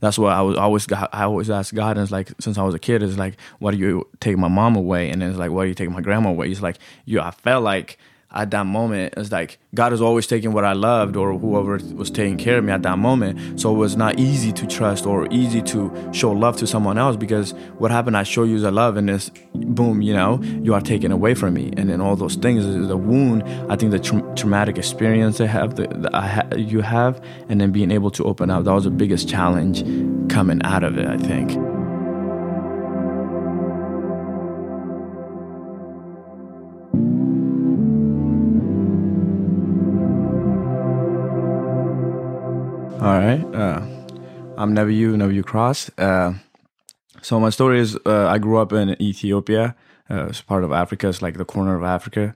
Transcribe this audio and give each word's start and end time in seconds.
That's 0.00 0.18
what 0.18 0.32
I 0.32 0.42
was 0.42 0.56
always. 0.56 0.86
I 0.92 1.24
always 1.24 1.48
ask 1.48 1.74
God, 1.74 1.96
and 1.96 2.02
it's 2.02 2.12
like 2.12 2.32
since 2.40 2.58
I 2.58 2.62
was 2.62 2.74
a 2.74 2.78
kid, 2.78 3.02
it's 3.02 3.16
like, 3.16 3.38
why 3.58 3.70
do 3.70 3.78
you 3.78 4.06
take 4.20 4.36
my 4.36 4.48
mom 4.48 4.76
away? 4.76 5.10
And 5.10 5.22
then 5.22 5.30
it's 5.30 5.38
like, 5.38 5.50
why 5.50 5.64
do 5.64 5.68
you 5.68 5.74
take 5.74 5.90
my 5.90 6.02
grandma 6.02 6.30
away? 6.30 6.50
It's 6.50 6.60
like, 6.60 6.78
you. 7.06 7.20
I 7.20 7.30
felt 7.30 7.64
like 7.64 7.98
at 8.34 8.50
that 8.50 8.66
moment, 8.66 9.14
it's 9.16 9.30
like 9.30 9.58
God 9.74 9.92
is 9.92 10.00
always 10.00 10.26
taking 10.26 10.52
what 10.52 10.64
I 10.64 10.72
loved 10.72 11.16
or 11.16 11.38
whoever 11.38 11.78
was 11.94 12.10
taking 12.10 12.36
care 12.36 12.58
of 12.58 12.64
me 12.64 12.72
at 12.72 12.82
that 12.82 12.98
moment. 12.98 13.60
So 13.60 13.74
it 13.74 13.78
was 13.78 13.96
not 13.96 14.18
easy 14.18 14.52
to 14.52 14.66
trust 14.66 15.06
or 15.06 15.26
easy 15.30 15.62
to 15.62 16.10
show 16.12 16.32
love 16.32 16.56
to 16.58 16.66
someone 16.66 16.98
else 16.98 17.16
because 17.16 17.52
what 17.78 17.90
happened, 17.90 18.16
I 18.16 18.24
show 18.24 18.44
you 18.44 18.58
the 18.58 18.70
love 18.70 18.96
and 18.96 19.08
this, 19.08 19.30
boom, 19.54 20.02
you 20.02 20.12
know, 20.12 20.42
you 20.42 20.74
are 20.74 20.80
taken 20.80 21.12
away 21.12 21.34
from 21.34 21.54
me. 21.54 21.72
And 21.76 21.88
then 21.88 22.00
all 22.00 22.16
those 22.16 22.34
things, 22.34 22.64
the 22.88 22.96
wound, 22.96 23.44
I 23.70 23.76
think 23.76 23.92
the 23.92 24.00
tra- 24.00 24.34
traumatic 24.34 24.76
experience 24.76 25.40
i 25.40 25.46
have, 25.46 25.76
the, 25.76 25.86
the 25.88 26.10
ha- 26.12 26.56
you 26.56 26.80
have, 26.80 27.22
and 27.48 27.60
then 27.60 27.70
being 27.70 27.90
able 27.90 28.10
to 28.12 28.24
open 28.24 28.50
up, 28.50 28.64
that 28.64 28.72
was 28.72 28.84
the 28.84 28.90
biggest 28.90 29.28
challenge 29.28 29.82
coming 30.30 30.60
out 30.64 30.82
of 30.82 30.98
it, 30.98 31.06
I 31.06 31.16
think. 31.16 31.75
All 43.06 43.20
right. 43.20 43.44
Uh, 43.54 43.82
I'm 44.58 44.74
Nebiu, 44.74 45.14
Nebiu 45.14 45.44
Cross. 45.44 45.96
Uh, 45.96 46.32
so 47.22 47.38
my 47.38 47.50
story 47.50 47.78
is 47.78 47.96
uh, 48.04 48.26
I 48.26 48.38
grew 48.38 48.58
up 48.58 48.72
in 48.72 49.00
Ethiopia. 49.00 49.76
Uh, 50.10 50.26
it's 50.26 50.40
part 50.40 50.64
of 50.64 50.72
Africa. 50.72 51.08
It's 51.08 51.22
like 51.22 51.36
the 51.38 51.44
corner 51.44 51.76
of 51.76 51.84
Africa. 51.84 52.34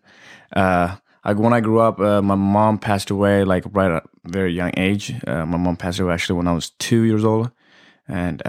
Uh, 0.54 0.98
I, 1.24 1.32
when 1.32 1.52
I 1.52 1.58
grew 1.58 1.80
up, 1.80 1.98
uh, 1.98 2.22
my 2.22 2.36
mom 2.36 2.78
passed 2.78 3.10
away 3.10 3.42
like 3.42 3.64
right 3.72 3.90
at 3.90 4.04
a 4.04 4.30
very 4.30 4.52
young 4.52 4.70
age. 4.76 5.12
My 5.26 5.44
mom 5.44 5.76
passed 5.76 5.98
away 5.98 6.14
actually 6.14 6.36
when 6.36 6.46
I 6.46 6.52
was 6.52 6.70
two 6.70 7.02
years 7.02 7.24
old. 7.24 7.50
And 8.06 8.40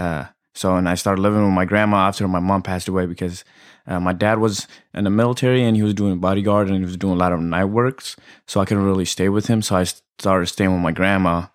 so, 0.54 0.76
and 0.76 0.88
I 0.88 0.94
started 0.94 1.22
living 1.22 1.42
with 1.42 1.54
my 1.54 1.64
grandma 1.64 2.06
after 2.06 2.28
my 2.28 2.38
mom 2.38 2.62
passed 2.62 2.86
away 2.86 3.06
because 3.06 3.42
uh, 3.88 3.98
my 3.98 4.12
dad 4.12 4.38
was 4.38 4.68
in 4.94 5.02
the 5.02 5.10
military 5.10 5.64
and 5.64 5.74
he 5.74 5.82
was 5.82 5.92
doing 5.92 6.20
bodyguard 6.20 6.68
and 6.68 6.76
he 6.76 6.84
was 6.84 6.96
doing 6.96 7.14
a 7.14 7.16
lot 7.16 7.32
of 7.32 7.40
night 7.40 7.64
works. 7.64 8.14
So 8.46 8.60
I 8.60 8.64
couldn't 8.64 8.84
really 8.84 9.06
stay 9.06 9.28
with 9.28 9.48
him. 9.48 9.60
So 9.60 9.74
I 9.74 9.82
started 10.20 10.46
staying 10.46 10.70
with 10.70 10.82
my 10.82 10.92
grandma 10.92 11.46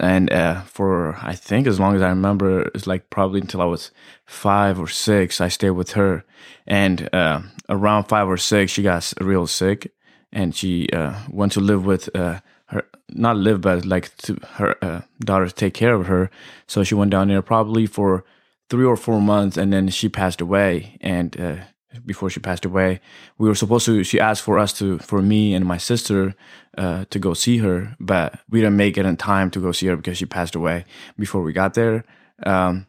and 0.00 0.32
uh, 0.32 0.62
for 0.62 1.16
I 1.22 1.34
think 1.34 1.66
as 1.66 1.78
long 1.78 1.94
as 1.94 2.02
I 2.02 2.08
remember, 2.08 2.70
it's 2.74 2.86
like 2.86 3.10
probably 3.10 3.40
until 3.40 3.62
I 3.62 3.66
was 3.66 3.90
five 4.24 4.78
or 4.78 4.88
six, 4.88 5.40
I 5.40 5.48
stayed 5.48 5.70
with 5.70 5.92
her. 5.92 6.24
And 6.66 7.08
uh, 7.12 7.42
around 7.68 8.04
five 8.04 8.28
or 8.28 8.36
six, 8.36 8.72
she 8.72 8.82
got 8.82 9.12
real 9.20 9.46
sick, 9.46 9.92
and 10.32 10.54
she 10.54 10.88
uh, 10.92 11.14
went 11.30 11.52
to 11.52 11.60
live 11.60 11.84
with 11.84 12.14
uh, 12.16 12.40
her, 12.66 12.84
not 13.10 13.36
live, 13.36 13.60
but 13.60 13.84
like 13.84 14.16
to 14.18 14.38
her 14.54 14.76
uh, 14.82 15.00
daughter 15.20 15.48
to 15.48 15.54
take 15.54 15.74
care 15.74 15.94
of 15.94 16.06
her. 16.06 16.30
So 16.66 16.84
she 16.84 16.94
went 16.94 17.10
down 17.10 17.28
there 17.28 17.42
probably 17.42 17.86
for 17.86 18.24
three 18.68 18.84
or 18.84 18.96
four 18.96 19.20
months, 19.20 19.56
and 19.56 19.72
then 19.72 19.88
she 19.88 20.08
passed 20.08 20.40
away. 20.40 20.96
And 21.00 21.38
uh, 21.38 21.56
before 22.04 22.30
she 22.30 22.40
passed 22.40 22.64
away, 22.64 23.00
we 23.38 23.48
were 23.48 23.54
supposed 23.54 23.86
to. 23.86 24.04
She 24.04 24.20
asked 24.20 24.42
for 24.42 24.58
us 24.58 24.72
to, 24.74 24.98
for 24.98 25.22
me 25.22 25.54
and 25.54 25.64
my 25.64 25.78
sister, 25.78 26.34
uh, 26.78 27.04
to 27.10 27.18
go 27.18 27.34
see 27.34 27.58
her, 27.58 27.96
but 28.00 28.38
we 28.48 28.60
didn't 28.60 28.76
make 28.76 28.96
it 28.96 29.06
in 29.06 29.16
time 29.16 29.50
to 29.50 29.60
go 29.60 29.72
see 29.72 29.86
her 29.86 29.96
because 29.96 30.18
she 30.18 30.26
passed 30.26 30.54
away 30.54 30.84
before 31.18 31.42
we 31.42 31.52
got 31.52 31.74
there. 31.74 32.04
Um, 32.44 32.86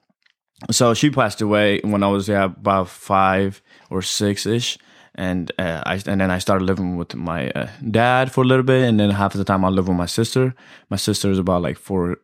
so 0.72 0.94
she 0.94 1.10
passed 1.10 1.42
away 1.42 1.82
when 1.84 2.04
I 2.04 2.08
was 2.08 2.28
yeah, 2.30 2.46
about 2.46 2.90
five 2.90 3.62
or 3.90 4.02
six 4.02 4.46
ish, 4.46 4.78
and 5.16 5.52
uh, 5.60 5.84
I 5.86 5.96
and 6.06 6.22
then 6.22 6.32
I 6.32 6.40
started 6.40 6.66
living 6.66 6.96
with 6.96 7.16
my 7.16 7.50
uh, 7.50 7.68
dad 7.90 8.32
for 8.32 8.42
a 8.42 8.48
little 8.48 8.64
bit, 8.64 8.88
and 8.88 9.00
then 9.00 9.10
half 9.10 9.36
of 9.36 9.40
the 9.40 9.46
time 9.46 9.66
I 9.66 9.70
live 9.70 9.88
with 9.88 9.98
my 9.98 10.06
sister. 10.06 10.56
My 10.90 10.98
sister 10.98 11.30
is 11.30 11.40
about 11.40 11.62
like 11.62 11.78
four 11.78 12.20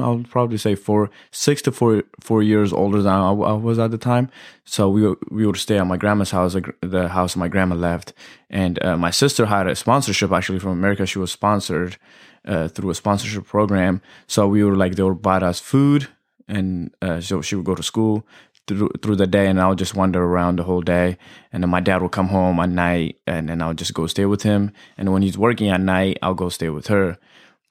I'll 0.00 0.24
probably 0.28 0.58
say 0.58 0.74
four, 0.74 1.10
six 1.30 1.62
to 1.62 1.72
four, 1.72 2.02
four 2.20 2.42
years 2.42 2.72
older 2.72 3.02
than 3.02 3.12
I, 3.12 3.30
I 3.30 3.52
was 3.52 3.78
at 3.78 3.90
the 3.90 3.98
time. 3.98 4.30
So 4.64 4.88
we 4.88 5.14
we 5.30 5.46
would 5.46 5.56
stay 5.56 5.78
at 5.78 5.86
my 5.86 5.96
grandma's 5.96 6.30
house, 6.30 6.56
the 6.80 7.08
house 7.08 7.36
my 7.36 7.48
grandma 7.48 7.76
left, 7.76 8.12
and 8.50 8.82
uh, 8.84 8.96
my 8.96 9.10
sister 9.10 9.46
had 9.46 9.66
a 9.66 9.74
sponsorship 9.74 10.32
actually 10.32 10.58
from 10.58 10.72
America. 10.72 11.06
She 11.06 11.18
was 11.18 11.32
sponsored 11.32 11.96
uh, 12.44 12.68
through 12.68 12.90
a 12.90 12.94
sponsorship 12.94 13.46
program. 13.46 14.00
So 14.26 14.48
we 14.48 14.64
were 14.64 14.76
like 14.76 14.96
they 14.96 15.02
would 15.02 15.22
buy 15.22 15.38
us 15.38 15.60
food, 15.60 16.08
and 16.48 16.94
uh, 17.00 17.20
so 17.20 17.42
she 17.42 17.54
would 17.54 17.66
go 17.66 17.74
to 17.74 17.82
school 17.82 18.26
through 18.66 18.90
through 19.02 19.16
the 19.16 19.26
day, 19.26 19.46
and 19.46 19.60
I 19.60 19.68
would 19.68 19.78
just 19.78 19.94
wander 19.94 20.22
around 20.22 20.56
the 20.56 20.64
whole 20.64 20.82
day. 20.82 21.18
And 21.52 21.62
then 21.62 21.70
my 21.70 21.80
dad 21.80 22.02
would 22.02 22.12
come 22.12 22.28
home 22.28 22.60
at 22.60 22.68
night, 22.68 23.20
and 23.26 23.48
then 23.48 23.62
I 23.62 23.68
would 23.68 23.78
just 23.78 23.94
go 23.94 24.06
stay 24.06 24.26
with 24.26 24.42
him. 24.42 24.72
And 24.96 25.12
when 25.12 25.22
he's 25.22 25.38
working 25.38 25.68
at 25.68 25.80
night, 25.80 26.18
I'll 26.22 26.34
go 26.34 26.48
stay 26.48 26.68
with 26.68 26.88
her 26.88 27.18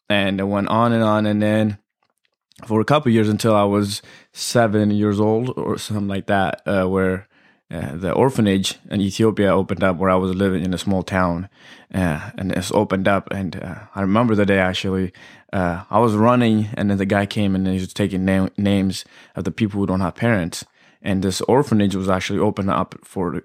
and 0.09 0.39
it 0.39 0.45
went 0.45 0.69
on 0.69 0.93
and 0.93 1.03
on 1.03 1.25
and 1.25 1.41
then 1.41 1.77
for 2.65 2.81
a 2.81 2.85
couple 2.85 3.11
years 3.11 3.29
until 3.29 3.55
I 3.55 3.63
was 3.63 4.01
seven 4.33 4.91
years 4.91 5.19
old 5.19 5.53
or 5.57 5.77
something 5.77 6.07
like 6.07 6.27
that, 6.27 6.61
uh, 6.65 6.85
where 6.85 7.27
uh, 7.69 7.95
the 7.95 8.11
orphanage 8.11 8.75
in 8.89 9.01
Ethiopia 9.01 9.53
opened 9.53 9.83
up 9.83 9.97
where 9.97 10.09
I 10.09 10.15
was 10.15 10.33
living 10.33 10.63
in 10.63 10.73
a 10.73 10.77
small 10.77 11.03
town, 11.03 11.49
uh, 11.93 12.31
and 12.37 12.51
it's 12.51 12.71
opened 12.71 13.07
up. 13.07 13.29
And 13.31 13.61
uh, 13.61 13.75
I 13.93 14.01
remember 14.01 14.35
the 14.35 14.45
day 14.45 14.59
actually. 14.59 15.11
Uh, 15.53 15.83
I 15.89 15.99
was 15.99 16.15
running, 16.15 16.69
and 16.73 16.89
then 16.89 16.97
the 16.97 17.05
guy 17.05 17.25
came 17.25 17.55
and 17.55 17.67
he 17.67 17.73
was 17.73 17.93
taking 17.93 18.25
na- 18.25 18.49
names 18.57 19.05
of 19.35 19.43
the 19.43 19.51
people 19.51 19.79
who 19.79 19.87
don't 19.87 20.01
have 20.01 20.15
parents. 20.15 20.65
And 21.01 21.23
this 21.23 21.41
orphanage 21.41 21.95
was 21.95 22.09
actually 22.09 22.39
opened 22.39 22.69
up 22.69 22.95
for 23.03 23.41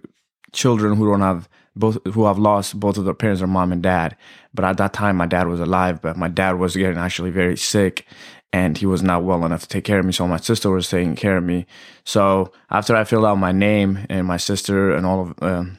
children 0.52 0.96
who 0.96 1.10
don't 1.10 1.20
have 1.20 1.48
both 1.74 1.98
who 2.12 2.26
have 2.26 2.38
lost 2.38 2.78
both 2.78 2.98
of 2.98 3.04
their 3.04 3.14
parents, 3.14 3.40
their 3.40 3.48
mom 3.48 3.72
and 3.72 3.82
dad. 3.82 4.16
But 4.54 4.64
at 4.64 4.76
that 4.76 4.92
time, 4.92 5.16
my 5.16 5.26
dad 5.26 5.46
was 5.46 5.60
alive, 5.60 6.02
but 6.02 6.16
my 6.16 6.28
dad 6.28 6.58
was 6.58 6.76
getting 6.76 6.98
actually 6.98 7.30
very 7.30 7.56
sick 7.56 8.06
and 8.52 8.76
he 8.76 8.86
was 8.86 9.02
not 9.02 9.24
well 9.24 9.44
enough 9.44 9.62
to 9.62 9.68
take 9.68 9.84
care 9.84 9.98
of 9.98 10.04
me. 10.04 10.12
So 10.12 10.28
my 10.28 10.36
sister 10.36 10.70
was 10.70 10.88
taking 10.88 11.16
care 11.16 11.38
of 11.38 11.44
me. 11.44 11.66
So 12.04 12.52
after 12.70 12.94
I 12.94 13.04
filled 13.04 13.24
out 13.24 13.36
my 13.36 13.52
name 13.52 14.06
and 14.10 14.26
my 14.26 14.36
sister 14.36 14.94
and 14.94 15.06
all 15.06 15.22
of, 15.22 15.42
um, 15.42 15.78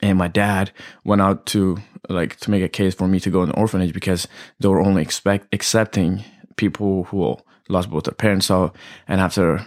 and 0.00 0.16
my 0.16 0.28
dad 0.28 0.70
went 1.04 1.20
out 1.20 1.44
to 1.46 1.78
like 2.08 2.36
to 2.40 2.50
make 2.50 2.62
a 2.62 2.68
case 2.68 2.94
for 2.94 3.08
me 3.08 3.20
to 3.20 3.30
go 3.30 3.42
in 3.42 3.50
the 3.50 3.56
orphanage 3.56 3.92
because 3.92 4.26
they 4.60 4.68
were 4.68 4.80
only 4.80 5.02
expect 5.02 5.52
accepting 5.52 6.24
people 6.56 7.04
who 7.04 7.36
lost 7.68 7.90
both 7.90 8.04
their 8.04 8.14
parents. 8.14 8.46
So 8.46 8.72
and 9.06 9.20
after 9.20 9.58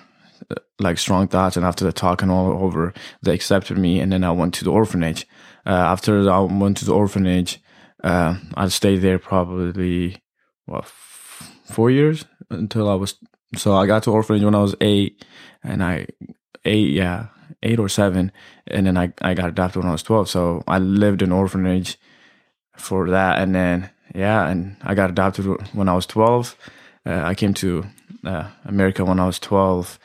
uh, 0.50 0.56
like 0.80 0.98
strong 0.98 1.28
thoughts 1.28 1.58
and 1.58 1.66
after 1.66 1.86
the 1.86 1.94
talk 1.94 2.22
and 2.22 2.32
all 2.32 2.52
over, 2.64 2.94
they 3.22 3.34
accepted 3.34 3.78
me. 3.78 4.00
And 4.00 4.12
then 4.12 4.24
I 4.24 4.32
went 4.32 4.54
to 4.56 4.64
the 4.64 4.72
orphanage. 4.72 5.28
Uh, 5.66 5.70
after 5.70 6.30
I 6.30 6.40
went 6.40 6.78
to 6.78 6.86
the 6.86 6.94
orphanage, 6.94 7.60
uh, 8.04 8.36
I 8.56 8.68
stayed 8.70 9.02
there 9.02 9.20
probably 9.20 10.18
what 10.66 10.84
f- 10.84 11.56
four 11.66 11.92
years 11.92 12.26
until 12.50 12.90
I 12.90 12.96
was. 12.96 13.16
So 13.56 13.76
I 13.76 13.86
got 13.86 14.04
to 14.04 14.12
orphanage 14.12 14.44
when 14.44 14.56
I 14.56 14.62
was 14.62 14.76
eight, 14.82 15.24
and 15.64 15.84
I 15.84 16.08
eight 16.66 16.92
yeah 16.92 17.28
eight 17.64 17.80
or 17.80 17.90
seven, 17.90 18.32
and 18.68 18.88
then 18.88 18.98
I 18.98 19.14
I 19.22 19.34
got 19.34 19.50
adopted 19.50 19.84
when 19.84 19.90
I 19.90 19.94
was 19.94 20.04
twelve. 20.04 20.30
So 20.30 20.64
I 20.68 20.80
lived 20.80 21.22
in 21.22 21.32
orphanage 21.32 21.98
for 22.76 23.10
that, 23.10 23.40
and 23.40 23.54
then 23.54 23.90
yeah, 24.16 24.48
and 24.48 24.78
I 24.82 24.96
got 24.96 25.10
adopted 25.10 25.46
when 25.74 25.90
I 25.90 25.94
was 25.96 26.06
twelve. 26.06 26.56
Uh, 27.06 27.22
I 27.24 27.36
came 27.36 27.54
to 27.56 27.86
uh, 28.26 28.50
America 28.66 29.06
when 29.06 29.20
I 29.20 29.26
was 29.26 29.40
twelve, 29.40 30.00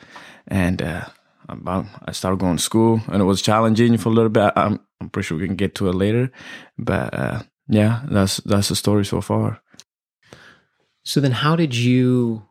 and 0.47 0.81
uh, 0.81 1.05
I 1.49 2.11
started 2.11 2.39
going 2.39 2.57
to 2.57 2.63
school, 2.63 3.01
and 3.07 3.21
it 3.21 3.25
was 3.25 3.41
challenging 3.41 3.97
for 3.97 4.09
a 4.09 4.13
little 4.13 4.29
bit. 4.29 4.51
I'm 4.55 4.79
I'm 4.99 5.09
pretty 5.09 5.27
sure 5.27 5.37
we 5.37 5.45
can 5.45 5.55
get 5.55 5.75
to 5.75 5.89
it 5.89 5.95
later, 5.95 6.31
but 6.77 7.13
uh, 7.13 7.43
yeah, 7.67 8.01
that's 8.09 8.37
that's 8.37 8.69
the 8.69 8.75
story 8.75 9.05
so 9.05 9.21
far. 9.21 9.61
So 11.03 11.19
then, 11.21 11.31
how 11.31 11.55
did 11.55 11.75
you 11.75 12.43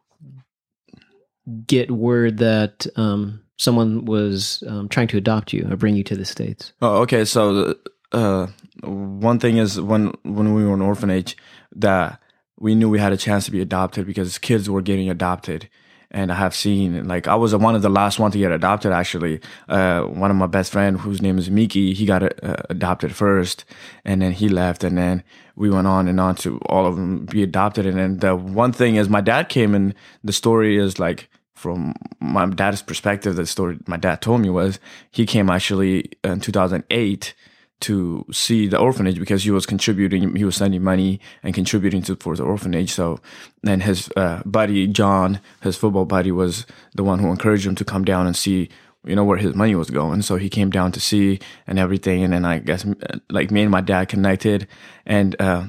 get 1.66 1.90
word 1.90 2.38
that 2.38 2.86
um, 2.96 3.42
someone 3.56 4.04
was 4.04 4.62
um, 4.66 4.88
trying 4.88 5.08
to 5.08 5.16
adopt 5.16 5.52
you 5.52 5.66
or 5.70 5.76
bring 5.76 5.96
you 5.96 6.04
to 6.04 6.16
the 6.16 6.24
states? 6.24 6.72
Oh, 6.80 7.02
okay. 7.02 7.24
So 7.24 7.74
uh, 8.12 8.46
one 8.82 9.38
thing 9.38 9.58
is 9.58 9.80
when 9.80 10.14
when 10.22 10.54
we 10.54 10.64
were 10.64 10.74
in 10.74 10.82
orphanage, 10.82 11.36
that 11.74 12.20
we 12.58 12.74
knew 12.74 12.88
we 12.88 12.98
had 12.98 13.12
a 13.12 13.18
chance 13.18 13.44
to 13.46 13.50
be 13.50 13.60
adopted 13.60 14.06
because 14.06 14.38
kids 14.38 14.70
were 14.70 14.82
getting 14.82 15.10
adopted 15.10 15.68
and 16.10 16.30
I 16.30 16.34
have 16.36 16.54
seen 16.54 17.06
like 17.06 17.26
I 17.28 17.34
was 17.34 17.54
one 17.54 17.74
of 17.74 17.82
the 17.82 17.88
last 17.88 18.18
one 18.18 18.30
to 18.30 18.38
get 18.38 18.52
adopted. 18.52 18.92
Actually, 18.92 19.40
uh, 19.68 20.02
one 20.02 20.30
of 20.30 20.36
my 20.36 20.46
best 20.46 20.72
friend, 20.72 21.00
whose 21.00 21.22
name 21.22 21.38
is 21.38 21.50
Miki, 21.50 21.94
he 21.94 22.06
got 22.06 22.22
uh, 22.22 22.56
adopted 22.70 23.14
first, 23.14 23.64
and 24.04 24.22
then 24.22 24.32
he 24.32 24.48
left, 24.48 24.84
and 24.84 24.96
then 24.96 25.22
we 25.56 25.70
went 25.70 25.86
on 25.86 26.08
and 26.08 26.20
on 26.20 26.34
to 26.36 26.58
all 26.66 26.86
of 26.86 26.96
them 26.96 27.26
be 27.26 27.42
adopted. 27.42 27.86
And 27.86 27.98
then 27.98 28.18
the 28.18 28.36
one 28.36 28.72
thing 28.72 28.96
is, 28.96 29.08
my 29.08 29.20
dad 29.20 29.48
came, 29.48 29.74
and 29.74 29.94
the 30.22 30.32
story 30.32 30.76
is 30.76 30.98
like 30.98 31.28
from 31.54 31.94
my 32.20 32.46
dad's 32.46 32.82
perspective. 32.82 33.36
The 33.36 33.46
story 33.46 33.78
my 33.86 33.96
dad 33.96 34.20
told 34.20 34.40
me 34.40 34.50
was 34.50 34.78
he 35.10 35.26
came 35.26 35.50
actually 35.50 36.12
in 36.22 36.40
2008 36.40 37.34
to 37.80 38.24
see 38.32 38.66
the 38.66 38.78
orphanage 38.78 39.18
because 39.18 39.44
he 39.44 39.50
was 39.50 39.66
contributing 39.66 40.34
he 40.34 40.44
was 40.44 40.56
sending 40.56 40.82
money 40.82 41.20
and 41.42 41.54
contributing 41.54 42.02
to 42.02 42.16
for 42.16 42.36
the 42.36 42.42
orphanage. 42.42 42.92
So 42.92 43.20
and 43.64 43.82
his 43.82 44.10
uh, 44.16 44.42
buddy 44.44 44.86
john 44.86 45.40
his 45.62 45.76
football 45.76 46.04
buddy 46.04 46.32
was 46.32 46.66
the 46.94 47.04
one 47.04 47.18
who 47.18 47.30
encouraged 47.30 47.66
him 47.66 47.74
to 47.74 47.84
come 47.84 48.04
down 48.04 48.26
and 48.26 48.36
see 48.36 48.68
you 49.04 49.14
know 49.14 49.24
where 49.24 49.38
his 49.38 49.54
money 49.54 49.74
was 49.74 49.90
going. 49.90 50.22
So 50.22 50.36
he 50.36 50.48
came 50.48 50.70
down 50.70 50.92
to 50.92 51.00
see 51.00 51.38
and 51.66 51.78
everything. 51.78 52.24
And 52.24 52.32
then 52.32 52.44
i 52.44 52.58
guess 52.58 52.86
like 53.30 53.50
me 53.50 53.62
and 53.62 53.70
my 53.70 53.82
dad 53.82 54.08
connected. 54.08 54.66
And 55.04 55.40
uh, 55.40 55.66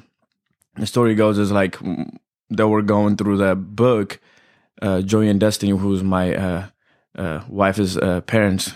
the 0.75 0.87
story 0.87 1.15
goes 1.15 1.37
is 1.37 1.51
like 1.51 1.77
they 2.49 2.63
were 2.63 2.81
going 2.81 3.17
through 3.17 3.37
the 3.37 3.55
book 3.55 4.19
uh, 4.81 5.01
Joey 5.01 5.29
and 5.29 5.39
Destiny, 5.39 5.71
who's 5.71 6.03
my 6.03 6.35
uh, 6.35 6.67
uh, 7.15 7.41
wife's 7.47 7.97
uh, 7.97 8.21
parents, 8.21 8.73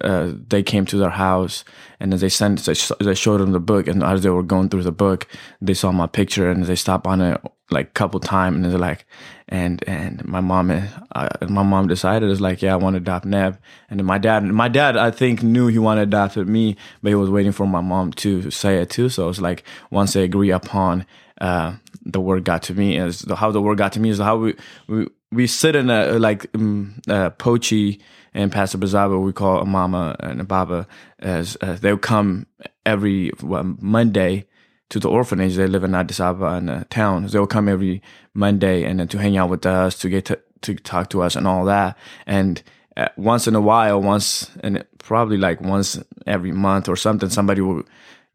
uh, 0.00 0.32
they 0.48 0.62
came 0.62 0.84
to 0.86 0.96
their 0.96 1.10
house 1.10 1.64
and 2.00 2.12
then 2.12 2.20
they 2.20 2.28
sent 2.28 2.60
they, 2.64 2.74
sh- 2.74 2.90
they 3.00 3.14
showed 3.14 3.40
them 3.40 3.52
the 3.52 3.60
book 3.60 3.86
and 3.86 4.02
as 4.02 4.22
they 4.22 4.30
were 4.30 4.42
going 4.42 4.68
through 4.68 4.82
the 4.82 4.92
book 4.92 5.28
they 5.60 5.74
saw 5.74 5.92
my 5.92 6.06
picture 6.06 6.50
and 6.50 6.64
they 6.64 6.74
stopped 6.74 7.06
on 7.06 7.20
it 7.20 7.40
like 7.70 7.88
a 7.88 7.92
couple 7.92 8.18
times 8.18 8.56
and 8.56 8.64
they're 8.64 8.78
like 8.78 9.06
and 9.48 9.86
and 9.86 10.24
my 10.24 10.40
mom 10.40 10.70
and 10.70 10.88
uh, 11.14 11.28
my 11.48 11.62
mom 11.62 11.86
decided 11.86 12.30
it's 12.30 12.40
like 12.40 12.62
yeah 12.62 12.72
I 12.72 12.76
want 12.76 12.94
to 12.94 12.98
adopt 12.98 13.24
Neb. 13.26 13.58
And 13.90 14.00
then 14.00 14.06
my 14.06 14.18
dad 14.18 14.42
my 14.44 14.68
dad 14.68 14.96
I 14.96 15.10
think 15.10 15.42
knew 15.42 15.68
he 15.68 15.78
wanted 15.78 16.10
to 16.10 16.16
adopt 16.16 16.36
me 16.36 16.76
but 17.02 17.10
he 17.10 17.14
was 17.14 17.30
waiting 17.30 17.52
for 17.52 17.66
my 17.66 17.80
mom 17.80 18.12
to 18.14 18.50
say 18.50 18.78
it 18.78 18.90
too. 18.90 19.08
So 19.08 19.28
it's 19.28 19.40
like 19.40 19.64
once 19.90 20.14
they 20.14 20.24
agree 20.24 20.50
upon 20.50 21.06
uh, 21.40 21.74
the 22.04 22.20
word 22.20 22.44
got 22.44 22.62
to 22.64 22.74
me 22.74 22.96
is 22.96 23.24
how 23.36 23.50
the 23.50 23.60
word 23.60 23.78
got 23.78 23.92
to 23.92 24.00
me 24.00 24.10
is 24.10 24.18
how 24.18 24.36
we 24.36 24.54
we, 24.86 25.08
we 25.34 25.46
sit 25.46 25.76
in 25.76 25.90
a 25.90 26.18
like 26.18 26.46
um, 26.54 27.00
uh, 27.08 27.30
Pochi 27.30 28.00
and 28.32 28.50
Pastor 28.50 28.78
Bazaba, 28.78 29.22
we 29.22 29.32
call 29.32 29.60
a 29.60 29.66
mama 29.66 30.16
and 30.20 30.40
a 30.40 30.44
baba, 30.44 30.86
as 31.18 31.56
uh, 31.60 31.76
they'll 31.80 31.98
come 31.98 32.46
every 32.86 33.32
well, 33.42 33.76
Monday 33.80 34.46
to 34.90 34.98
the 34.98 35.08
orphanage. 35.08 35.56
They 35.56 35.66
live 35.66 35.84
in 35.84 35.94
Addis 35.94 36.20
Ababa 36.20 36.56
in 36.56 36.68
a 36.68 36.84
town. 36.84 37.26
They'll 37.26 37.46
come 37.46 37.68
every 37.68 38.02
Monday 38.32 38.84
and 38.84 39.00
then 39.00 39.08
to 39.08 39.18
hang 39.18 39.36
out 39.36 39.50
with 39.50 39.66
us, 39.66 39.98
to 40.00 40.08
get 40.08 40.26
to, 40.26 40.40
to 40.62 40.74
talk 40.74 41.10
to 41.10 41.22
us 41.22 41.36
and 41.36 41.46
all 41.46 41.64
that. 41.66 41.96
And 42.26 42.62
uh, 42.96 43.08
once 43.16 43.46
in 43.46 43.54
a 43.54 43.60
while, 43.60 44.00
once 44.00 44.50
and 44.60 44.84
probably 44.98 45.36
like 45.36 45.60
once 45.60 46.02
every 46.26 46.52
month 46.52 46.88
or 46.88 46.96
something, 46.96 47.28
somebody 47.28 47.60
will 47.60 47.82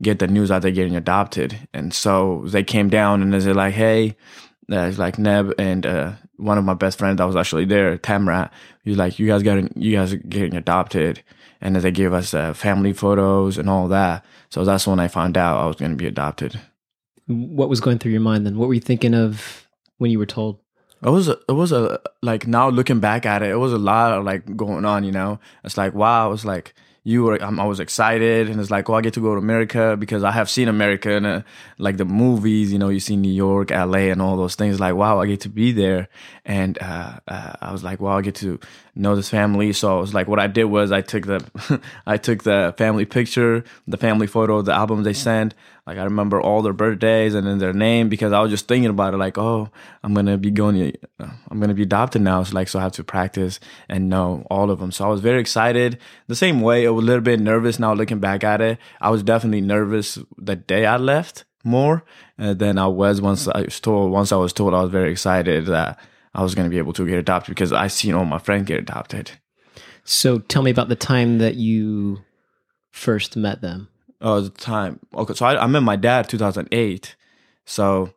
get 0.02 0.20
the 0.20 0.28
news 0.28 0.50
that 0.50 0.62
they're 0.62 0.72
getting 0.72 0.96
adopted. 0.96 1.68
And 1.74 1.94
so 1.94 2.44
they 2.46 2.64
came 2.64 2.90
down 2.90 3.22
and 3.22 3.34
they're 3.34 3.54
like, 3.54 3.74
hey, 3.74 4.16
uh, 4.72 4.92
like 4.98 5.18
Neb 5.18 5.54
and 5.58 5.86
uh, 5.86 6.14
one 6.40 6.58
of 6.58 6.64
my 6.64 6.74
best 6.74 6.98
friends 6.98 7.18
that 7.18 7.26
was 7.26 7.36
actually 7.36 7.66
there, 7.66 7.98
Tamrat. 7.98 8.50
He's 8.84 8.98
like, 8.98 9.20
you 9.20 9.28
guys 9.28 9.44
getting, 9.44 9.72
you 9.76 9.96
guys 9.96 10.14
are 10.14 10.18
getting 10.18 10.56
adopted, 10.56 11.22
and 11.62 11.76
then 11.76 11.84
they 11.84 11.92
gave 11.92 12.14
us 12.14 12.34
uh, 12.34 12.54
family 12.54 12.94
photos 12.94 13.58
and 13.58 13.70
all 13.70 13.88
that. 13.90 14.26
So 14.50 14.64
that's 14.64 14.88
when 14.88 15.00
I 15.00 15.08
found 15.08 15.38
out 15.38 15.62
I 15.62 15.68
was 15.68 15.76
going 15.76 15.92
to 15.92 15.98
be 15.98 16.08
adopted. 16.08 16.60
What 17.28 17.70
was 17.70 17.80
going 17.80 18.00
through 18.00 18.14
your 18.14 18.22
mind 18.22 18.46
then? 18.46 18.58
What 18.58 18.68
were 18.68 18.74
you 18.74 18.80
thinking 18.80 19.14
of 19.14 19.68
when 19.98 20.12
you 20.12 20.18
were 20.18 20.26
told? 20.26 20.60
It 21.04 21.10
was 21.10 21.30
a, 21.30 21.38
it 21.48 21.54
was 21.54 21.72
a 21.72 22.02
like 22.22 22.48
now 22.48 22.70
looking 22.70 23.00
back 23.00 23.26
at 23.26 23.42
it, 23.42 23.52
it 23.52 23.56
was 23.56 23.72
a 23.72 23.78
lot 23.78 24.12
of 24.12 24.26
like 24.26 24.58
going 24.58 24.84
on. 24.84 25.04
You 25.04 25.12
know, 25.12 25.40
it's 25.64 25.78
like 25.78 25.94
wow, 25.94 26.32
it's 26.34 26.44
like 26.44 26.74
you 27.04 27.24
were 27.24 27.42
um, 27.42 27.60
I 27.60 27.66
was 27.66 27.80
excited 27.80 28.50
and 28.50 28.60
it's 28.60 28.70
like 28.70 28.90
oh 28.90 28.94
I 28.94 29.02
get 29.02 29.14
to 29.14 29.22
go 29.22 29.34
to 29.34 29.40
America 29.40 29.96
because 29.98 30.24
I 30.24 30.32
have 30.32 30.50
seen 30.50 30.68
America 30.68 31.12
in 31.12 31.26
a, 31.26 31.46
like 31.78 31.98
the 31.98 32.06
movies 32.06 32.72
you 32.74 32.80
know 32.80 32.90
you 32.90 33.00
see 33.00 33.16
New 33.16 33.32
York 33.32 33.72
LA 33.72 34.10
and 34.12 34.22
all 34.22 34.38
those 34.38 34.56
things 34.56 34.80
like 34.80 34.96
wow 34.96 35.20
I 35.20 35.26
get 35.28 35.42
to 35.42 35.50
be 35.50 35.72
there. 35.72 36.10
And 36.46 36.78
uh, 36.82 37.20
uh, 37.28 37.54
I 37.62 37.72
was 37.72 37.84
like 37.84 38.00
wow 38.00 38.18
I 38.18 38.22
get 38.22 38.36
to 38.36 38.60
know 38.96 39.16
this 39.16 39.30
family. 39.30 39.72
So 39.74 39.98
it 39.98 40.02
was 40.02 40.14
like 40.14 40.28
what 40.28 40.40
I 40.40 40.48
did 40.48 40.66
was 40.66 40.92
I 40.92 41.02
took 41.02 41.26
the 41.26 41.82
I 42.06 42.18
took 42.18 42.44
the 42.44 42.74
family 42.78 43.06
picture 43.06 43.64
the 43.88 43.98
family 43.98 44.28
photo 44.28 44.62
the 44.62 44.74
album 44.74 45.04
they 45.04 45.14
sent 45.14 45.54
like 45.90 45.98
I 45.98 46.04
remember 46.04 46.40
all 46.40 46.62
their 46.62 46.72
birthdays 46.72 47.34
and 47.34 47.48
then 47.48 47.58
their 47.58 47.74
name 47.74 48.10
because 48.10 48.32
I 48.32 48.42
was 48.42 48.52
just 48.52 48.68
thinking 48.68 48.92
about 48.92 49.16
it. 49.16 49.18
Like, 49.18 49.40
oh, 49.40 49.70
I'm 50.04 50.14
gonna 50.14 50.38
be 50.38 50.52
going, 50.52 50.76
to, 50.76 50.94
I'm 51.50 51.60
gonna 51.60 51.74
be 51.74 51.82
adopted 51.82 52.22
now. 52.22 52.44
So 52.44 52.54
like, 52.54 52.68
so 52.68 52.78
I 52.78 52.84
have 52.84 52.92
to 52.92 53.04
practice 53.04 53.60
and 53.88 54.08
know 54.08 54.46
all 54.52 54.70
of 54.70 54.78
them. 54.78 54.92
So 54.92 55.04
I 55.04 55.08
was 55.08 55.20
very 55.20 55.42
excited. 55.42 55.98
The 56.28 56.36
same 56.36 56.62
way, 56.62 56.86
I 56.86 56.92
was 56.92 57.04
a 57.04 57.08
little 57.08 57.24
bit 57.24 57.40
nervous 57.40 57.80
now 57.80 57.94
looking 57.94 58.20
back 58.20 58.44
at 58.44 58.62
it. 58.62 58.78
I 59.02 59.10
was 59.10 59.24
definitely 59.24 59.62
nervous 59.62 60.20
the 60.38 60.56
day 60.56 60.86
I 60.86 60.98
left 60.98 61.46
more 61.64 62.06
uh, 62.38 62.54
than 62.54 62.78
I 62.78 62.86
was 62.86 63.20
once 63.20 63.48
I 63.48 63.62
was 63.62 63.80
told. 63.80 64.12
Once 64.12 64.32
I 64.32 64.36
was 64.36 64.54
told, 64.54 64.76
I 64.76 64.84
was 64.84 64.92
very 64.92 65.12
excited 65.12 65.66
that 65.66 66.00
I 66.36 66.44
was 66.44 66.54
gonna 66.54 66.70
be 66.70 66.78
able 66.78 66.94
to 66.94 67.08
get 67.08 67.18
adopted 67.18 67.56
because 67.56 67.74
I 67.74 67.88
seen 67.88 68.14
all 68.14 68.26
my 68.26 68.38
friends 68.38 68.68
get 68.68 68.78
adopted. 68.78 69.32
So 70.04 70.38
tell 70.38 70.62
me 70.62 70.70
about 70.70 70.90
the 70.90 70.96
time 70.96 71.40
that 71.40 71.56
you 71.56 72.20
first 72.92 73.36
met 73.36 73.62
them. 73.62 73.90
Oh, 74.22 74.42
the 74.42 74.50
time. 74.50 75.00
Okay, 75.14 75.34
so 75.34 75.46
I, 75.46 75.64
I 75.64 75.68
met 75.68 75.82
my 75.84 75.96
dad 75.96 76.28
2008. 76.30 77.16
So 77.66 78.14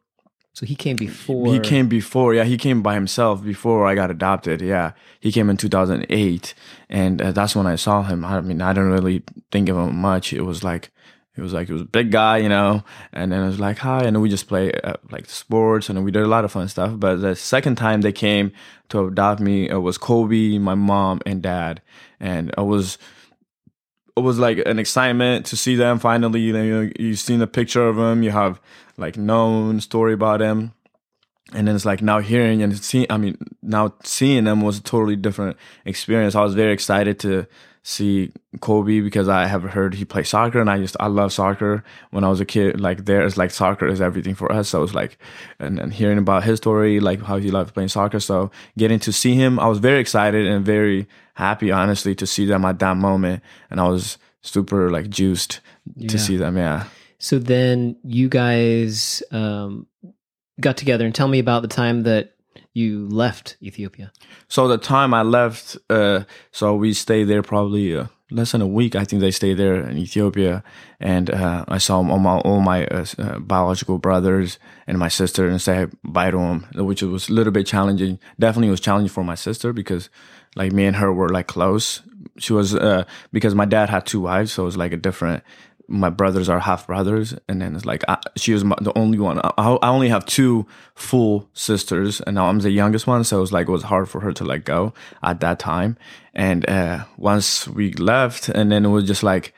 So 0.52 0.66
he 0.66 0.74
came 0.74 0.96
before. 0.96 1.46
he 1.52 1.60
came 1.60 1.88
before. 1.88 2.34
Yeah, 2.34 2.44
he 2.44 2.56
came 2.58 2.82
by 2.82 2.94
himself 2.94 3.42
before 3.44 3.86
I 3.86 3.94
got 3.94 4.10
adopted. 4.10 4.60
Yeah, 4.60 4.92
he 5.20 5.30
came 5.30 5.48
in 5.50 5.56
2008, 5.56 6.54
and 6.88 7.22
uh, 7.22 7.32
that's 7.32 7.54
when 7.54 7.66
I 7.66 7.76
saw 7.76 8.02
him. 8.02 8.24
I 8.24 8.40
mean, 8.40 8.60
I 8.60 8.72
didn't 8.72 8.90
really 8.92 9.22
think 9.50 9.68
of 9.68 9.76
him 9.76 9.96
much. 9.96 10.32
It 10.32 10.42
was 10.42 10.62
like. 10.64 10.90
It 11.34 11.40
was 11.40 11.54
like 11.54 11.68
he 11.68 11.72
was 11.72 11.80
a 11.80 11.86
big 11.86 12.10
guy, 12.10 12.36
you 12.36 12.48
know, 12.50 12.84
and 13.10 13.32
then 13.32 13.42
it 13.42 13.46
was 13.46 13.58
like 13.58 13.78
hi, 13.78 14.00
and 14.04 14.14
then 14.14 14.20
we 14.20 14.28
just 14.28 14.48
play 14.48 14.70
uh, 14.84 14.96
like 15.10 15.30
sports, 15.30 15.88
and 15.88 16.04
we 16.04 16.10
did 16.10 16.24
a 16.24 16.26
lot 16.28 16.44
of 16.44 16.52
fun 16.52 16.68
stuff. 16.68 17.00
But 17.00 17.22
the 17.22 17.34
second 17.34 17.76
time 17.76 18.02
they 18.02 18.12
came 18.12 18.52
to 18.90 19.06
adopt 19.06 19.40
me, 19.40 19.66
it 19.66 19.78
was 19.80 19.96
Kobe, 19.96 20.58
my 20.58 20.74
mom, 20.74 21.22
and 21.24 21.40
dad, 21.40 21.80
and 22.20 22.52
I 22.58 22.60
was 22.60 22.98
it 24.16 24.20
was 24.20 24.38
like 24.38 24.58
an 24.66 24.78
excitement 24.78 25.46
to 25.46 25.56
see 25.56 25.74
them 25.74 25.98
finally. 25.98 26.40
You 26.40 26.52
know, 26.52 26.90
you've 26.98 27.18
seen 27.18 27.40
a 27.40 27.46
picture 27.46 27.86
of 27.86 27.96
them, 27.96 28.22
you 28.22 28.30
have 28.30 28.60
like 28.96 29.16
known 29.16 29.80
story 29.80 30.12
about 30.12 30.40
them, 30.40 30.72
and 31.52 31.66
then 31.66 31.74
it's 31.74 31.84
like 31.84 32.02
now 32.02 32.20
hearing 32.20 32.62
and 32.62 32.76
seeing. 32.78 33.06
I 33.10 33.16
mean, 33.16 33.36
now 33.62 33.94
seeing 34.04 34.44
them 34.44 34.60
was 34.60 34.78
a 34.78 34.82
totally 34.82 35.16
different 35.16 35.56
experience. 35.84 36.34
I 36.34 36.42
was 36.42 36.54
very 36.54 36.72
excited 36.72 37.18
to 37.20 37.46
see 37.84 38.30
Kobe 38.60 39.00
because 39.00 39.28
I 39.28 39.46
have 39.46 39.62
heard 39.64 39.94
he 39.94 40.04
plays 40.04 40.28
soccer, 40.28 40.60
and 40.60 40.70
I 40.70 40.78
just 40.78 40.96
I 41.00 41.06
love 41.08 41.32
soccer. 41.32 41.82
When 42.10 42.24
I 42.24 42.28
was 42.28 42.40
a 42.40 42.44
kid, 42.44 42.80
like 42.80 43.04
there 43.06 43.24
is 43.24 43.36
like 43.36 43.50
soccer 43.50 43.86
is 43.86 44.00
everything 44.00 44.34
for 44.34 44.50
us. 44.52 44.68
So 44.68 44.78
it 44.78 44.82
was 44.82 44.94
like, 44.94 45.18
and 45.58 45.78
then 45.78 45.90
hearing 45.90 46.18
about 46.18 46.44
his 46.44 46.58
story, 46.58 47.00
like 47.00 47.22
how 47.22 47.38
he 47.38 47.50
loved 47.50 47.74
playing 47.74 47.88
soccer. 47.88 48.20
So 48.20 48.50
getting 48.78 49.00
to 49.00 49.12
see 49.12 49.34
him, 49.34 49.58
I 49.58 49.66
was 49.66 49.78
very 49.78 50.00
excited 50.00 50.46
and 50.46 50.64
very 50.64 51.08
happy, 51.34 51.70
honestly, 51.72 52.14
to 52.16 52.26
see 52.26 52.46
them 52.46 52.64
at 52.64 52.78
that 52.78 52.96
moment, 52.96 53.42
and 53.70 53.80
I 53.80 53.88
was 53.88 54.18
super 54.42 54.90
like 54.90 55.08
juiced 55.08 55.60
Yeah. 55.96 56.08
to 56.08 56.18
see 56.18 56.36
them. 56.36 56.56
Yeah. 56.56 56.84
So 57.18 57.38
then 57.38 57.96
you 58.04 58.28
guys 58.28 59.22
um, 59.30 59.86
got 60.60 60.76
together 60.76 61.04
and 61.06 61.14
tell 61.14 61.28
me 61.28 61.38
about 61.38 61.62
the 61.62 61.68
time 61.68 62.02
that 62.02 62.34
you 62.74 63.06
left 63.08 63.56
Ethiopia. 63.62 64.12
So 64.48 64.68
the 64.68 64.78
time 64.78 65.12
I 65.14 65.22
left, 65.22 65.76
uh, 65.90 66.24
so 66.50 66.74
we 66.74 66.94
stayed 66.94 67.24
there 67.24 67.42
probably 67.42 67.94
uh, 67.96 68.06
less 68.30 68.52
than 68.52 68.62
a 68.62 68.66
week. 68.66 68.96
I 68.96 69.04
think 69.04 69.20
they 69.20 69.30
stayed 69.30 69.58
there 69.58 69.86
in 69.88 69.98
Ethiopia, 69.98 70.64
and 70.98 71.30
uh, 71.30 71.64
I 71.68 71.78
saw 71.78 71.96
all 71.96 72.18
my 72.18 72.38
all 72.38 72.60
my 72.60 72.86
uh, 72.86 73.04
uh, 73.18 73.38
biological 73.38 73.98
brothers 73.98 74.58
and 74.86 74.98
my 74.98 75.08
sister, 75.08 75.46
and 75.46 75.60
say 75.60 75.86
bye 76.02 76.30
to 76.30 76.38
them, 76.38 76.66
which 76.74 77.02
was 77.02 77.28
a 77.28 77.32
little 77.32 77.52
bit 77.52 77.66
challenging. 77.66 78.18
Definitely 78.38 78.70
was 78.70 78.80
challenging 78.80 79.12
for 79.12 79.24
my 79.24 79.34
sister 79.36 79.72
because, 79.72 80.08
like 80.56 80.72
me 80.72 80.86
and 80.86 80.96
her 80.96 81.12
were 81.12 81.28
like 81.28 81.46
close. 81.46 82.02
She 82.38 82.52
was 82.52 82.74
uh, 82.74 83.04
because 83.32 83.54
my 83.54 83.66
dad 83.66 83.90
had 83.90 84.06
two 84.06 84.20
wives, 84.20 84.52
so 84.52 84.62
it 84.62 84.66
was 84.66 84.76
like 84.76 84.92
a 84.92 84.96
different. 84.96 85.42
My 85.92 86.08
brothers 86.10 86.48
are 86.48 86.58
half 86.58 86.86
brothers, 86.86 87.34
and 87.48 87.60
then 87.60 87.76
it's 87.76 87.84
like 87.84 88.02
I, 88.08 88.18
she 88.36 88.54
was 88.54 88.64
my, 88.64 88.76
the 88.80 88.96
only 88.98 89.18
one. 89.18 89.38
I, 89.38 89.52
I 89.58 89.88
only 89.88 90.08
have 90.08 90.24
two 90.24 90.66
full 90.94 91.48
sisters, 91.52 92.20
and 92.22 92.34
now 92.34 92.46
I'm 92.46 92.60
the 92.60 92.70
youngest 92.70 93.06
one, 93.06 93.24
so 93.24 93.36
it 93.38 93.40
was 93.40 93.52
like 93.52 93.68
it 93.68 93.72
was 93.72 93.84
hard 93.84 94.08
for 94.08 94.20
her 94.20 94.32
to 94.32 94.44
let 94.44 94.64
go 94.64 94.94
at 95.22 95.40
that 95.40 95.58
time. 95.58 95.98
And 96.34 96.68
uh, 96.68 97.04
once 97.18 97.68
we 97.68 97.92
left, 97.92 98.48
and 98.48 98.72
then 98.72 98.86
it 98.86 98.88
was 98.88 99.04
just 99.04 99.22
like 99.22 99.54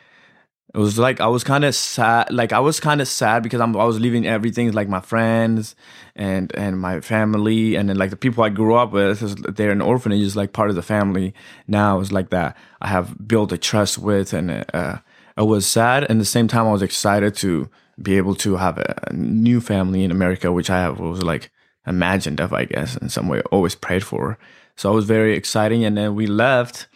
it 0.74 0.78
was 0.78 0.98
like 0.98 1.20
I 1.20 1.28
was 1.28 1.44
kind 1.44 1.64
of 1.64 1.72
sad. 1.72 2.32
Like 2.32 2.52
I 2.52 2.58
was 2.58 2.80
kind 2.80 3.00
of 3.00 3.06
sad 3.06 3.44
because 3.44 3.60
I'm 3.60 3.76
I 3.76 3.84
was 3.84 4.00
leaving 4.00 4.26
everything, 4.26 4.72
like 4.72 4.88
my 4.88 5.00
friends 5.00 5.76
and 6.16 6.52
and 6.56 6.80
my 6.80 7.00
family, 7.00 7.76
and 7.76 7.88
then 7.88 7.96
like 7.96 8.10
the 8.10 8.16
people 8.16 8.42
I 8.42 8.48
grew 8.48 8.74
up 8.74 8.90
with. 8.90 9.20
They're 9.56 9.70
an 9.70 9.80
orphanage, 9.80 10.22
is 10.22 10.34
like 10.34 10.52
part 10.52 10.70
of 10.70 10.76
the 10.76 10.82
family. 10.82 11.32
Now 11.68 12.00
it's 12.00 12.10
like 12.10 12.30
that. 12.30 12.56
I 12.82 12.88
have 12.88 13.28
built 13.28 13.52
a 13.52 13.58
trust 13.58 13.98
with, 13.98 14.32
and 14.32 14.64
uh, 14.74 14.98
I 15.36 15.42
was 15.42 15.66
sad. 15.66 16.04
And 16.04 16.12
at 16.12 16.18
the 16.18 16.24
same 16.24 16.48
time, 16.48 16.66
I 16.66 16.72
was 16.72 16.82
excited 16.82 17.34
to 17.36 17.68
be 18.00 18.16
able 18.16 18.34
to 18.36 18.56
have 18.56 18.78
a, 18.78 18.98
a 19.08 19.12
new 19.12 19.60
family 19.60 20.04
in 20.04 20.10
America, 20.10 20.52
which 20.52 20.70
I 20.70 20.80
have 20.80 20.98
was 20.98 21.22
like 21.22 21.50
imagined 21.86 22.40
of, 22.40 22.52
I 22.52 22.64
guess, 22.64 22.96
in 22.96 23.08
some 23.08 23.28
way, 23.28 23.40
always 23.50 23.74
prayed 23.74 24.04
for. 24.04 24.38
So 24.76 24.90
it 24.90 24.94
was 24.94 25.04
very 25.04 25.36
exciting. 25.36 25.84
And 25.84 25.96
then 25.96 26.14
we 26.14 26.26
left, 26.26 26.88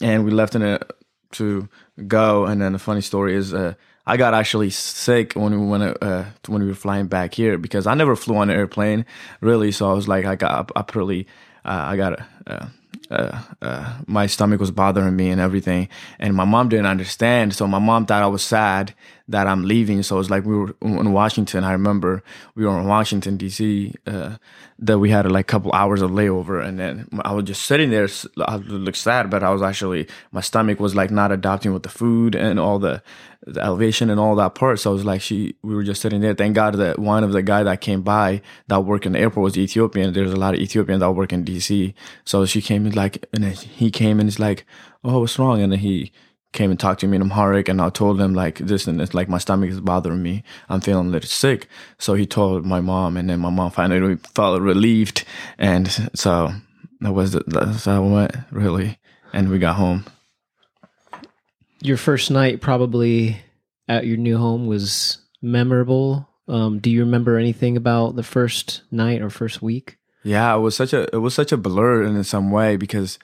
and 0.00 0.24
we 0.24 0.30
left 0.30 0.54
in 0.54 0.62
a 0.62 0.80
to 1.32 1.68
go. 2.06 2.46
And 2.46 2.60
then 2.60 2.72
the 2.72 2.78
funny 2.78 3.00
story 3.00 3.34
is, 3.34 3.52
uh, 3.52 3.74
I 4.06 4.16
got 4.16 4.34
actually 4.34 4.70
sick 4.70 5.34
when 5.34 5.58
we 5.58 5.66
went 5.66 5.96
uh, 6.02 6.24
when 6.48 6.62
we 6.62 6.68
were 6.68 6.74
flying 6.74 7.06
back 7.06 7.34
here 7.34 7.58
because 7.58 7.86
I 7.86 7.94
never 7.94 8.16
flew 8.16 8.36
on 8.36 8.50
an 8.50 8.56
airplane 8.56 9.04
really. 9.40 9.70
So 9.70 9.88
I 9.88 9.92
was 9.92 10.08
like, 10.08 10.24
I 10.24 10.34
got 10.34 10.72
I 10.74 10.82
pretty 10.82 11.26
uh, 11.64 11.84
I 11.92 11.96
got 11.96 12.20
uh, 13.10 13.42
uh, 13.60 13.98
my 14.06 14.26
stomach 14.26 14.60
was 14.60 14.70
bothering 14.70 15.16
me 15.16 15.30
and 15.30 15.40
everything. 15.40 15.88
And 16.18 16.34
my 16.34 16.44
mom 16.44 16.68
didn't 16.68 16.86
understand. 16.86 17.54
So 17.54 17.66
my 17.66 17.78
mom 17.78 18.06
thought 18.06 18.22
I 18.22 18.28
was 18.28 18.42
sad 18.42 18.94
that 19.30 19.46
I'm 19.46 19.64
leaving. 19.64 20.02
So 20.02 20.18
it's 20.18 20.28
like 20.28 20.44
we 20.44 20.56
were 20.56 20.74
in 20.82 21.12
Washington. 21.12 21.64
I 21.64 21.72
remember 21.72 22.22
we 22.54 22.66
were 22.66 22.78
in 22.78 22.86
Washington 22.86 23.36
D.C. 23.36 23.94
Uh, 24.06 24.36
that 24.80 24.98
we 24.98 25.10
had 25.10 25.30
like 25.30 25.44
a 25.44 25.52
couple 25.52 25.72
hours 25.72 26.02
of 26.02 26.10
layover, 26.10 26.64
and 26.64 26.78
then 26.78 27.08
I 27.22 27.32
was 27.32 27.44
just 27.44 27.62
sitting 27.62 27.90
there. 27.90 28.08
I 28.40 28.56
looked 28.56 28.98
sad, 28.98 29.30
but 29.30 29.42
I 29.42 29.50
was 29.50 29.62
actually 29.62 30.08
my 30.32 30.40
stomach 30.40 30.80
was 30.80 30.94
like 30.94 31.10
not 31.10 31.32
adapting 31.32 31.72
with 31.72 31.84
the 31.84 31.88
food 31.88 32.34
and 32.34 32.58
all 32.58 32.78
the, 32.78 33.02
the 33.46 33.60
elevation 33.60 34.10
and 34.10 34.18
all 34.18 34.34
that 34.36 34.54
part. 34.54 34.80
So 34.80 34.90
it 34.90 34.94
was 34.94 35.04
like 35.04 35.20
she 35.20 35.54
we 35.62 35.74
were 35.74 35.84
just 35.84 36.00
sitting 36.00 36.20
there. 36.20 36.34
Thank 36.34 36.54
God 36.56 36.74
that 36.74 36.98
one 36.98 37.22
of 37.22 37.32
the 37.32 37.42
guy 37.42 37.62
that 37.62 37.80
came 37.80 38.02
by 38.02 38.42
that 38.66 38.80
worked 38.80 39.06
in 39.06 39.12
the 39.12 39.20
airport 39.20 39.44
was 39.44 39.58
Ethiopian. 39.58 40.12
There's 40.12 40.32
a 40.32 40.36
lot 40.36 40.54
of 40.54 40.60
Ethiopians 40.60 41.00
that 41.00 41.12
work 41.12 41.32
in 41.32 41.44
D.C. 41.44 41.94
So 42.24 42.46
she 42.46 42.60
came 42.60 42.86
in 42.86 42.92
like, 42.92 42.99
and 43.32 43.44
then 43.44 43.52
he 43.52 43.90
came 43.90 44.20
and 44.20 44.28
he's 44.28 44.38
like, 44.38 44.64
"Oh, 45.04 45.20
what's 45.20 45.38
wrong?" 45.38 45.62
And 45.62 45.72
then 45.72 45.80
he 45.80 46.12
came 46.52 46.70
and 46.70 46.80
talked 46.80 47.00
to 47.00 47.06
me 47.06 47.16
in 47.16 47.22
Amharic 47.22 47.68
and 47.68 47.80
I 47.80 47.90
told 47.90 48.20
him 48.20 48.34
like 48.34 48.58
this 48.58 48.86
and 48.86 49.00
it's 49.00 49.14
like 49.14 49.28
my 49.28 49.38
stomach 49.38 49.70
is 49.70 49.80
bothering 49.80 50.22
me. 50.22 50.42
I'm 50.68 50.80
feeling 50.80 51.06
a 51.06 51.10
little 51.10 51.28
sick. 51.28 51.68
So 51.98 52.14
he 52.14 52.26
told 52.26 52.66
my 52.66 52.80
mom 52.80 53.16
and 53.16 53.30
then 53.30 53.40
my 53.40 53.50
mom 53.50 53.70
finally 53.70 54.16
felt 54.34 54.60
relieved. 54.60 55.24
And 55.58 55.88
so 56.14 56.52
that 57.00 57.12
was, 57.12 57.32
the, 57.32 57.44
that's 57.46 57.84
how 57.84 58.04
it 58.04 58.10
went 58.10 58.36
really. 58.50 58.98
And 59.32 59.48
we 59.48 59.58
got 59.58 59.76
home. 59.76 60.06
Your 61.82 61.96
first 61.96 62.30
night 62.30 62.60
probably 62.60 63.40
at 63.88 64.06
your 64.06 64.16
new 64.16 64.36
home 64.36 64.66
was 64.66 65.18
memorable. 65.40 66.28
Um, 66.48 66.80
do 66.80 66.90
you 66.90 67.04
remember 67.04 67.38
anything 67.38 67.76
about 67.76 68.16
the 68.16 68.24
first 68.24 68.82
night 68.90 69.22
or 69.22 69.30
first 69.30 69.62
week? 69.62 69.98
Yeah, 70.22 70.54
it 70.54 70.58
was 70.58 70.76
such 70.76 70.92
a, 70.92 71.02
it 71.14 71.18
was 71.18 71.34
such 71.34 71.52
a 71.52 71.56
blur 71.56 72.02
in 72.02 72.22
some 72.24 72.50
way 72.50 72.76
because 72.76 73.18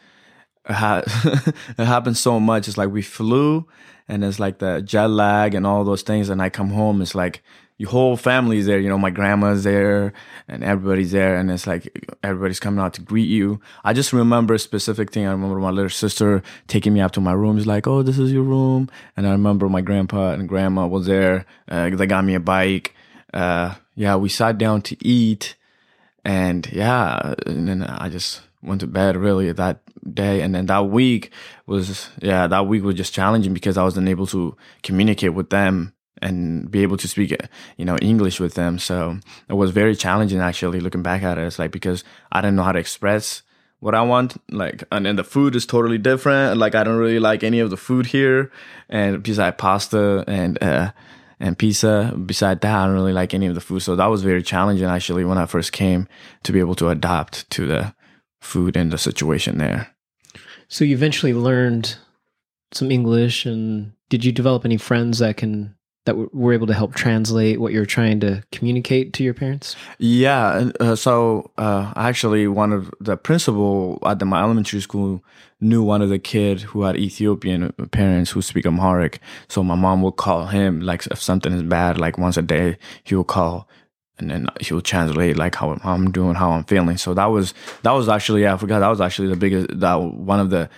it, 0.68 0.72
ha- 0.72 1.02
it 1.78 1.84
happened 1.84 2.16
so 2.16 2.40
much. 2.40 2.68
It's 2.68 2.78
like 2.78 2.90
we 2.90 3.02
flew 3.02 3.66
and 4.08 4.24
it's 4.24 4.38
like 4.38 4.58
the 4.58 4.80
jet 4.82 5.10
lag 5.10 5.54
and 5.54 5.66
all 5.66 5.84
those 5.84 6.02
things. 6.02 6.28
And 6.28 6.40
I 6.40 6.48
come 6.48 6.70
home, 6.70 7.02
it's 7.02 7.14
like 7.14 7.42
your 7.78 7.90
whole 7.90 8.16
family's 8.16 8.66
there. 8.66 8.78
You 8.78 8.88
know, 8.88 8.98
my 8.98 9.10
grandma's 9.10 9.64
there 9.64 10.12
and 10.48 10.64
everybody's 10.64 11.12
there. 11.12 11.36
And 11.36 11.50
it's 11.50 11.66
like 11.66 12.08
everybody's 12.22 12.60
coming 12.60 12.80
out 12.82 12.94
to 12.94 13.02
greet 13.02 13.28
you. 13.28 13.60
I 13.84 13.92
just 13.92 14.12
remember 14.12 14.54
a 14.54 14.58
specific 14.58 15.12
thing. 15.12 15.26
I 15.26 15.32
remember 15.32 15.58
my 15.58 15.70
little 15.70 15.90
sister 15.90 16.42
taking 16.66 16.94
me 16.94 17.00
up 17.00 17.12
to 17.12 17.20
my 17.20 17.32
room. 17.32 17.56
He's 17.56 17.66
like, 17.66 17.86
oh, 17.86 18.02
this 18.02 18.18
is 18.18 18.32
your 18.32 18.44
room. 18.44 18.88
And 19.16 19.26
I 19.26 19.32
remember 19.32 19.68
my 19.68 19.82
grandpa 19.82 20.30
and 20.30 20.48
grandma 20.48 20.86
was 20.86 21.06
there. 21.06 21.44
Uh, 21.68 21.90
they 21.90 22.06
got 22.06 22.24
me 22.24 22.34
a 22.34 22.40
bike. 22.40 22.94
Uh, 23.34 23.74
yeah, 23.94 24.16
we 24.16 24.28
sat 24.28 24.56
down 24.56 24.82
to 24.82 25.06
eat. 25.06 25.56
And 26.26 26.68
yeah, 26.72 27.34
and 27.46 27.68
then 27.68 27.84
I 27.84 28.08
just 28.08 28.40
went 28.60 28.80
to 28.80 28.88
bed 28.88 29.16
really 29.16 29.52
that 29.52 29.80
day. 30.12 30.42
And 30.42 30.52
then 30.56 30.66
that 30.66 30.88
week 30.88 31.30
was 31.66 32.10
yeah 32.20 32.48
that 32.48 32.66
week 32.66 32.82
was 32.82 32.96
just 32.96 33.14
challenging 33.14 33.54
because 33.54 33.76
i 33.76 33.82
wasn't 33.82 34.08
able 34.08 34.26
to 34.26 34.56
communicate 34.82 35.34
with 35.34 35.50
them 35.50 35.92
and 36.22 36.70
be 36.70 36.82
able 36.82 36.96
to 36.96 37.08
speak 37.08 37.36
you 37.76 37.84
know 37.84 37.96
english 37.98 38.40
with 38.40 38.54
them. 38.54 38.78
So 38.80 39.18
it 39.48 39.52
was 39.54 39.70
very 39.70 39.94
challenging 39.94 40.40
actually 40.40 40.80
looking 40.80 41.02
back 41.02 41.22
at 41.22 41.38
it. 41.38 41.42
It's 41.46 41.60
like 41.60 41.70
because 41.70 42.02
i 42.32 42.40
didn't 42.40 42.56
know 42.56 42.64
how 42.64 42.72
to 42.72 42.80
express 42.80 43.42
what 43.78 43.94
i 43.94 44.00
want 44.00 44.40
like 44.50 44.82
and 44.90 45.04
then 45.06 45.16
the 45.16 45.24
food 45.24 45.54
is 45.54 45.64
totally 45.64 45.98
different. 45.98 46.58
Like 46.58 46.74
i 46.74 46.82
don't 46.82 46.98
really 46.98 47.20
like 47.20 47.44
any 47.44 47.60
of 47.60 47.70
the 47.70 47.76
food 47.76 48.06
here. 48.06 48.50
And 48.88 49.22
beside 49.22 49.58
pasta 49.58 50.24
and 50.26 50.60
uh 50.60 50.90
and 51.40 51.58
pizza. 51.58 52.14
Beside 52.24 52.60
that, 52.60 52.74
I 52.74 52.86
don't 52.86 52.94
really 52.94 53.12
like 53.12 53.34
any 53.34 53.46
of 53.46 53.54
the 53.54 53.60
food. 53.60 53.80
So 53.80 53.96
that 53.96 54.06
was 54.06 54.22
very 54.22 54.42
challenging 54.42 54.86
actually 54.86 55.24
when 55.24 55.38
I 55.38 55.46
first 55.46 55.72
came 55.72 56.08
to 56.44 56.52
be 56.52 56.60
able 56.60 56.74
to 56.76 56.88
adapt 56.88 57.48
to 57.50 57.66
the 57.66 57.94
food 58.40 58.76
and 58.76 58.92
the 58.92 58.98
situation 58.98 59.58
there. 59.58 59.88
So 60.68 60.84
you 60.84 60.94
eventually 60.94 61.34
learned 61.34 61.96
some 62.72 62.90
English, 62.90 63.46
and 63.46 63.92
did 64.08 64.24
you 64.24 64.32
develop 64.32 64.64
any 64.64 64.76
friends 64.76 65.18
that 65.20 65.36
can 65.36 65.76
that 66.06 66.16
we 66.16 66.26
were 66.32 66.52
able 66.52 66.66
to 66.66 66.74
help 66.74 66.94
translate 66.94 67.60
what 67.60 67.72
you're 67.72 67.86
trying 67.86 68.20
to 68.20 68.42
communicate 68.50 69.12
to 69.14 69.22
your 69.22 69.34
parents? 69.34 69.76
Yeah, 69.98 70.70
uh, 70.80 70.96
so 70.96 71.50
uh, 71.58 71.92
actually, 71.94 72.48
one 72.48 72.72
of 72.72 72.92
the 73.00 73.16
principal 73.16 73.98
at 74.06 74.18
the, 74.18 74.24
my 74.24 74.42
elementary 74.42 74.80
school 74.80 75.22
knew 75.60 75.82
one 75.82 76.02
of 76.02 76.08
the 76.08 76.18
kid 76.18 76.60
who 76.60 76.82
had 76.82 76.96
Ethiopian 76.96 77.72
parents 77.90 78.30
who 78.30 78.42
speak 78.42 78.66
Amharic. 78.66 79.20
So 79.48 79.62
my 79.62 79.74
mom 79.74 80.02
would 80.02 80.16
call 80.16 80.46
him 80.46 80.80
like 80.80 81.06
if 81.08 81.20
something 81.20 81.52
is 81.52 81.62
bad, 81.62 81.98
like 81.98 82.18
once 82.18 82.36
a 82.36 82.42
day, 82.42 82.78
he 83.04 83.14
would 83.14 83.26
call 83.26 83.68
and 84.18 84.30
then 84.30 84.46
he'll 84.60 84.80
translate 84.80 85.36
like 85.36 85.54
how 85.54 85.78
I'm 85.82 86.10
doing, 86.10 86.34
how 86.34 86.50
I'm 86.50 86.64
feeling. 86.64 86.96
So 86.96 87.14
that 87.14 87.26
was 87.26 87.54
that 87.82 87.92
was 87.92 88.08
actually 88.08 88.42
yeah, 88.42 88.54
I 88.54 88.56
forgot 88.56 88.80
that 88.80 88.88
was 88.88 89.00
actually 89.00 89.28
the 89.28 89.36
biggest 89.36 89.80
that 89.80 89.94
one 89.94 90.40
of 90.40 90.50
the 90.50 90.68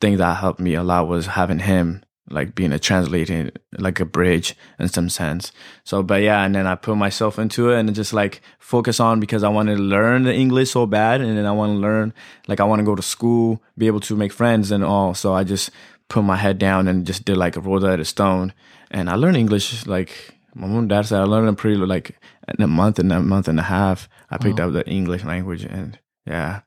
things 0.00 0.18
that 0.18 0.36
helped 0.36 0.60
me 0.60 0.74
a 0.74 0.82
lot 0.82 1.08
was 1.08 1.26
having 1.26 1.58
him 1.58 2.02
like 2.30 2.54
being 2.54 2.72
a 2.72 2.78
translating 2.78 3.50
like 3.78 4.00
a 4.00 4.04
bridge 4.04 4.56
in 4.78 4.88
some 4.88 5.08
sense. 5.08 5.52
So 5.84 6.02
but 6.02 6.22
yeah, 6.22 6.44
and 6.44 6.54
then 6.54 6.66
I 6.66 6.74
put 6.74 6.96
myself 6.96 7.38
into 7.38 7.70
it 7.70 7.78
and 7.78 7.94
just 7.94 8.12
like 8.12 8.40
focus 8.58 9.00
on 9.00 9.20
because 9.20 9.42
I 9.42 9.48
wanted 9.48 9.76
to 9.76 9.82
learn 9.82 10.24
the 10.24 10.34
English 10.34 10.70
so 10.70 10.86
bad 10.86 11.20
and 11.20 11.36
then 11.36 11.46
I 11.46 11.52
want 11.52 11.72
to 11.72 11.78
learn 11.78 12.12
like 12.48 12.60
I 12.60 12.64
want 12.64 12.80
to 12.80 12.84
go 12.84 12.94
to 12.94 13.02
school, 13.02 13.62
be 13.76 13.86
able 13.86 14.00
to 14.00 14.16
make 14.16 14.32
friends 14.32 14.70
and 14.70 14.84
all. 14.84 15.14
So 15.14 15.34
I 15.34 15.44
just 15.44 15.70
put 16.08 16.22
my 16.22 16.36
head 16.36 16.58
down 16.58 16.88
and 16.88 17.06
just 17.06 17.24
did 17.24 17.36
like 17.36 17.56
a 17.56 17.60
roll 17.60 17.86
at 17.86 18.00
a 18.00 18.04
stone 18.04 18.52
and 18.90 19.08
I 19.08 19.14
learned 19.14 19.36
English 19.36 19.86
like 19.86 20.36
my 20.54 20.66
mom 20.66 20.80
and 20.80 20.88
dad 20.88 21.06
said 21.06 21.20
I 21.20 21.24
learned 21.24 21.48
it 21.48 21.56
pretty 21.56 21.76
like 21.76 22.18
in 22.58 22.62
a 22.62 22.68
month 22.68 22.98
and 22.98 23.10
a 23.12 23.20
month 23.20 23.48
and 23.48 23.58
a 23.58 23.62
half. 23.62 24.08
I 24.30 24.38
picked 24.38 24.58
wow. 24.58 24.68
up 24.68 24.72
the 24.74 24.86
English 24.86 25.24
language 25.24 25.64
and 25.64 25.98
yeah. 26.26 26.60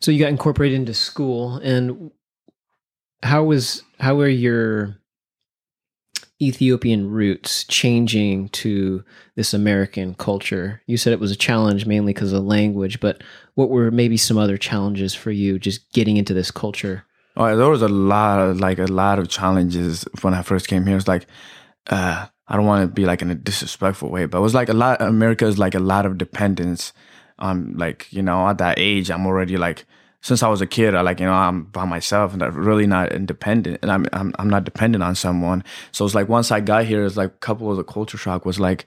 So 0.00 0.10
you 0.10 0.18
got 0.18 0.30
incorporated 0.30 0.78
into 0.78 0.94
school 0.94 1.56
and 1.56 2.10
how 3.22 3.44
was 3.44 3.82
how 3.98 4.16
were 4.16 4.28
your 4.28 4.96
Ethiopian 6.40 7.10
roots 7.10 7.64
changing 7.64 8.50
to 8.50 9.02
this 9.36 9.54
American 9.54 10.14
culture? 10.14 10.82
You 10.86 10.96
said 10.96 11.12
it 11.12 11.20
was 11.20 11.30
a 11.30 11.36
challenge 11.36 11.86
mainly 11.86 12.12
because 12.12 12.32
of 12.32 12.44
language, 12.44 13.00
but 13.00 13.22
what 13.54 13.70
were 13.70 13.90
maybe 13.90 14.18
some 14.18 14.36
other 14.36 14.58
challenges 14.58 15.14
for 15.14 15.30
you 15.30 15.58
just 15.58 15.90
getting 15.92 16.18
into 16.18 16.34
this 16.34 16.50
culture? 16.50 17.04
Oh, 17.38 17.56
there 17.56 17.68
was 17.68 17.82
a 17.82 17.88
lot 17.88 18.38
of 18.40 18.60
like 18.60 18.78
a 18.78 18.86
lot 18.86 19.18
of 19.18 19.28
challenges 19.28 20.04
when 20.22 20.34
I 20.34 20.42
first 20.42 20.68
came 20.68 20.86
here. 20.86 20.96
It's 20.96 21.08
like 21.08 21.26
uh 21.88 22.26
I 22.48 22.56
don't 22.56 22.66
want 22.66 22.88
to 22.88 22.94
be 22.94 23.06
like 23.06 23.22
in 23.22 23.30
a 23.30 23.34
disrespectful 23.34 24.10
way, 24.10 24.26
but 24.26 24.38
it 24.38 24.42
was 24.42 24.54
like 24.54 24.68
a 24.68 24.72
lot. 24.74 25.00
America 25.02 25.46
is 25.46 25.58
like 25.58 25.74
a 25.74 25.80
lot 25.80 26.06
of 26.06 26.16
dependence 26.18 26.92
on 27.38 27.76
like 27.76 28.12
you 28.12 28.22
know 28.22 28.48
at 28.48 28.58
that 28.58 28.78
age 28.78 29.10
I'm 29.10 29.26
already 29.26 29.56
like 29.56 29.84
since 30.26 30.42
I 30.42 30.48
was 30.48 30.60
a 30.60 30.66
kid 30.66 30.96
I 30.96 31.02
like 31.02 31.20
you 31.20 31.26
know 31.26 31.32
I'm 31.32 31.64
by 31.66 31.84
myself 31.84 32.32
and 32.32 32.42
I'm 32.42 32.52
really 32.52 32.88
not 32.88 33.12
independent 33.12 33.78
and 33.82 33.92
I'm 33.92 34.06
I'm 34.12 34.34
I'm 34.40 34.50
not 34.50 34.64
dependent 34.64 35.04
on 35.04 35.14
someone. 35.14 35.62
So 35.92 36.04
it's 36.04 36.16
like 36.16 36.28
once 36.28 36.50
I 36.50 36.58
got 36.58 36.84
here, 36.84 37.04
it's 37.04 37.16
like 37.16 37.30
a 37.30 37.38
couple 37.48 37.70
of 37.70 37.76
the 37.76 37.84
culture 37.84 38.18
shock 38.18 38.44
was 38.44 38.58
like 38.58 38.86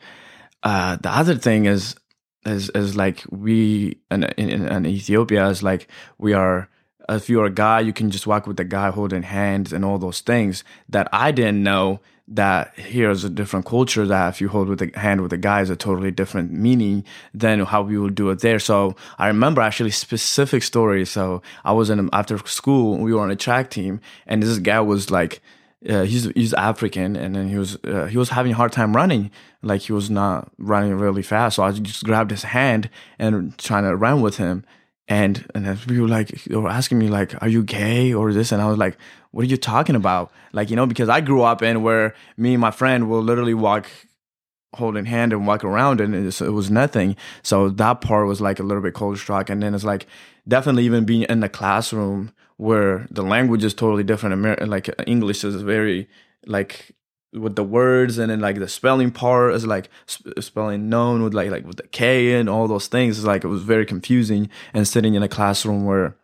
uh 0.63 0.97
the 0.97 1.09
other 1.09 1.35
thing 1.35 1.65
is 1.65 1.95
is 2.45 2.69
is 2.71 2.97
like 2.97 3.23
we 3.29 3.99
in, 4.11 4.23
in, 4.37 4.67
in 4.67 4.85
Ethiopia 4.85 5.47
is 5.47 5.63
like 5.63 5.87
we 6.17 6.33
are 6.33 6.67
if 7.07 7.29
you're 7.29 7.45
a 7.45 7.49
guy, 7.65 7.79
you 7.79 7.93
can 7.93 8.11
just 8.11 8.27
walk 8.27 8.45
with 8.45 8.57
the 8.57 8.65
guy 8.65 8.91
holding 8.91 9.23
hands 9.23 9.71
and 9.71 9.85
all 9.85 9.97
those 9.97 10.19
things 10.19 10.65
that 10.89 11.07
I 11.13 11.31
didn't 11.31 11.63
know 11.63 12.01
that 12.31 12.73
here's 12.75 13.23
a 13.23 13.29
different 13.29 13.65
culture 13.65 14.05
that 14.05 14.29
if 14.29 14.39
you 14.39 14.47
hold 14.49 14.69
with 14.69 14.81
a 14.81 14.91
hand 14.99 15.21
with 15.21 15.33
a 15.33 15.37
guy 15.37 15.61
is 15.61 15.69
a 15.69 15.75
totally 15.75 16.11
different 16.11 16.51
meaning 16.51 17.03
than 17.33 17.59
how 17.61 17.81
we 17.81 17.97
would 17.97 18.13
do 18.13 18.29
it 18.29 18.39
there. 18.39 18.59
So 18.59 18.95
I 19.17 19.27
remember 19.27 19.61
actually 19.61 19.91
specific 19.91 20.61
stories. 20.61 21.09
So 21.09 21.41
I 21.65 21.71
was 21.71 21.89
in 21.89 22.09
after 22.13 22.37
school, 22.45 22.97
we 22.97 23.13
were 23.13 23.21
on 23.21 23.31
a 23.31 23.35
track 23.35 23.71
team, 23.71 23.99
and 24.27 24.43
this 24.43 24.59
guy 24.59 24.79
was 24.79 25.09
like, 25.09 25.41
uh, 25.87 26.03
he's 26.03 26.25
he's 26.35 26.53
African, 26.53 27.15
and 27.15 27.35
then 27.35 27.47
he 27.47 27.57
was 27.57 27.77
uh, 27.85 28.05
he 28.05 28.17
was 28.17 28.29
having 28.29 28.51
a 28.51 28.55
hard 28.55 28.73
time 28.73 28.95
running, 28.95 29.31
like 29.63 29.81
he 29.81 29.93
was 29.93 30.09
not 30.09 30.51
running 30.57 30.93
really 30.95 31.23
fast. 31.23 31.55
So 31.55 31.63
I 31.63 31.71
just 31.71 32.03
grabbed 32.03 32.31
his 32.31 32.43
hand 32.43 32.89
and 33.17 33.57
trying 33.57 33.85
to 33.85 33.95
run 33.95 34.21
with 34.21 34.37
him, 34.37 34.65
and 35.09 35.45
and 35.55 35.65
people 35.87 36.07
like 36.07 36.29
they 36.45 36.55
were 36.55 36.69
asking 36.69 36.99
me 36.99 37.09
like, 37.09 37.41
"Are 37.41 37.49
you 37.49 37.63
gay 37.63 38.13
or 38.13 38.31
this?" 38.31 38.51
And 38.51 38.61
I 38.61 38.67
was 38.67 38.77
like, 38.77 38.97
"What 39.31 39.41
are 39.41 39.47
you 39.47 39.57
talking 39.57 39.95
about?" 39.95 40.31
Like 40.53 40.69
you 40.69 40.75
know, 40.75 40.85
because 40.85 41.09
I 41.09 41.19
grew 41.19 41.41
up 41.41 41.61
in 41.61 41.81
where 41.81 42.13
me 42.37 42.53
and 42.53 42.61
my 42.61 42.71
friend 42.71 43.09
will 43.09 43.21
literally 43.21 43.55
walk 43.55 43.89
holding 44.75 45.05
hand 45.05 45.33
and 45.33 45.47
walk 45.47 45.63
around 45.63 45.99
and 45.99 46.13
it, 46.13 46.41
was 46.41 46.69
nothing. 46.69 47.15
So 47.41 47.69
that 47.69 48.01
part 48.01 48.27
was 48.27 48.39
like 48.39 48.59
a 48.59 48.63
little 48.63 48.83
bit 48.83 48.93
culture 48.93 49.19
shock. 49.19 49.49
And 49.49 49.63
then 49.63 49.73
it's 49.73 49.83
like 49.83 50.05
definitely 50.47 50.85
even 50.85 51.05
being 51.05 51.23
in 51.23 51.39
the 51.39 51.49
classroom 51.49 52.31
where 52.57 53.07
the 53.09 53.23
language 53.23 53.63
is 53.63 53.73
totally 53.73 54.03
different. 54.03 54.69
Like 54.69 54.89
English 55.07 55.43
is 55.43 55.61
very 55.61 56.07
like 56.45 56.95
with 57.33 57.55
the 57.55 57.63
words 57.63 58.17
and 58.17 58.31
then 58.31 58.39
like 58.39 58.57
the 58.57 58.67
spelling 58.67 59.11
part 59.11 59.53
is 59.53 59.65
like 59.65 59.89
sp- 60.09 60.33
spelling 60.39 60.89
known 60.89 61.21
with 61.21 61.33
like 61.33 61.51
like 61.51 61.65
with 61.65 61.77
the 61.77 61.87
K 61.87 62.33
and 62.33 62.49
all 62.49 62.67
those 62.67 62.87
things. 62.87 63.17
It's 63.17 63.27
like 63.27 63.43
it 63.43 63.47
was 63.47 63.61
very 63.61 63.85
confusing 63.85 64.49
and 64.73 64.87
sitting 64.87 65.13
in 65.13 65.23
a 65.23 65.27
classroom 65.27 65.85
where 65.85 66.15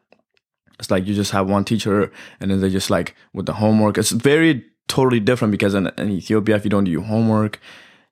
it's 0.79 0.91
like 0.91 1.05
you 1.05 1.13
just 1.13 1.31
have 1.31 1.49
one 1.49 1.63
teacher 1.63 2.11
and 2.39 2.51
then 2.51 2.59
they 2.59 2.69
just 2.69 2.89
like 2.89 3.15
with 3.33 3.45
the 3.45 3.53
homework. 3.53 3.97
It's 3.97 4.11
very 4.11 4.65
totally 4.87 5.19
different 5.19 5.51
because 5.51 5.73
in, 5.73 5.87
in 5.97 6.09
Ethiopia, 6.09 6.55
if 6.55 6.63
you 6.63 6.69
don't 6.69 6.85
do 6.85 6.91
your 6.91 7.03
homework, 7.03 7.59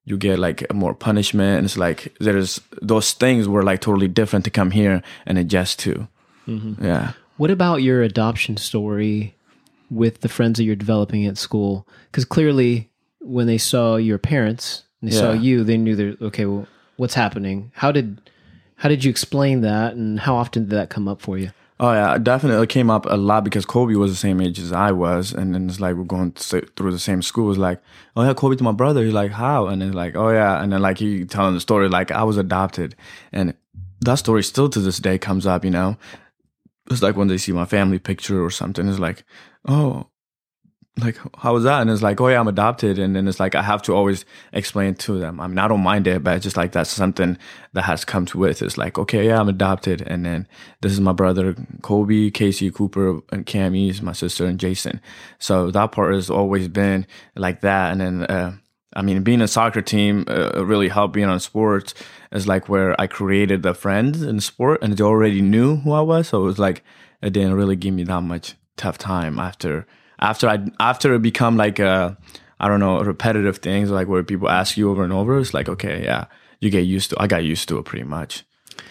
you 0.06 0.18
get 0.18 0.38
like 0.38 0.72
more 0.74 0.94
punishment. 0.94 1.58
And 1.58 1.66
it's 1.66 1.78
like 1.78 2.14
there's 2.20 2.62
those 2.82 3.14
things 3.14 3.48
were 3.48 3.64
like 3.64 3.82
totally 3.82 4.08
different 4.08 4.46
to 4.46 4.52
come 4.52 4.72
here 4.72 5.02
and 5.26 5.38
adjust 5.38 5.80
to. 5.80 6.08
Mm-hmm. 6.48 6.84
Yeah. 6.84 7.14
What 7.38 7.50
about 7.50 7.78
your 7.82 8.04
adoption 8.04 8.58
story 8.58 9.36
with 9.94 10.22
the 10.22 10.30
friends 10.30 10.58
that 10.58 10.64
you're 10.64 10.76
developing 10.76 11.26
at 11.26 11.38
school? 11.38 11.88
Because 12.12 12.26
clearly, 12.26 12.90
when 13.20 13.48
they 13.48 13.58
saw 13.58 13.96
your 13.96 14.18
parents 14.18 14.84
and 15.02 15.12
they 15.12 15.16
saw 15.16 15.32
you, 15.32 15.64
they 15.64 15.78
knew 15.78 15.96
they're 15.96 16.16
okay. 16.22 16.46
Well, 16.46 16.68
what's 16.98 17.14
happening? 17.14 17.72
How 17.76 17.92
did 17.92 18.30
how 18.76 18.90
did 18.90 19.04
you 19.04 19.10
explain 19.10 19.62
that, 19.62 19.94
and 19.94 20.20
how 20.20 20.36
often 20.36 20.64
did 20.64 20.72
that 20.72 20.90
come 20.90 21.08
up 21.08 21.22
for 21.22 21.38
you? 21.38 21.52
Oh 21.80 21.92
yeah, 21.92 22.16
it 22.16 22.24
definitely 22.24 22.68
came 22.68 22.90
up 22.90 23.06
a 23.08 23.18
lot 23.18 23.44
because 23.44 23.66
Kobe 23.66 23.96
was 23.96 24.12
the 24.12 24.18
same 24.18 24.40
age 24.40 24.60
as 24.60 24.72
I 24.72 24.92
was, 24.92 25.34
and 25.34 25.54
then 25.54 25.70
it's 25.70 25.80
like 25.80 25.96
we're 25.96 26.04
going 26.04 26.32
th- 26.34 26.70
through 26.76 26.92
the 26.92 27.00
same 27.00 27.22
school. 27.22 27.50
It's 27.50 27.60
like, 27.60 27.82
oh 28.16 28.24
yeah, 28.24 28.34
Kobe's 28.34 28.62
my 28.62 28.72
brother. 28.72 29.04
He's 29.04 29.14
like, 29.14 29.32
how? 29.32 29.68
And 29.68 29.82
then 29.82 29.92
like, 29.94 30.16
oh 30.16 30.30
yeah, 30.30 30.62
and 30.62 30.72
then 30.72 30.82
like 30.82 31.00
he 31.00 31.26
telling 31.26 31.56
the 31.56 31.60
story 31.60 31.90
like 31.90 32.12
I 32.12 32.24
was 32.24 32.38
adopted, 32.38 32.96
and 33.32 33.56
that 34.02 34.16
story 34.16 34.44
still 34.44 34.70
to 34.70 34.80
this 34.80 35.00
day 35.00 35.18
comes 35.18 35.46
up. 35.46 35.66
You 35.66 35.72
know, 35.72 35.98
it's 36.90 37.02
like 37.02 37.16
when 37.16 37.28
they 37.28 37.38
see 37.38 37.52
my 37.52 37.66
family 37.66 38.00
picture 38.00 38.44
or 38.44 38.50
something, 38.50 38.88
it's 38.88 39.00
like, 39.00 39.24
oh, 39.68 40.08
like 41.00 41.18
how 41.38 41.54
was 41.54 41.64
that? 41.64 41.82
And 41.82 41.90
it's 41.90 42.04
like, 42.04 42.22
oh 42.22 42.28
yeah, 42.28 42.40
I'm 42.40 42.48
adopted, 42.48 43.00
and 43.00 43.16
then 43.16 43.28
it's 43.28 43.40
like 43.40 43.56
I 43.56 43.64
have 43.64 43.82
to 43.84 43.94
always 43.94 44.26
explain 44.52 44.94
to 44.96 45.20
them. 45.20 45.40
I 45.40 45.48
mean, 45.48 45.58
I 45.58 45.68
don't 45.68 45.82
mind 45.82 46.06
it, 46.06 46.24
but 46.24 46.36
it's 46.36 46.44
just 46.44 46.58
like 46.58 46.72
that's 46.72 46.92
something 46.92 47.38
that 47.74 47.84
has 47.84 48.06
come 48.06 48.28
to 48.28 48.38
with. 48.38 48.62
It's 48.62 48.78
like, 48.78 49.00
okay, 49.00 49.26
yeah, 49.26 49.40
I'm 49.40 49.50
adopted, 49.50 50.04
and 50.06 50.24
then 50.26 50.48
this 50.82 50.92
is 50.92 51.00
my 51.00 51.14
brother 51.14 51.56
Kobe, 51.82 52.30
Casey, 52.30 52.70
Cooper, 52.70 53.22
and 53.32 53.46
Cammy 53.46 53.90
is 53.90 54.04
my 54.04 54.14
sister, 54.14 54.46
and 54.46 54.60
Jason. 54.60 55.02
So 55.40 55.72
that 55.72 55.92
part 55.94 56.14
has 56.14 56.30
always 56.30 56.68
been 56.68 57.08
like 57.36 57.62
that, 57.62 57.92
and 57.92 58.02
then. 58.02 58.24
uh 58.24 58.54
I 58.96 59.02
mean, 59.02 59.24
being 59.24 59.42
a 59.42 59.48
soccer 59.48 59.82
team 59.82 60.26
uh, 60.28 60.64
really 60.64 60.88
helped 60.88 61.14
being 61.14 61.28
on 61.28 61.40
sports 61.40 61.94
is 62.32 62.48
like 62.48 62.70
where 62.70 63.00
I 63.00 63.08
created 63.08 63.64
the 63.64 63.74
friends 63.74 64.22
in 64.22 64.40
sport 64.40 64.82
and 64.82 64.96
they 64.96 65.04
already 65.04 65.42
knew 65.42 65.78
who 65.78 65.94
I 65.94 66.02
was. 66.02 66.30
So 66.30 66.42
it 66.42 66.46
was 66.46 66.60
like, 66.60 66.84
it 67.22 67.32
didn't 67.34 67.56
really 67.56 67.76
give 67.76 67.94
me 67.94 68.04
that 68.04 68.22
much 68.22 68.56
tough 68.78 68.98
time 68.98 69.40
after, 69.40 69.88
after 70.20 70.48
I, 70.48 70.66
after 70.80 71.14
it 71.14 71.22
become 71.22 71.58
like 71.58 71.80
a, 71.80 72.18
I 72.60 72.68
don't 72.68 72.80
know, 72.80 73.02
repetitive 73.02 73.58
things 73.58 73.90
like 73.90 74.08
where 74.08 74.24
people 74.24 74.50
ask 74.50 74.78
you 74.78 74.90
over 74.90 75.04
and 75.04 75.14
over. 75.14 75.40
It's 75.40 75.54
like, 75.54 75.70
okay, 75.70 76.04
yeah, 76.04 76.26
you 76.60 76.70
get 76.70 76.86
used 76.86 77.10
to, 77.10 77.22
I 77.22 77.28
got 77.28 77.44
used 77.44 77.68
to 77.70 77.78
it 77.78 77.86
pretty 77.86 78.06
much. 78.06 78.44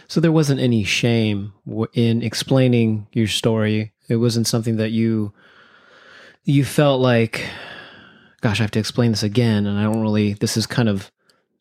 So 0.09 0.21
there 0.21 0.33
wasn't 0.33 0.61
any 0.61 0.85
shame 0.85 1.53
in 1.95 2.23
explaining 2.23 3.07
your 3.13 3.29
story. 3.29 3.93
It 4.09 4.17
wasn't 4.17 4.47
something 4.47 4.77
that 4.77 4.91
you 4.91 5.33
you 6.45 6.65
felt 6.65 7.01
like, 7.01 7.47
gosh, 8.43 8.61
I 8.61 8.65
have 8.65 8.71
to 8.73 8.81
explain 8.81 9.13
this 9.13 9.23
again, 9.23 9.67
and 9.67 9.79
I 9.79 9.85
don't 9.85 10.03
really. 10.03 10.35
This 10.35 10.57
is 10.57 10.67
kind 10.67 10.89
of 10.89 11.11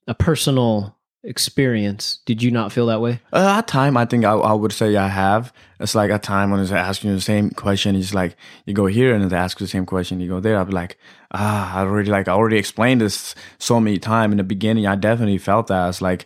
a 0.07 0.13
personal 0.13 0.97
experience. 1.23 2.19
Did 2.25 2.41
you 2.41 2.51
not 2.51 2.71
feel 2.71 2.87
that 2.87 2.99
way? 2.99 3.19
Uh, 3.31 3.55
at 3.59 3.67
time, 3.67 3.95
I 3.95 4.05
think 4.05 4.25
I, 4.25 4.31
I 4.31 4.53
would 4.53 4.73
say 4.73 4.97
I 4.97 5.07
have. 5.07 5.53
It's 5.79 5.95
like 5.95 6.09
a 6.11 6.19
time 6.19 6.51
when 6.51 6.59
it's 6.59 6.71
asking 6.71 7.11
you 7.11 7.15
the 7.15 7.21
same 7.21 7.51
question. 7.51 7.95
It's 7.95 8.13
like 8.13 8.35
you 8.65 8.73
go 8.73 8.87
here 8.87 9.13
and 9.13 9.29
they 9.29 9.37
ask 9.37 9.59
you 9.59 9.65
the 9.65 9.71
same 9.71 9.85
question. 9.85 10.19
You 10.19 10.27
go 10.27 10.39
there. 10.39 10.59
I'd 10.59 10.67
be 10.67 10.73
like, 10.73 10.97
ah, 11.31 11.77
I 11.77 11.81
already 11.81 12.09
like 12.09 12.27
I 12.27 12.33
already 12.33 12.57
explained 12.57 13.01
this 13.01 13.35
so 13.59 13.79
many 13.79 13.99
times 13.99 14.33
in 14.33 14.37
the 14.37 14.43
beginning. 14.43 14.87
I 14.87 14.95
definitely 14.95 15.37
felt 15.37 15.67
that. 15.67 15.89
It's 15.89 16.01
like 16.01 16.25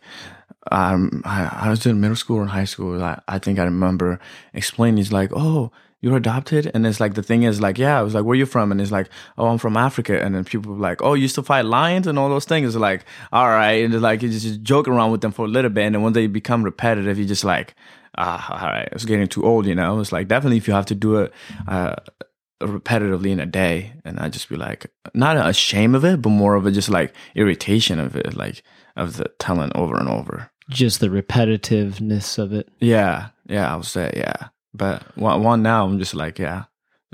um, 0.71 1.21
I, 1.25 1.49
I 1.67 1.69
was 1.69 1.85
in 1.85 1.99
middle 1.99 2.15
school 2.15 2.41
and 2.41 2.49
high 2.49 2.65
school. 2.65 3.03
I, 3.03 3.19
I 3.27 3.39
think 3.39 3.59
I 3.59 3.63
remember 3.65 4.19
explaining. 4.53 4.99
It's 4.99 5.11
like, 5.11 5.31
oh, 5.33 5.71
you're 6.05 6.15
adopted, 6.17 6.69
and 6.75 6.85
it's 6.85 6.99
like 6.99 7.15
the 7.15 7.23
thing 7.23 7.41
is 7.43 7.59
like, 7.59 7.79
yeah. 7.79 7.97
I 7.97 8.03
was 8.03 8.13
like, 8.13 8.23
where 8.25 8.33
are 8.33 8.35
you 8.35 8.45
from? 8.45 8.71
And 8.71 8.79
it's 8.79 8.91
like, 8.91 9.09
oh, 9.39 9.47
I'm 9.47 9.57
from 9.57 9.75
Africa. 9.75 10.21
And 10.23 10.35
then 10.35 10.43
people 10.43 10.73
were 10.75 10.79
like, 10.79 11.01
oh, 11.01 11.15
you 11.15 11.23
used 11.23 11.33
to 11.33 11.41
fight 11.41 11.65
lions 11.65 12.05
and 12.05 12.19
all 12.19 12.29
those 12.29 12.45
things. 12.45 12.67
It's 12.67 12.75
like, 12.79 13.05
all 13.33 13.47
right, 13.47 13.83
and 13.83 13.91
it's 13.91 14.03
like 14.03 14.21
you 14.21 14.29
just 14.29 14.61
joke 14.61 14.87
around 14.87 15.11
with 15.11 15.21
them 15.21 15.31
for 15.31 15.45
a 15.45 15.47
little 15.47 15.71
bit, 15.71 15.85
and 15.85 15.95
then 15.95 16.03
when 16.03 16.13
they 16.13 16.27
become 16.27 16.61
repetitive, 16.61 17.17
you 17.17 17.25
just 17.25 17.43
like, 17.43 17.73
ah, 18.19 18.61
all 18.61 18.69
right, 18.69 18.87
it's 18.91 19.03
getting 19.03 19.27
too 19.27 19.43
old. 19.43 19.65
You 19.65 19.73
know, 19.73 19.99
it's 19.99 20.11
like 20.11 20.27
definitely 20.27 20.57
if 20.57 20.67
you 20.67 20.75
have 20.75 20.85
to 20.85 20.95
do 20.95 21.15
it. 21.15 21.33
Uh, 21.67 21.95
repetitively 22.63 23.31
in 23.31 23.39
a 23.41 23.45
day 23.45 23.91
and 24.05 24.17
i 24.17 24.29
just 24.29 24.47
be 24.47 24.55
like 24.55 24.87
not 25.13 25.35
ashamed 25.45 25.93
of 25.93 26.05
it 26.05 26.21
but 26.21 26.29
more 26.29 26.55
of 26.55 26.65
a 26.65 26.71
just 26.71 26.87
like 26.89 27.13
irritation 27.35 27.99
of 27.99 28.15
it 28.15 28.33
like 28.33 28.63
of 28.95 29.17
the 29.17 29.25
telling 29.39 29.71
over 29.75 29.97
and 29.97 30.07
over 30.07 30.49
Just 30.69 31.01
the 31.01 31.09
repetitiveness 31.09 32.39
of 32.39 32.53
it. 32.53 32.69
yeah 32.79 33.27
yeah 33.47 33.71
i 33.71 33.75
would 33.75 33.85
say 33.85 34.09
yeah 34.15 34.47
but 34.77 35.03
one, 35.17 35.43
one 35.43 35.61
now 35.63 35.85
i'm 35.85 35.97
just 35.99 36.13
like 36.15 36.37
yeah 36.39 36.63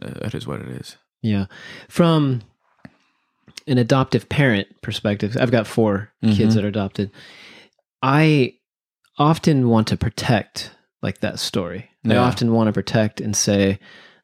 uh, 0.01 0.09
it 0.25 0.33
is 0.35 0.47
what 0.47 0.59
it 0.61 0.67
is 0.69 0.97
Yeah. 1.21 1.45
From 1.89 2.41
an 3.67 3.77
adoptive 3.77 4.27
parent 4.27 4.67
perspective, 4.81 5.37
I've 5.39 5.51
got 5.51 5.67
4 5.67 6.09
kids 6.23 6.39
Mhm. 6.39 6.55
that 6.55 6.63
are 6.65 6.67
adopted. 6.67 7.11
I 8.01 8.55
often 9.17 9.69
want 9.69 9.87
to 9.89 9.97
protect 9.97 10.71
like 11.03 11.19
that 11.21 11.39
story. 11.39 11.89
I 12.05 12.15
often 12.15 12.51
want 12.53 12.67
to 12.67 12.73
protect 12.73 13.21
and 13.21 13.35
say, 13.35 13.77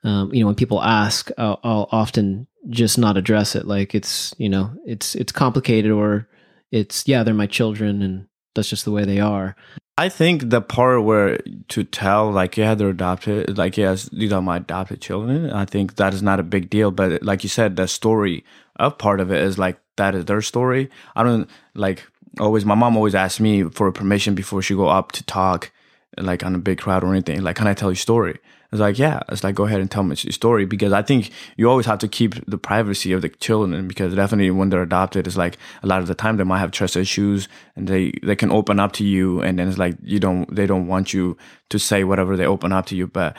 um, 0.03 0.33
you 0.33 0.39
know, 0.41 0.47
when 0.47 0.55
people 0.55 0.81
ask, 0.81 1.29
I'll, 1.37 1.59
I'll 1.63 1.87
often 1.91 2.47
just 2.69 2.97
not 2.97 3.17
address 3.17 3.55
it. 3.55 3.67
Like 3.67 3.93
it's, 3.93 4.33
you 4.39 4.49
know, 4.49 4.71
it's 4.85 5.13
it's 5.15 5.31
complicated 5.31 5.91
or 5.91 6.27
it's 6.71 7.07
yeah, 7.07 7.21
they're 7.23 7.33
my 7.35 7.47
children 7.47 8.01
and 8.01 8.25
that's 8.57 8.69
just 8.69 8.83
the 8.83 8.91
way 8.91 9.05
they 9.05 9.21
are. 9.21 9.55
I 9.97 10.09
think 10.09 10.49
the 10.49 10.61
part 10.61 11.03
where 11.03 11.37
to 11.69 11.83
tell, 11.83 12.29
like, 12.31 12.57
yeah, 12.57 12.75
they're 12.75 12.89
adopted, 12.89 13.57
like, 13.57 13.77
yes, 13.77 14.09
these 14.11 14.31
are 14.31 14.41
my 14.41 14.57
adopted 14.57 15.01
children. 15.01 15.49
I 15.49 15.65
think 15.65 15.95
that 15.95 16.13
is 16.13 16.21
not 16.21 16.39
a 16.39 16.43
big 16.43 16.69
deal. 16.69 16.91
But 16.91 17.23
like 17.23 17.43
you 17.43 17.49
said, 17.49 17.75
the 17.75 17.87
story 17.87 18.43
of 18.75 18.97
part 18.97 19.19
of 19.19 19.31
it 19.31 19.41
is 19.41 19.57
like 19.57 19.79
that 19.95 20.13
is 20.13 20.25
their 20.25 20.41
story. 20.41 20.89
I 21.15 21.23
don't 21.23 21.49
like 21.73 22.05
always. 22.39 22.65
My 22.65 22.75
mom 22.75 22.95
always 22.95 23.15
asks 23.15 23.39
me 23.39 23.63
for 23.63 23.91
permission 23.91 24.35
before 24.35 24.61
she 24.61 24.75
go 24.75 24.87
up 24.87 25.13
to 25.13 25.23
talk, 25.23 25.71
like 26.17 26.43
on 26.43 26.53
a 26.53 26.59
big 26.59 26.77
crowd 26.77 27.03
or 27.03 27.11
anything. 27.11 27.41
Like, 27.41 27.55
can 27.55 27.67
I 27.67 27.73
tell 27.73 27.89
your 27.89 27.95
story? 27.95 28.37
It's 28.71 28.81
like, 28.81 28.99
yeah. 28.99 29.21
It's 29.29 29.43
like, 29.43 29.55
go 29.55 29.65
ahead 29.65 29.79
and 29.79 29.89
tell 29.89 30.03
me 30.03 30.15
your 30.19 30.33
story 30.33 30.65
because 30.65 30.91
I 30.91 31.01
think 31.01 31.31
you 31.55 31.69
always 31.69 31.85
have 31.85 31.99
to 31.99 32.07
keep 32.07 32.33
the 32.45 32.57
privacy 32.57 33.13
of 33.13 33.21
the 33.21 33.29
children 33.29 33.87
because 33.87 34.13
definitely 34.13 34.51
when 34.51 34.69
they're 34.69 34.81
adopted, 34.81 35.25
it's 35.25 35.37
like 35.37 35.57
a 35.83 35.87
lot 35.87 36.01
of 36.01 36.07
the 36.07 36.15
time 36.15 36.37
they 36.37 36.43
might 36.43 36.59
have 36.59 36.71
trust 36.71 36.97
issues 36.97 37.47
and 37.75 37.87
they 37.87 38.11
they 38.23 38.35
can 38.35 38.51
open 38.51 38.79
up 38.79 38.91
to 38.93 39.05
you, 39.05 39.41
and 39.41 39.57
then 39.57 39.67
it's 39.69 39.77
like 39.77 39.95
you 40.01 40.19
don't 40.19 40.53
they 40.53 40.65
don't 40.65 40.87
want 40.87 41.13
you 41.13 41.37
to 41.69 41.79
say 41.79 42.03
whatever 42.03 42.35
they 42.35 42.45
open 42.45 42.71
up 42.71 42.85
to 42.87 42.95
you, 42.95 43.07
but. 43.07 43.35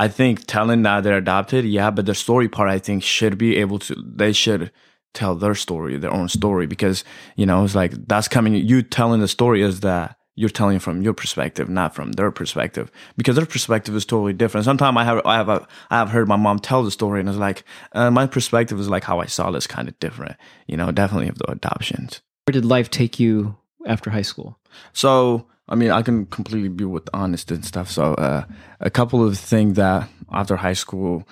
I 0.00 0.06
think 0.06 0.46
telling 0.46 0.82
that 0.82 1.02
they're 1.02 1.16
adopted, 1.16 1.64
yeah, 1.64 1.90
but 1.90 2.06
the 2.06 2.14
story 2.14 2.48
part, 2.48 2.68
I 2.68 2.78
think, 2.78 3.02
should 3.02 3.36
be 3.36 3.56
able 3.56 3.80
to. 3.80 3.96
They 3.96 4.32
should 4.32 4.70
tell 5.12 5.34
their 5.34 5.56
story, 5.56 5.96
their 5.96 6.12
own 6.12 6.28
story, 6.28 6.68
because 6.68 7.02
you 7.34 7.44
know 7.44 7.64
it's 7.64 7.74
like 7.74 8.06
that's 8.06 8.28
coming. 8.28 8.54
You 8.54 8.82
telling 8.82 9.20
the 9.20 9.26
story 9.26 9.60
is 9.60 9.80
that 9.80 10.17
you're 10.38 10.48
telling 10.48 10.78
from 10.78 11.02
your 11.02 11.14
perspective, 11.14 11.68
not 11.68 11.96
from 11.96 12.12
their 12.12 12.30
perspective, 12.30 12.92
because 13.16 13.34
their 13.34 13.44
perspective 13.44 13.96
is 13.96 14.04
totally 14.04 14.32
different. 14.32 14.64
Sometimes 14.64 14.96
I 14.96 15.02
have 15.02 15.20
I 15.26 15.34
have 15.34 15.48
a, 15.48 15.66
I 15.90 15.98
have 15.98 16.10
heard 16.10 16.28
my 16.28 16.36
mom 16.36 16.60
tell 16.60 16.84
the 16.84 16.92
story, 16.92 17.18
and 17.18 17.28
it's 17.28 17.36
like 17.36 17.64
uh, 17.92 18.08
my 18.12 18.26
perspective 18.28 18.78
is 18.78 18.88
like 18.88 19.02
how 19.02 19.18
I 19.18 19.26
saw 19.26 19.50
this 19.50 19.66
kind 19.66 19.88
of 19.88 19.98
different. 19.98 20.36
You 20.68 20.76
know, 20.76 20.92
definitely 20.92 21.28
of 21.28 21.38
the 21.38 21.50
adoptions. 21.50 22.22
Where 22.46 22.52
did 22.52 22.64
life 22.64 22.88
take 22.88 23.18
you 23.18 23.56
after 23.84 24.10
high 24.10 24.22
school? 24.22 24.60
So, 24.92 25.46
I 25.68 25.74
mean, 25.74 25.90
I 25.90 26.02
can 26.02 26.26
completely 26.26 26.68
be 26.68 26.84
with 26.84 27.08
honest 27.12 27.50
and 27.50 27.64
stuff. 27.64 27.90
So, 27.90 28.14
uh, 28.14 28.44
a 28.78 28.90
couple 28.90 29.26
of 29.26 29.36
things 29.36 29.74
that 29.74 30.08
after 30.32 30.54
high 30.54 30.74
school 30.74 31.26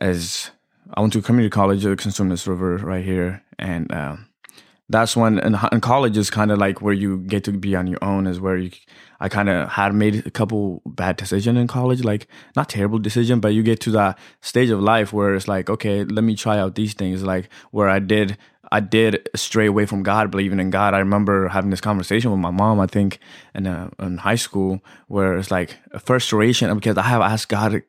is 0.00 0.50
I 0.94 1.02
went 1.02 1.12
to 1.12 1.20
community 1.20 1.50
college 1.50 1.84
at 1.84 1.98
Cosumnes 1.98 2.46
River 2.46 2.78
right 2.78 3.04
here, 3.04 3.42
and 3.58 3.92
um, 3.92 4.27
that's 4.88 5.16
when 5.16 5.38
in 5.38 5.80
college 5.80 6.16
is 6.16 6.30
kind 6.30 6.50
of 6.50 6.58
like 6.58 6.80
where 6.80 6.94
you 6.94 7.18
get 7.18 7.44
to 7.44 7.52
be 7.52 7.76
on 7.76 7.86
your 7.86 8.02
own. 8.02 8.26
Is 8.26 8.40
where 8.40 8.56
you 8.56 8.70
I 9.20 9.28
kind 9.28 9.48
of 9.48 9.68
had 9.70 9.94
made 9.94 10.26
a 10.26 10.30
couple 10.30 10.80
bad 10.86 11.16
decision 11.16 11.56
in 11.56 11.66
college, 11.66 12.04
like 12.04 12.28
not 12.56 12.68
terrible 12.68 12.98
decision, 12.98 13.40
but 13.40 13.48
you 13.48 13.62
get 13.62 13.80
to 13.80 13.90
that 13.92 14.18
stage 14.40 14.70
of 14.70 14.80
life 14.80 15.12
where 15.12 15.34
it's 15.34 15.48
like, 15.48 15.68
okay, 15.68 16.04
let 16.04 16.24
me 16.24 16.36
try 16.36 16.58
out 16.58 16.74
these 16.74 16.94
things. 16.94 17.22
Like 17.22 17.50
where 17.70 17.88
I 17.88 17.98
did, 17.98 18.38
I 18.70 18.80
did 18.80 19.28
stray 19.34 19.66
away 19.66 19.86
from 19.86 20.02
God, 20.02 20.30
believing 20.30 20.60
in 20.60 20.70
God. 20.70 20.94
I 20.94 20.98
remember 21.00 21.48
having 21.48 21.70
this 21.70 21.80
conversation 21.80 22.30
with 22.30 22.40
my 22.40 22.50
mom, 22.50 22.80
I 22.80 22.86
think, 22.86 23.18
in 23.54 23.66
uh, 23.66 23.90
in 23.98 24.18
high 24.18 24.36
school, 24.36 24.80
where 25.08 25.36
it's 25.36 25.50
like 25.50 25.76
a 25.90 25.98
frustration 25.98 26.74
because 26.74 26.96
I 26.96 27.02
have 27.02 27.20
asked 27.20 27.48
God 27.48 27.82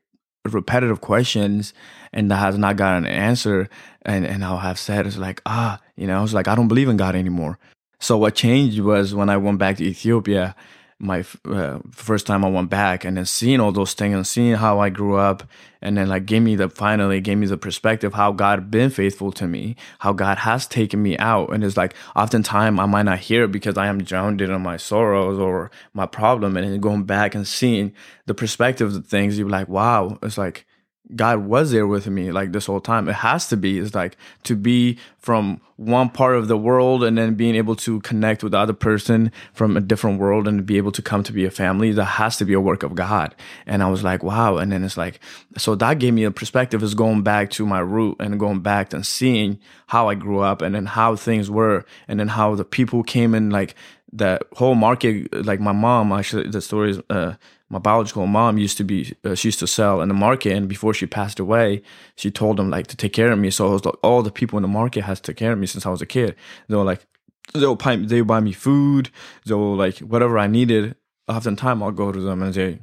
repetitive 0.46 1.02
questions 1.02 1.74
and 2.14 2.32
that 2.32 2.38
has 2.38 2.58
not 2.58 2.76
gotten 2.76 3.06
an 3.06 3.12
answer, 3.12 3.70
and 4.02 4.26
and 4.26 4.44
I'll 4.44 4.58
have 4.58 4.80
said 4.80 5.06
it's 5.06 5.18
like 5.18 5.42
ah, 5.46 5.80
you 6.00 6.08
know, 6.08 6.18
I 6.18 6.22
was 6.22 6.34
like 6.34 6.48
I 6.48 6.56
don't 6.56 6.68
believe 6.68 6.90
in 6.90 6.98
God 6.98 7.16
anymore. 7.16 7.60
So 8.00 8.18
what 8.18 8.36
changed 8.36 8.80
was 8.80 9.14
when 9.14 9.30
I 9.30 9.38
went 9.38 9.60
back 9.60 9.78
to 9.78 9.84
Ethiopia 9.84 10.56
my 11.00 11.24
uh, 11.46 11.80
first 11.92 12.28
time 12.28 12.44
I 12.44 12.50
went 12.50 12.70
back 12.70 13.06
and 13.06 13.16
then 13.16 13.26
seeing 13.26 13.62
all 13.62 13.72
those 13.72 13.94
things 13.94 14.14
and 14.14 14.28
seeing 14.28 14.56
how 14.56 14.80
I 14.80 14.90
grew 14.90 15.16
up 15.16 15.44
and 15.82 15.98
then 15.98 16.10
like 16.10 16.26
gave 16.26 16.42
me 16.42 16.58
the 16.58 16.68
finally 16.68 17.22
gave 17.22 17.38
me 17.38 17.48
the 17.48 17.58
perspective 17.58 18.14
how 18.14 18.34
God 18.34 18.70
been 18.70 18.90
faithful 18.90 19.32
to 19.34 19.48
me, 19.48 19.78
how 20.00 20.12
God 20.12 20.40
has 20.40 20.68
taken 20.68 21.02
me 21.02 21.18
out. 21.18 21.54
And 21.54 21.64
it's 21.64 21.78
like 21.78 21.96
oftentimes 22.18 22.78
I 22.80 22.86
might 22.86 23.04
not 23.04 23.20
hear 23.20 23.46
it 23.46 23.52
because 23.52 23.78
I 23.78 23.88
am 23.88 24.04
drowned 24.04 24.42
in 24.42 24.62
my 24.62 24.76
sorrows 24.76 25.40
or 25.40 25.72
my 25.94 26.06
problem 26.06 26.58
and 26.58 26.70
then 26.70 26.82
going 26.82 27.04
back 27.04 27.34
and 27.34 27.48
seeing 27.48 27.94
the 28.26 28.34
perspective 28.34 28.94
of 28.94 29.08
things, 29.08 29.40
you're 29.40 29.48
like, 29.48 29.70
wow, 29.70 30.20
it's 30.22 30.38
like 30.38 30.66
God 31.15 31.45
was 31.45 31.72
there 31.72 31.88
with 31.88 32.08
me 32.08 32.32
like 32.32 32.52
this 32.52 32.67
whole 32.67 32.82
time. 32.82 33.10
It 33.10 33.13
has 33.13 33.48
to 33.50 33.58
be. 33.58 33.80
It's 33.80 33.95
like 33.95 34.15
to 34.43 34.56
be 34.56 35.00
from 35.17 35.60
one 35.76 36.10
part 36.10 36.36
of 36.36 36.48
the 36.48 36.58
world 36.58 37.04
and 37.04 37.17
then 37.17 37.34
being 37.34 37.56
able 37.56 37.76
to 37.76 38.00
connect 38.02 38.43
with 38.43 38.52
the 38.52 38.58
other 38.58 38.74
person 38.74 39.32
from 39.54 39.76
a 39.76 39.82
different 39.82 40.19
world 40.19 40.48
and 40.48 40.65
be 40.65 40.78
able 40.78 40.91
to 40.91 41.02
come 41.02 41.24
to 41.24 41.34
be 41.34 41.45
a 41.45 41.52
family. 41.52 41.91
That 41.91 42.06
has 42.06 42.38
to 42.38 42.45
be 42.45 42.54
a 42.54 42.62
work 42.62 42.84
of 42.84 42.95
God. 42.95 43.34
And 43.65 43.82
I 43.82 43.89
was 43.89 44.04
like, 44.04 44.22
wow. 44.22 44.58
And 44.58 44.72
then 44.72 44.84
it's 44.84 44.98
like, 44.98 45.19
so 45.58 45.76
that 45.76 45.98
gave 45.98 46.13
me 46.13 46.26
a 46.26 46.32
perspective 46.32 46.84
is 46.84 46.93
going 46.93 47.24
back 47.24 47.50
to 47.52 47.65
my 47.65 47.80
root 47.80 48.17
and 48.19 48.39
going 48.39 48.60
back 48.60 48.93
and 48.93 49.06
seeing 49.06 49.60
how 49.88 50.10
I 50.10 50.15
grew 50.15 50.39
up 50.39 50.62
and 50.62 50.76
then 50.76 50.86
how 50.86 51.15
things 51.15 51.50
were 51.50 51.86
and 52.08 52.19
then 52.19 52.28
how 52.28 52.54
the 52.56 52.65
people 52.65 53.02
came 53.02 53.34
in 53.34 53.50
like 53.50 53.74
the 54.12 54.39
whole 54.54 54.76
market. 54.76 55.34
Like 55.45 55.60
my 55.60 55.72
mom, 55.72 56.12
actually, 56.12 56.50
the 56.50 56.62
story 56.62 56.91
is, 56.91 57.02
uh, 57.10 57.36
my 57.69 57.80
biological 57.80 58.26
mom 58.26 58.58
used 58.58 58.78
to 58.78 58.84
be 58.84 59.15
uh, 59.24 59.36
she 59.36 59.50
used 59.50 59.60
to 59.60 59.67
sell 59.67 60.02
in 60.02 60.08
the 60.08 60.15
market 60.15 60.54
and 60.54 60.67
before 60.67 60.93
she 60.93 61.06
passed 61.06 61.39
away 61.39 61.84
she 62.15 62.32
told 62.32 62.58
them 62.58 62.69
like 62.69 62.88
to 62.88 62.98
take 62.98 63.13
care 63.13 63.32
of 63.32 63.39
me. 63.39 63.52
So 63.52 63.67
it 63.67 63.72
was 63.72 63.86
like 63.86 63.95
all 64.02 64.24
the 64.24 64.32
people 64.32 64.58
in 64.58 64.63
the 64.63 64.67
market 64.67 65.04
has 65.04 65.19
to 65.22 65.32
take 65.32 65.38
care 65.38 65.52
of 65.52 65.60
me 65.60 65.67
since 65.67 65.86
i 65.86 65.89
was 65.89 66.02
a 66.02 66.06
kid. 66.06 66.36
They 66.67 66.76
were 66.76 66.84
like 66.84 67.06
they'll 67.54 67.76
buy, 67.76 67.98
they 67.98 68.22
buy 68.22 68.39
me 68.39 68.54
food. 68.54 69.12
They'll 69.45 69.76
like 69.76 70.00
whatever 70.00 70.39
i 70.39 70.48
needed. 70.48 70.95
Oftentimes 71.28 71.82
i'll 71.82 71.91
go 71.91 72.12
to 72.12 72.19
them 72.19 72.41
and 72.41 72.54
they 72.54 72.80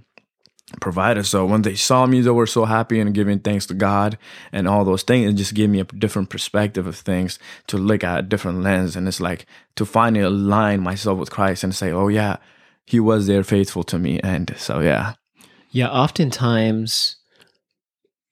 provide 0.81 1.17
it 1.17 1.25
so 1.25 1.47
when 1.47 1.63
they 1.63 1.77
saw 1.77 2.07
me 2.07 2.21
they 2.21 2.31
were 2.31 2.47
so 2.47 2.65
happy 2.65 2.99
and 2.99 3.15
giving 3.15 3.39
thanks 3.39 3.67
to 3.67 3.75
god 3.75 4.19
and 4.51 4.67
all 4.67 4.85
those 4.85 5.05
things 5.05 5.31
it 5.31 5.37
just 5.37 5.55
gave 5.55 5.71
me 5.71 5.79
a 5.79 5.85
different 5.85 6.29
perspective 6.29 6.89
of 6.89 6.97
things 6.97 7.39
to 7.69 7.79
look 7.79 8.03
at 8.03 8.19
a 8.19 8.23
different 8.23 8.63
lens 8.63 8.97
and 8.97 9.07
it's 9.07 9.21
like 9.21 9.47
to 9.77 9.87
finally 9.87 10.25
align 10.25 10.81
myself 10.81 11.19
with 11.19 11.31
christ 11.31 11.63
and 11.63 11.75
say 11.75 11.93
oh 11.93 12.09
yeah 12.09 12.37
he 12.87 13.01
was 13.01 13.27
there 13.27 13.45
faithful 13.45 13.83
to 13.85 13.99
me. 13.99 14.21
And 14.21 14.55
so, 14.57 14.81
yeah. 14.81 15.15
Yeah. 15.71 15.91
Oftentimes, 15.91 17.17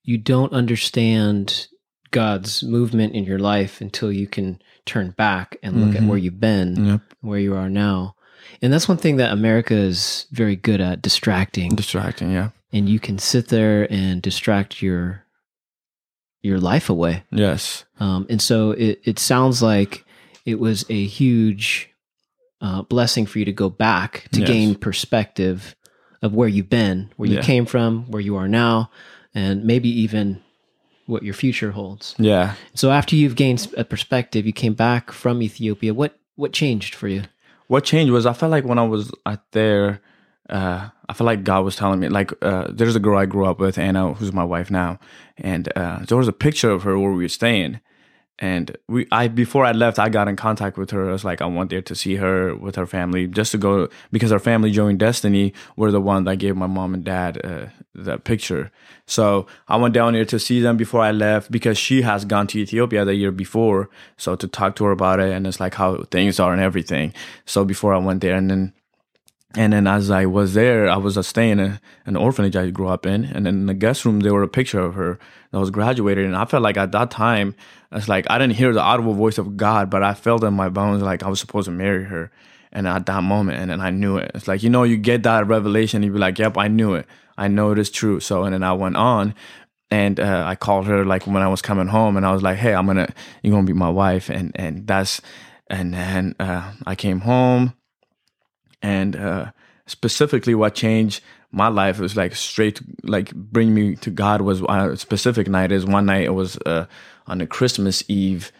you 0.04 0.16
don't 0.16 0.52
understand 0.52 1.66
God's 2.12 2.62
movement 2.62 3.14
in 3.14 3.24
your 3.24 3.40
life 3.40 3.80
until 3.80 4.12
you 4.12 4.28
can 4.28 4.62
turn 4.86 5.10
back 5.10 5.56
and 5.62 5.80
look 5.80 5.94
mm-hmm. 5.94 6.04
at 6.04 6.08
where 6.08 6.18
you've 6.18 6.40
been, 6.40 6.86
yep. 6.86 7.00
where 7.20 7.38
you 7.38 7.54
are 7.56 7.68
now. 7.68 8.13
And 8.62 8.72
that's 8.72 8.88
one 8.88 8.96
thing 8.96 9.16
that 9.16 9.32
America 9.32 9.74
is 9.74 10.26
very 10.30 10.56
good 10.56 10.80
at 10.80 11.02
distracting. 11.02 11.74
Distracting, 11.74 12.32
yeah. 12.32 12.50
And 12.72 12.88
you 12.88 12.98
can 12.98 13.18
sit 13.18 13.48
there 13.48 13.90
and 13.92 14.20
distract 14.22 14.82
your 14.82 15.24
your 16.42 16.58
life 16.58 16.90
away. 16.90 17.24
Yes. 17.30 17.84
Um, 18.00 18.26
and 18.28 18.40
so 18.40 18.72
it, 18.72 19.00
it 19.04 19.18
sounds 19.18 19.62
like 19.62 20.04
it 20.44 20.60
was 20.60 20.84
a 20.90 21.06
huge 21.06 21.90
uh, 22.60 22.82
blessing 22.82 23.24
for 23.24 23.38
you 23.38 23.46
to 23.46 23.52
go 23.52 23.70
back 23.70 24.28
to 24.32 24.40
yes. 24.40 24.48
gain 24.48 24.74
perspective 24.74 25.74
of 26.20 26.34
where 26.34 26.48
you've 26.48 26.70
been, 26.70 27.10
where 27.16 27.28
you 27.28 27.36
yeah. 27.36 27.42
came 27.42 27.64
from, 27.64 28.10
where 28.10 28.20
you 28.20 28.36
are 28.36 28.48
now, 28.48 28.90
and 29.34 29.64
maybe 29.64 29.88
even 29.88 30.42
what 31.06 31.22
your 31.22 31.34
future 31.34 31.72
holds. 31.72 32.14
Yeah. 32.18 32.54
So 32.74 32.90
after 32.90 33.16
you've 33.16 33.36
gained 33.36 33.72
a 33.76 33.84
perspective, 33.84 34.46
you 34.46 34.52
came 34.52 34.74
back 34.74 35.12
from 35.12 35.42
Ethiopia. 35.42 35.94
What 35.94 36.18
what 36.36 36.52
changed 36.52 36.94
for 36.94 37.08
you? 37.08 37.22
What 37.66 37.84
changed 37.84 38.12
was 38.12 38.26
I 38.26 38.32
felt 38.32 38.50
like 38.50 38.64
when 38.64 38.78
I 38.78 38.86
was 38.86 39.10
out 39.24 39.50
there, 39.52 40.00
uh, 40.50 40.88
I 41.08 41.12
felt 41.12 41.26
like 41.26 41.44
God 41.44 41.64
was 41.64 41.76
telling 41.76 42.00
me 42.00 42.08
like 42.08 42.32
uh, 42.42 42.68
there's 42.70 42.96
a 42.96 43.00
girl 43.00 43.18
I 43.18 43.26
grew 43.26 43.46
up 43.46 43.58
with, 43.58 43.78
Anna, 43.78 44.14
who's 44.14 44.32
my 44.32 44.44
wife 44.44 44.70
now, 44.70 44.98
and 45.38 45.70
uh, 45.76 46.00
there 46.04 46.18
was 46.18 46.28
a 46.28 46.32
picture 46.32 46.70
of 46.70 46.82
her 46.82 46.98
where 46.98 47.12
we 47.12 47.22
were 47.24 47.28
staying, 47.28 47.80
and 48.38 48.76
we 48.88 49.06
i 49.12 49.28
before 49.28 49.64
i 49.64 49.70
left 49.70 49.98
i 49.98 50.08
got 50.08 50.26
in 50.26 50.36
contact 50.36 50.76
with 50.76 50.90
her. 50.90 51.08
I 51.08 51.12
was 51.12 51.24
like 51.24 51.40
i 51.40 51.46
want 51.46 51.70
there 51.70 51.82
to 51.82 51.94
see 51.94 52.16
her 52.16 52.54
with 52.56 52.74
her 52.76 52.86
family 52.86 53.26
just 53.26 53.52
to 53.52 53.58
go 53.58 53.88
because 54.10 54.30
her 54.30 54.38
family 54.38 54.70
Joey 54.70 54.90
and 54.90 54.98
Destiny 54.98 55.52
were 55.76 55.92
the 55.92 56.00
one 56.00 56.24
that 56.24 56.36
gave 56.36 56.56
my 56.56 56.66
mom 56.66 56.94
and 56.94 57.04
dad 57.04 57.40
uh, 57.44 57.66
that 57.94 58.24
picture. 58.24 58.72
So 59.06 59.46
i 59.68 59.76
went 59.76 59.94
down 59.94 60.14
there 60.14 60.24
to 60.24 60.38
see 60.38 60.60
them 60.60 60.76
before 60.76 61.02
i 61.02 61.12
left 61.12 61.50
because 61.50 61.78
she 61.78 62.02
has 62.02 62.24
gone 62.24 62.46
to 62.48 62.58
ethiopia 62.58 63.04
the 63.04 63.14
year 63.14 63.30
before 63.30 63.88
so 64.16 64.34
to 64.34 64.48
talk 64.48 64.74
to 64.76 64.84
her 64.84 64.92
about 64.92 65.20
it 65.20 65.32
and 65.32 65.46
it's 65.46 65.60
like 65.60 65.74
how 65.74 66.02
things 66.10 66.40
are 66.40 66.52
and 66.52 66.62
everything. 66.62 67.12
So 67.46 67.64
before 67.64 67.94
i 67.94 67.98
went 67.98 68.20
there 68.20 68.34
and 68.34 68.50
then 68.50 68.72
and 69.56 69.72
then 69.72 69.86
as 69.86 70.10
I 70.10 70.26
was 70.26 70.54
there, 70.54 70.88
I 70.88 70.96
was 70.96 71.24
staying 71.26 71.60
in 71.60 71.78
an 72.06 72.16
orphanage 72.16 72.56
I 72.56 72.70
grew 72.70 72.88
up 72.88 73.06
in. 73.06 73.24
And 73.24 73.46
then 73.46 73.54
in 73.54 73.66
the 73.66 73.74
guest 73.74 74.04
room, 74.04 74.20
there 74.20 74.34
were 74.34 74.42
a 74.42 74.48
picture 74.48 74.80
of 74.80 74.94
her 74.94 75.18
that 75.52 75.60
was 75.60 75.70
graduated. 75.70 76.24
And 76.24 76.36
I 76.36 76.44
felt 76.44 76.62
like 76.62 76.76
at 76.76 76.92
that 76.92 77.10
time, 77.10 77.54
it's 77.92 78.08
like 78.08 78.26
I 78.28 78.38
didn't 78.38 78.54
hear 78.54 78.72
the 78.72 78.80
audible 78.80 79.14
voice 79.14 79.38
of 79.38 79.56
God, 79.56 79.90
but 79.90 80.02
I 80.02 80.14
felt 80.14 80.42
in 80.42 80.54
my 80.54 80.68
bones 80.68 81.02
like 81.02 81.22
I 81.22 81.28
was 81.28 81.38
supposed 81.38 81.66
to 81.66 81.70
marry 81.70 82.04
her. 82.04 82.32
And 82.72 82.88
at 82.88 83.06
that 83.06 83.22
moment, 83.22 83.60
and 83.60 83.70
then 83.70 83.80
I 83.80 83.90
knew 83.90 84.16
it. 84.16 84.32
It's 84.34 84.48
like, 84.48 84.64
you 84.64 84.70
know, 84.70 84.82
you 84.82 84.96
get 84.96 85.22
that 85.22 85.46
revelation, 85.46 86.02
you 86.02 86.10
be 86.10 86.18
like, 86.18 86.40
yep, 86.40 86.58
I 86.58 86.66
knew 86.66 86.94
it. 86.94 87.06
I 87.38 87.46
know 87.46 87.70
it 87.70 87.78
is 87.78 87.88
true. 87.88 88.18
So, 88.18 88.42
and 88.42 88.52
then 88.52 88.64
I 88.64 88.72
went 88.72 88.96
on 88.96 89.34
and 89.92 90.18
uh, 90.18 90.42
I 90.44 90.56
called 90.56 90.86
her 90.86 91.04
like 91.04 91.24
when 91.28 91.42
I 91.42 91.46
was 91.46 91.62
coming 91.62 91.86
home 91.86 92.16
and 92.16 92.26
I 92.26 92.32
was 92.32 92.42
like, 92.42 92.58
hey, 92.58 92.74
I'm 92.74 92.86
gonna, 92.86 93.14
you're 93.44 93.52
gonna 93.52 93.64
be 93.64 93.72
my 93.72 93.90
wife. 93.90 94.28
And, 94.28 94.50
and 94.56 94.88
that's, 94.88 95.20
and 95.68 95.94
then 95.94 96.34
uh, 96.40 96.72
I 96.84 96.96
came 96.96 97.20
home 97.20 97.74
and 98.84 99.16
uh, 99.16 99.50
specifically 99.86 100.54
what 100.54 100.74
changed 100.74 101.22
my 101.50 101.68
life 101.68 101.98
was 101.98 102.16
like 102.16 102.34
straight 102.34 102.80
like 103.02 103.34
bring 103.34 103.74
me 103.74 103.96
to 103.96 104.10
god 104.10 104.42
was 104.42 104.62
uh, 104.62 104.90
a 104.92 104.96
specific 104.96 105.48
night 105.48 105.72
is 105.72 105.86
one 105.86 106.06
night 106.06 106.24
it 106.24 106.34
was 106.34 106.58
uh, 106.66 106.84
on 107.26 107.40
a 107.40 107.46
christmas 107.46 108.04
eve 108.08 108.52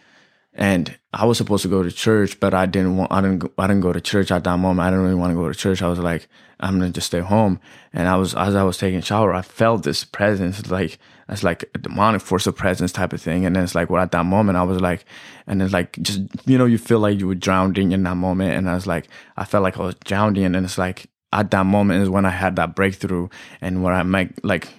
and 0.55 0.97
i 1.13 1.25
was 1.25 1.37
supposed 1.37 1.61
to 1.61 1.69
go 1.69 1.83
to 1.83 1.91
church 1.91 2.39
but 2.39 2.53
i 2.53 2.65
didn't 2.65 2.97
want 2.97 3.11
i 3.11 3.21
didn't 3.21 3.43
i 3.57 3.67
didn't 3.67 3.81
go 3.81 3.93
to 3.93 4.01
church 4.01 4.31
at 4.31 4.43
that 4.43 4.57
moment 4.57 4.85
i 4.85 4.89
didn't 4.89 5.03
really 5.03 5.15
want 5.15 5.31
to 5.31 5.35
go 5.35 5.47
to 5.47 5.55
church 5.55 5.81
i 5.81 5.87
was 5.87 5.99
like 5.99 6.27
i'm 6.59 6.79
gonna 6.79 6.91
just 6.91 7.07
stay 7.07 7.19
home 7.19 7.59
and 7.93 8.07
i 8.07 8.15
was 8.15 8.33
as 8.35 8.55
i 8.55 8.63
was 8.63 8.77
taking 8.77 8.99
a 8.99 9.01
shower 9.01 9.33
i 9.33 9.41
felt 9.41 9.83
this 9.83 10.03
presence 10.03 10.69
like 10.71 10.97
it's 11.27 11.43
like 11.43 11.63
a 11.73 11.79
demonic 11.79 12.21
force 12.21 12.45
of 12.45 12.55
presence 12.55 12.91
type 12.91 13.11
of 13.11 13.21
thing. 13.21 13.45
And 13.45 13.55
then 13.55 13.63
it's 13.63 13.73
like, 13.73 13.89
well, 13.89 14.01
at 14.01 14.11
that 14.11 14.25
moment, 14.25 14.57
I 14.57 14.63
was 14.63 14.79
like, 14.79 15.05
and 15.47 15.61
it's 15.61 15.73
like, 15.73 15.99
just, 16.01 16.21
you 16.45 16.57
know, 16.57 16.65
you 16.65 16.77
feel 16.77 16.99
like 16.99 17.19
you 17.19 17.27
were 17.27 17.35
drowning 17.35 17.93
in 17.93 18.03
that 18.03 18.15
moment. 18.15 18.55
And 18.55 18.69
I 18.69 18.75
was 18.75 18.85
like, 18.85 19.07
I 19.35 19.43
felt 19.43 19.63
like 19.63 19.77
I 19.79 19.81
was 19.81 19.95
drowning. 20.03 20.45
And 20.45 20.55
it's 20.55 20.77
like, 20.77 21.09
at 21.33 21.51
that 21.51 21.65
moment 21.65 22.03
is 22.03 22.09
when 22.09 22.25
I 22.25 22.29
had 22.29 22.55
that 22.57 22.75
breakthrough 22.75 23.27
and 23.59 23.83
where 23.83 23.93
I 23.93 24.03
make 24.03 24.29
like 24.43 24.69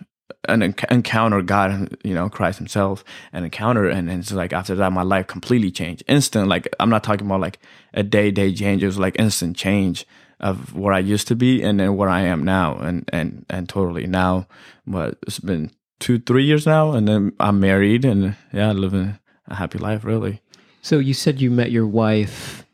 an 0.49 0.63
encounter 0.63 1.43
God, 1.43 1.97
you 2.05 2.15
know, 2.15 2.29
Christ 2.29 2.59
Himself, 2.59 3.05
an 3.33 3.45
encounter, 3.45 3.89
and, 3.89 4.11
and 4.11 4.21
it's 4.21 4.33
like 4.33 4.53
after 4.53 4.75
that, 4.75 4.93
my 4.93 5.03
life 5.03 5.27
completely 5.27 5.71
changed, 5.71 6.03
instant. 6.07 6.49
Like 6.49 6.69
I'm 6.81 6.91
not 6.91 7.05
talking 7.05 7.27
about 7.27 7.41
like 7.41 7.59
a 7.95 8.03
day 8.03 8.31
day 8.31 8.53
change; 8.55 8.83
it 8.83 8.87
was 8.87 8.99
like 8.99 9.19
instant 9.19 9.57
change 9.57 10.07
of 10.41 10.75
where 10.75 10.93
I 10.93 10.99
used 10.99 11.29
to 11.29 11.37
be 11.37 11.63
and 11.63 11.81
then 11.81 11.97
where 11.97 12.09
I 12.09 12.23
am 12.23 12.45
now, 12.45 12.77
and 12.79 13.09
and 13.13 13.47
and 13.49 13.69
totally 13.69 14.07
now. 14.07 14.47
But 14.87 15.19
it's 15.27 15.41
been 15.41 15.71
two, 15.99 16.19
three 16.19 16.45
years 16.45 16.67
now, 16.67 16.93
and 16.93 17.09
then 17.09 17.33
I'm 17.41 17.61
married, 17.61 18.05
and 18.05 18.37
yeah, 18.53 18.73
living 18.73 19.19
a 19.49 19.55
happy 19.55 19.79
life, 19.79 20.05
really. 20.05 20.43
So 20.83 20.99
you 20.99 21.15
said 21.15 21.41
you 21.41 21.51
met 21.51 21.71
your 21.71 21.87
wife. 21.87 22.66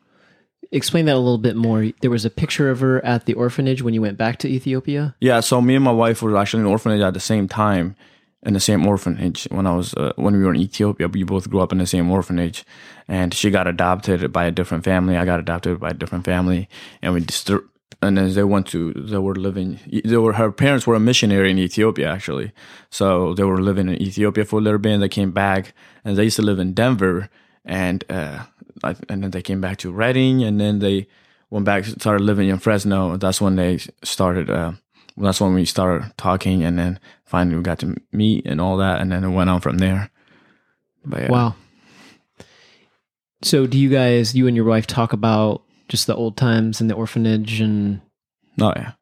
Explain 0.73 1.05
that 1.05 1.15
a 1.15 1.19
little 1.19 1.39
bit 1.39 1.55
more. 1.55 1.91
There 2.01 2.11
was 2.11 2.25
a 2.25 2.31
picture 2.31 2.71
of 2.71 2.81
her 2.81 3.05
at 3.05 3.27
the 3.27 3.35
orphanage 3.35 3.83
when 3.83 3.93
you 3.93 4.01
went 4.01 4.17
back 4.17 4.39
to 4.39 4.49
Ethiopia. 4.49 5.15
Yeah, 5.21 5.41
so 5.41 5.61
me 5.61 5.75
and 5.75 5.85
my 5.85 5.93
wife 5.93 6.23
were 6.23 6.37
actually 6.37 6.61
in 6.61 6.67
an 6.67 6.73
orphanage 6.73 7.03
at 7.03 7.13
the 7.13 7.21
same 7.21 7.47
time, 7.47 7.95
in 8.43 8.55
the 8.55 8.61
same 8.61 8.87
orphanage 8.87 9.47
when 9.51 9.67
I 9.67 9.77
was 9.77 9.93
uh, 9.95 10.13
when 10.17 10.35
we 10.35 10.43
were 10.43 10.55
in 10.55 10.61
Ethiopia. 10.61 11.09
We 11.09 11.25
both 11.25 11.51
grew 11.51 11.61
up 11.61 11.73
in 11.73 11.79
the 11.79 11.87
same 11.87 12.11
orphanage, 12.11 12.65
and 13.07 13.35
she 13.35 13.51
got 13.51 13.67
adopted 13.67 14.33
by 14.33 14.47
a 14.47 14.51
different 14.51 14.85
family. 14.85 15.17
I 15.17 15.27
got 15.27 15.41
adopted 15.41 15.79
by 15.79 15.91
a 15.91 15.95
different 15.95 16.25
family, 16.25 16.71
and 17.03 17.13
we 17.13 17.21
just 17.21 17.51
and 18.03 18.19
then 18.19 18.33
they 18.35 18.45
went 18.45 18.67
to 18.69 18.93
they 18.93 19.19
were 19.19 19.35
living 19.35 19.79
they 20.05 20.17
were 20.17 20.33
her 20.35 20.51
parents 20.51 20.87
were 20.87 20.95
a 20.95 21.01
missionary 21.01 21.51
in 21.51 21.59
Ethiopia 21.59 22.11
actually 22.11 22.53
so 22.91 23.33
they 23.35 23.45
were 23.45 23.61
living 23.61 23.89
in 23.89 24.03
Ethiopia 24.03 24.45
for 24.45 24.59
a 24.59 24.63
little 24.63 24.79
bit 24.79 24.93
and 24.93 25.03
they 25.03 25.09
came 25.09 25.31
back 25.31 25.73
and 26.05 26.17
they 26.17 26.25
used 26.25 26.37
to 26.37 26.43
live 26.43 26.59
in 26.59 26.75
Denver 26.75 27.31
and 27.65 28.05
uh 28.11 28.45
and 28.83 29.23
then 29.23 29.31
they 29.31 29.43
came 29.43 29.61
back 29.61 29.79
to 29.79 29.93
Reading, 29.93 30.43
and 30.43 30.61
then 30.61 30.79
they 30.79 31.07
went 31.53 31.67
back 31.67 31.85
started 31.85 32.25
living 32.25 32.49
in 32.49 32.59
Fresno. 32.59 33.17
That's 33.17 33.41
when 33.41 33.57
they 33.57 33.79
started 34.03 34.51
uh 34.51 34.73
that's 35.17 35.41
when 35.41 35.53
we 35.53 35.67
started 35.67 36.11
talking 36.17 36.65
and 36.65 36.79
then 36.79 36.99
finally 37.27 37.57
we 37.57 37.63
got 37.63 37.79
to 37.81 37.95
meet 38.13 38.47
and 38.47 38.61
all 38.61 38.79
that 38.79 39.01
and 39.01 39.13
then 39.13 39.23
it 39.23 39.31
went 39.31 39.51
on 39.51 39.61
from 39.61 39.77
there. 39.79 40.11
But 41.05 41.23
yeah. 41.23 41.31
wow. 41.31 41.55
So 43.43 43.67
do 43.67 43.79
you 43.79 43.91
guys 43.91 44.35
you 44.35 44.47
and 44.47 44.57
your 44.57 44.65
wife 44.65 44.87
talk 44.87 45.13
about 45.13 45.63
just 45.89 46.07
the 46.07 46.17
old 46.17 46.39
times 46.39 46.81
in 46.81 46.89
the 46.89 46.95
orphanage 46.95 47.61
and 47.61 48.01
oh 48.61 48.73
yeah. 48.75 48.93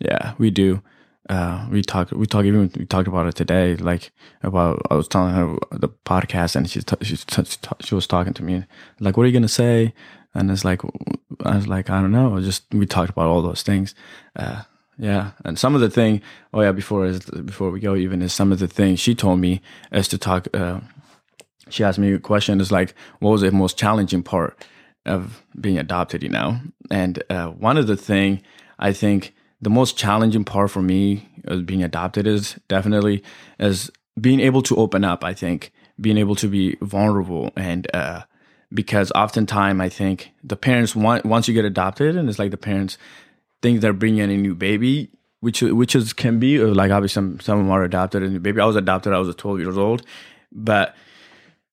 Yeah 0.00 0.32
we 0.38 0.50
do 0.50 0.82
uh, 1.28 1.66
we 1.70 1.82
talk 1.82 2.10
we 2.12 2.26
talk 2.26 2.44
even 2.44 2.70
we 2.76 2.86
talked 2.86 3.08
about 3.08 3.26
it 3.26 3.34
today 3.34 3.76
like 3.76 4.10
about 4.42 4.80
i 4.90 4.94
was 4.94 5.08
telling 5.08 5.34
her 5.34 5.56
the 5.72 5.88
podcast 5.88 6.56
and 6.56 6.68
she 6.68 6.80
she, 7.02 7.16
she 7.80 7.94
was 7.94 8.06
talking 8.06 8.34
to 8.34 8.42
me 8.42 8.64
like 9.00 9.16
what 9.16 9.24
are 9.24 9.26
you 9.26 9.32
gonna 9.32 9.48
say 9.48 9.92
and 10.34 10.50
it's 10.50 10.64
like 10.64 10.80
i 11.44 11.56
was 11.56 11.68
like 11.68 11.90
i 11.90 12.00
don't 12.00 12.12
know 12.12 12.40
just 12.40 12.64
we 12.72 12.86
talked 12.86 13.10
about 13.10 13.26
all 13.26 13.42
those 13.42 13.62
things 13.62 13.94
uh, 14.36 14.62
yeah 14.98 15.32
and 15.44 15.58
some 15.58 15.74
of 15.74 15.80
the 15.80 15.90
thing 15.90 16.20
oh 16.54 16.62
yeah 16.62 16.72
before 16.72 17.06
is 17.06 17.20
before 17.20 17.70
we 17.70 17.80
go 17.80 17.94
even 17.94 18.22
is 18.22 18.32
some 18.32 18.52
of 18.52 18.58
the 18.58 18.68
things 18.68 18.98
she 18.98 19.14
told 19.14 19.38
me 19.38 19.60
is 19.92 20.08
to 20.08 20.18
talk 20.18 20.48
uh, 20.54 20.80
she 21.68 21.84
asked 21.84 21.98
me 21.98 22.12
a 22.12 22.18
question 22.18 22.60
is 22.60 22.72
like 22.72 22.94
what 23.20 23.30
was 23.30 23.42
the 23.42 23.52
most 23.52 23.78
challenging 23.78 24.22
part 24.22 24.64
of 25.08 25.42
being 25.60 25.78
adopted, 25.78 26.22
you 26.22 26.28
know. 26.28 26.60
And 26.90 27.22
uh, 27.30 27.48
one 27.48 27.76
of 27.76 27.86
the 27.86 27.96
thing 27.96 28.42
I 28.78 28.92
think 28.92 29.34
the 29.60 29.70
most 29.70 29.96
challenging 29.96 30.44
part 30.44 30.70
for 30.70 30.82
me 30.82 31.28
of 31.44 31.66
being 31.66 31.82
adopted 31.82 32.26
is 32.26 32.58
definitely 32.68 33.22
is 33.58 33.90
being 34.20 34.40
able 34.40 34.62
to 34.62 34.76
open 34.76 35.04
up 35.04 35.24
i 35.24 35.32
think 35.34 35.72
being 36.00 36.18
able 36.18 36.34
to 36.34 36.48
be 36.48 36.76
vulnerable 36.82 37.50
and 37.56 37.88
uh 37.94 38.22
because 38.72 39.10
oftentimes 39.12 39.80
i 39.80 39.88
think 39.88 40.30
the 40.42 40.56
parents 40.56 40.94
want 40.94 41.24
once 41.24 41.48
you 41.48 41.54
get 41.54 41.64
adopted 41.64 42.16
and 42.16 42.28
it's 42.28 42.38
like 42.38 42.50
the 42.50 42.56
parents 42.56 42.98
think 43.62 43.80
they're 43.80 43.92
bringing 43.92 44.20
in 44.20 44.30
a 44.30 44.36
new 44.36 44.54
baby 44.54 45.10
which 45.40 45.62
which 45.62 45.94
is 45.94 46.12
can 46.12 46.38
be 46.38 46.58
like 46.58 46.90
obviously 46.90 47.14
some 47.14 47.40
some 47.40 47.58
of 47.58 47.64
them 47.64 47.72
are 47.72 47.84
adopted 47.84 48.22
a 48.22 48.28
new 48.28 48.40
baby. 48.40 48.60
I 48.60 48.66
was 48.66 48.76
adopted 48.76 49.12
i 49.12 49.18
was 49.18 49.34
12 49.34 49.60
years 49.60 49.78
old 49.78 50.02
but 50.52 50.94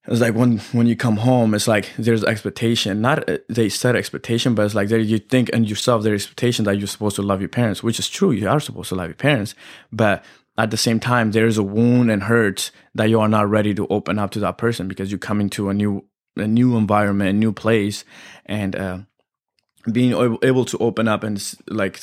it's 0.07 0.21
like 0.21 0.35
when 0.35 0.59
when 0.71 0.87
you 0.87 0.95
come 0.95 1.17
home 1.17 1.53
it's 1.53 1.67
like 1.67 1.91
there's 1.97 2.23
expectation. 2.23 3.01
Not 3.01 3.27
uh, 3.29 3.39
they 3.49 3.69
set 3.69 3.95
expectation 3.95 4.55
but 4.55 4.65
it's 4.65 4.75
like 4.75 4.89
there 4.89 4.99
you 4.99 5.19
think 5.19 5.49
and 5.53 5.67
yourself 5.67 6.03
there's 6.03 6.23
expectation 6.23 6.65
that 6.65 6.77
you're 6.77 6.87
supposed 6.87 7.15
to 7.17 7.21
love 7.21 7.41
your 7.41 7.49
parents 7.49 7.81
which 7.81 7.99
is 7.99 8.09
true 8.09 8.31
you 8.31 8.47
are 8.47 8.59
supposed 8.59 8.89
to 8.89 8.95
love 8.95 9.07
your 9.07 9.15
parents. 9.15 9.55
But 9.91 10.23
at 10.57 10.71
the 10.71 10.77
same 10.77 10.99
time 10.99 11.31
there's 11.31 11.57
a 11.57 11.63
wound 11.63 12.11
and 12.11 12.23
hurt 12.23 12.71
that 12.93 13.09
you 13.09 13.19
are 13.19 13.27
not 13.27 13.49
ready 13.49 13.73
to 13.73 13.87
open 13.87 14.19
up 14.19 14.31
to 14.31 14.39
that 14.39 14.57
person 14.57 14.87
because 14.87 15.11
you 15.11 15.17
come 15.17 15.41
into 15.41 15.69
a 15.69 15.73
new 15.73 16.05
a 16.37 16.47
new 16.47 16.77
environment 16.77 17.29
a 17.29 17.33
new 17.33 17.51
place. 17.51 18.05
And 18.45 18.75
uh, 18.75 18.99
being 19.91 20.13
able 20.43 20.65
to 20.65 20.77
open 20.79 21.07
up 21.07 21.23
and 21.23 21.41
like 21.67 21.99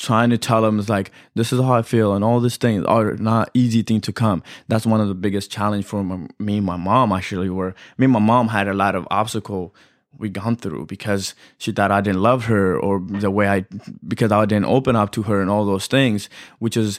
trying 0.00 0.30
to 0.30 0.38
tell 0.38 0.62
them 0.62 0.78
is 0.78 0.88
like 0.88 1.12
this 1.34 1.52
is 1.52 1.60
how 1.60 1.74
I 1.74 1.82
feel 1.82 2.14
and 2.14 2.24
all 2.24 2.40
these 2.40 2.56
things 2.56 2.84
are 2.86 3.12
not 3.16 3.50
easy 3.52 3.82
thing 3.82 4.00
to 4.02 4.12
come. 4.12 4.42
That's 4.66 4.86
one 4.86 5.00
of 5.00 5.08
the 5.08 5.14
biggest 5.14 5.50
challenge 5.50 5.84
for 5.84 6.02
my, 6.02 6.26
me 6.38 6.56
and 6.56 6.66
my 6.66 6.76
mom 6.76 7.12
actually. 7.12 7.50
Where 7.50 7.74
me 7.98 8.06
and 8.06 8.12
my 8.14 8.18
mom 8.18 8.48
had 8.48 8.66
a 8.66 8.72
lot 8.72 8.94
of 8.94 9.06
obstacle 9.10 9.74
we 10.16 10.30
gone 10.30 10.56
through 10.56 10.86
because 10.86 11.34
she 11.58 11.70
thought 11.70 11.92
I 11.92 12.00
didn't 12.00 12.22
love 12.22 12.46
her 12.46 12.78
or 12.78 13.00
the 13.00 13.30
way 13.30 13.46
I 13.48 13.66
because 14.06 14.32
I 14.32 14.44
didn't 14.46 14.66
open 14.66 14.96
up 14.96 15.12
to 15.12 15.22
her 15.24 15.42
and 15.42 15.50
all 15.50 15.66
those 15.66 15.86
things, 15.86 16.30
which 16.60 16.78
is 16.78 16.98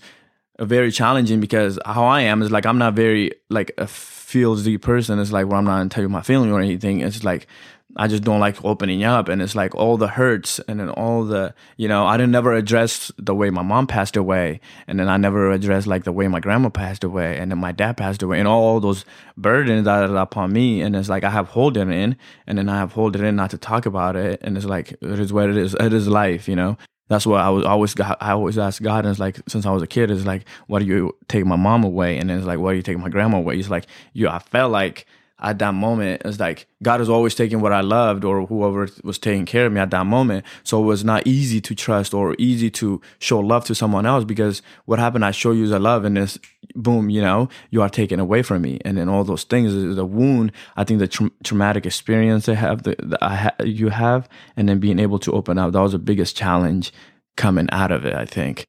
very 0.60 0.92
challenging 0.92 1.40
because 1.40 1.80
how 1.84 2.06
I 2.06 2.22
am 2.22 2.44
is 2.44 2.52
like 2.52 2.68
I'm 2.68 2.78
not 2.78 2.94
very 2.94 3.32
like 3.50 3.72
a 3.80 3.88
feels 3.88 4.64
the 4.64 4.78
person. 4.78 5.18
It's 5.18 5.32
like 5.32 5.48
where 5.48 5.58
I'm 5.58 5.66
not 5.66 5.78
gonna 5.78 5.90
tell 5.90 6.04
you 6.04 6.10
my 6.10 6.22
feeling 6.22 6.52
or 6.52 6.60
anything. 6.60 7.02
It's 7.02 7.24
like 7.24 7.48
I 7.96 8.08
just 8.08 8.24
don't 8.24 8.40
like 8.40 8.64
opening 8.64 9.04
up. 9.04 9.28
And 9.28 9.42
it's 9.42 9.56
like 9.56 9.76
all 9.76 9.98
the 9.98 10.08
hurts 10.08 10.60
and 10.68 10.80
then 10.80 10.90
all 10.90 11.24
the, 11.24 11.54
you 11.78 11.88
know, 11.88 12.06
I 12.06 12.18
didn't 12.18 12.32
never 12.32 12.54
address 12.54 13.12
the 13.18 13.36
way 13.36 13.50
my 13.50 13.62
mom 13.62 13.88
passed 13.88 14.16
away. 14.16 14.62
And 14.88 15.00
then 15.00 15.10
I 15.10 15.18
never 15.18 15.52
addressed 15.52 15.88
like 15.88 16.04
the 16.04 16.12
way 16.12 16.28
my 16.28 16.40
grandma 16.40 16.70
passed 16.70 17.04
away 17.04 17.38
and 17.38 17.52
then 17.52 17.60
my 17.60 17.72
dad 17.72 17.98
passed 17.98 18.24
away 18.24 18.40
and 18.40 18.48
all 18.48 18.80
those 18.80 19.06
burdens 19.38 19.86
that 19.86 20.10
are 20.10 20.16
upon 20.18 20.54
me. 20.54 20.82
And 20.82 20.96
it's 20.96 21.10
like 21.10 21.24
I 21.24 21.30
have 21.30 21.50
hold 21.50 21.78
it 21.78 21.90
in 21.90 22.16
and 22.48 22.58
then 22.58 22.70
I 22.70 22.78
have 22.78 22.94
hold 22.94 23.16
it 23.16 23.22
in 23.22 23.36
not 23.36 23.52
to 23.52 23.58
talk 23.58 23.86
about 23.86 24.16
it. 24.16 24.40
And 24.42 24.58
it's 24.58 24.66
like, 24.66 24.92
it 24.92 25.20
is 25.20 25.34
what 25.34 25.50
it 25.50 25.58
is. 25.58 25.76
It 25.76 25.94
is 25.94 26.08
life, 26.08 26.48
you 26.48 26.56
know? 26.56 26.78
That's 27.12 27.26
what 27.26 27.42
I 27.42 27.50
was 27.50 27.66
always. 27.66 27.94
I 28.00 28.32
always 28.32 28.58
ask 28.58 28.82
God, 28.82 29.04
and 29.04 29.12
it's 29.12 29.20
like 29.20 29.42
since 29.50 29.66
I 29.66 29.72
was 29.72 29.84
a 29.84 29.88
kid, 29.88 30.10
it's 30.12 30.26
like, 30.26 30.46
why 30.68 30.80
do 30.80 30.86
you 30.86 31.14
take 31.28 31.46
my 31.46 31.58
mom 31.58 31.84
away? 31.84 32.18
And 32.18 32.30
then 32.30 32.38
it's 32.38 32.48
like, 32.48 32.58
why 32.58 32.72
do 32.72 32.78
you 32.78 32.84
take 32.84 33.00
my 33.00 33.10
grandma 33.10 33.40
away? 33.40 33.58
It's 33.58 33.70
like, 33.70 33.86
you. 34.14 34.30
I 34.30 34.40
felt 34.40 34.72
like 34.72 35.06
at 35.42 35.60
that 35.60 35.74
moment 35.74 36.22
it's 36.26 36.40
like 36.40 36.68
god 36.84 37.02
is 37.02 37.10
always 37.10 37.36
taking 37.36 37.60
what 37.62 37.74
i 37.74 37.82
loved 37.82 38.24
or 38.24 38.46
whoever 38.46 38.88
was 39.04 39.18
taking 39.18 39.46
care 39.46 39.66
of 39.66 39.74
me 39.74 39.80
at 39.80 39.90
that 39.92 40.06
moment. 40.06 40.46
So 40.64 40.82
it 40.82 40.86
was 40.86 41.04
not 41.04 41.26
easy 41.26 41.62
to 41.62 41.76
trust 41.76 42.14
or 42.14 42.36
easy 42.38 42.70
to 42.72 43.02
show 43.20 43.40
love 43.40 43.66
to 43.66 43.76
someone 43.76 44.06
else 44.06 44.24
because 44.24 44.62
what 44.86 45.00
happened 45.00 45.26
i 45.26 45.32
show 45.32 45.52
you 45.52 45.68
the 45.68 45.80
love 45.80 46.06
and 46.06 46.18
this 46.18 46.38
boom 46.76 47.10
you 47.10 47.22
know 47.22 47.50
you 47.70 47.82
are 47.82 47.90
taken 47.90 48.20
away 48.20 48.42
from 48.44 48.62
me. 48.62 48.80
And 48.86 48.98
then 48.98 49.10
all 49.10 49.24
those 49.24 49.44
things 49.44 49.74
the 49.96 50.06
wound 50.06 50.52
i 50.76 50.84
think 50.84 51.00
the 51.00 51.08
tra- 51.08 51.32
traumatic 51.44 51.86
experience 51.86 52.46
they 52.46 52.56
have 52.56 52.84
the, 52.84 52.96
the 53.00 53.18
ha- 53.22 53.56
you 53.64 53.90
have 53.90 54.30
and 54.56 54.70
then 54.70 54.80
being 54.80 55.00
able 55.00 55.20
to 55.20 55.32
open 55.32 55.58
up 55.58 55.74
that 55.74 55.82
was 55.82 55.92
the 55.92 56.00
biggest 56.00 56.36
challenge 56.38 56.92
coming 57.36 57.68
out 57.72 57.92
of 57.92 58.06
it 58.06 58.14
i 58.14 58.26
think. 58.26 58.66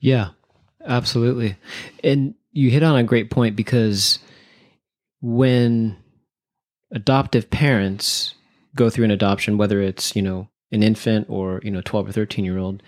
Yeah 0.00 0.30
absolutely. 0.86 1.56
And 2.02 2.34
you 2.52 2.70
hit 2.70 2.82
on 2.82 2.96
a 2.96 3.04
great 3.04 3.30
point 3.30 3.56
because 3.56 4.18
when 5.22 5.96
adoptive 6.90 7.48
parents 7.48 8.34
go 8.74 8.90
through 8.90 9.04
an 9.04 9.10
adoption, 9.10 9.56
whether 9.56 9.80
it's, 9.80 10.14
you 10.14 10.20
know, 10.20 10.48
an 10.72 10.82
infant 10.82 11.26
or, 11.30 11.60
you 11.62 11.70
know, 11.70 11.80
12 11.82 12.08
or 12.08 12.12
13 12.12 12.44
year 12.44 12.58
old, 12.58 12.82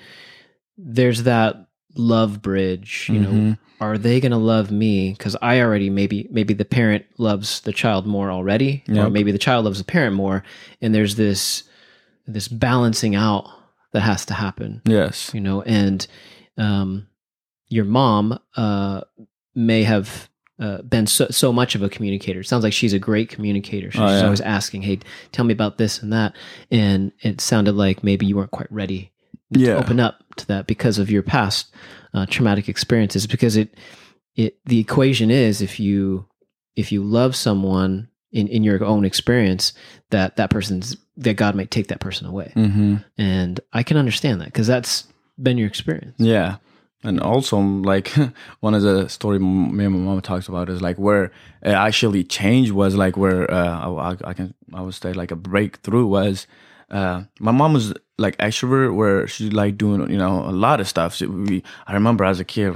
there's 0.77 1.23
that 1.23 1.69
love 1.97 2.43
bridge, 2.43 3.09
you 3.11 3.21
mm-hmm. 3.21 3.49
know, 3.51 3.57
are 3.81 3.97
they 3.97 4.21
going 4.21 4.33
to 4.33 4.39
love 4.39 4.71
me? 4.71 5.13
Because 5.13 5.37
I 5.41 5.61
already 5.61 5.91
maybe, 5.91 6.29
maybe 6.31 6.55
the 6.55 6.65
parent 6.65 7.05
loves 7.19 7.61
the 7.61 7.73
child 7.73 8.07
more 8.07 8.31
already, 8.31 8.83
yep. 8.87 9.07
or 9.07 9.11
maybe 9.11 9.31
the 9.31 9.39
child 9.39 9.65
loves 9.65 9.79
the 9.79 9.85
parent 9.85 10.17
more. 10.17 10.43
And 10.81 10.95
there's 10.95 11.17
this, 11.17 11.65
this 12.27 12.49
balancing 12.49 13.15
out 13.15 13.49
that 13.93 14.01
has 14.01 14.27
to 14.27 14.35
happen. 14.35 14.83
Yes. 14.87 15.33
You 15.33 15.41
know, 15.41 15.63
and, 15.63 16.07
um, 16.59 17.09
your 17.69 17.85
mom, 17.85 18.39
uh, 18.57 19.03
may 19.55 19.85
have 19.85 20.29
uh, 20.59 20.83
been 20.83 21.07
so, 21.07 21.27
so 21.31 21.53
much 21.53 21.75
of 21.75 21.83
a 21.83 21.89
communicator. 21.89 22.41
It 22.41 22.47
sounds 22.47 22.63
like 22.63 22.73
she's 22.73 22.93
a 22.93 22.99
great 22.99 23.29
communicator. 23.29 23.91
She's 23.91 24.01
oh, 24.01 24.07
yeah. 24.07 24.25
always 24.25 24.41
asking, 24.41 24.83
"Hey, 24.83 25.01
tell 25.33 25.45
me 25.45 25.53
about 25.53 25.79
this 25.79 26.03
and 26.03 26.13
that." 26.13 26.35
And 26.71 27.13
it 27.21 27.41
sounded 27.41 27.73
like 27.73 28.05
maybe 28.05 28.27
you 28.27 28.37
weren't 28.37 28.53
quite 28.53 28.71
ready 28.71 29.13
yeah. 29.51 29.75
to 29.75 29.79
open 29.79 30.01
up 30.01 30.23
to 30.37 30.47
that 30.49 30.67
because 30.67 30.99
of 30.99 31.11
your 31.11 31.23
past 31.23 31.75
uh, 32.13 32.27
traumatic 32.27 32.69
experiences. 32.69 33.27
Because 33.27 33.57
it 33.57 33.75
it 34.37 34.59
the 34.65 34.79
equation 34.79 35.31
is 35.31 35.61
if 35.61 35.81
you 35.81 36.27
if 36.77 36.93
you 36.93 37.03
love 37.03 37.35
someone 37.35 38.09
in 38.31 38.47
in 38.49 38.63
your 38.63 38.83
own 38.85 39.05
experience, 39.05 39.73
that 40.11 40.37
that 40.37 40.51
person's 40.51 40.97
that 41.17 41.35
God 41.35 41.55
might 41.55 41.71
take 41.71 41.89
that 41.89 42.01
person 42.01 42.27
away. 42.27 42.53
Mm-hmm. 42.55 42.97
And 43.19 43.61
I 43.73 43.83
can 43.83 43.97
understand 43.97 44.41
that 44.41 44.47
because 44.47 44.67
that's 44.67 45.05
been 45.41 45.59
your 45.59 45.69
experience. 45.69 46.15
Yeah. 46.19 46.57
And 47.05 47.21
also, 47.21 47.59
like 47.59 48.09
one 48.61 48.75
of 48.75 48.83
the 48.83 49.09
story 49.09 49.39
me 49.39 49.85
and 49.85 49.95
my 49.95 50.01
mom 50.01 50.21
talks 50.23 50.49
about 50.49 50.69
is 50.69 50.81
like 50.81 50.97
where 50.99 51.25
it 51.63 51.73
actually 51.73 52.25
changed 52.25 52.73
was 52.73 52.97
like 52.97 53.17
where 53.17 53.51
uh, 53.51 53.91
I, 53.91 54.17
I 54.25 54.33
can 54.33 54.55
I 54.73 54.81
would 54.81 54.95
say 54.95 55.13
like 55.13 55.31
a 55.31 55.37
breakthrough 55.37 56.07
was 56.07 56.47
uh, 56.91 57.25
my 57.41 57.53
mom 57.53 57.75
was 57.75 57.93
like 58.17 58.37
extrovert 58.39 58.95
where 58.95 59.27
she 59.27 59.51
like 59.51 59.77
doing 59.77 60.09
you 60.11 60.17
know 60.17 60.49
a 60.49 60.53
lot 60.53 60.81
of 60.81 60.89
stuff. 60.89 61.15
So 61.15 61.29
we 61.29 61.63
I 61.87 61.93
remember 61.93 62.25
as 62.25 62.41
a 62.41 62.45
kid 62.45 62.75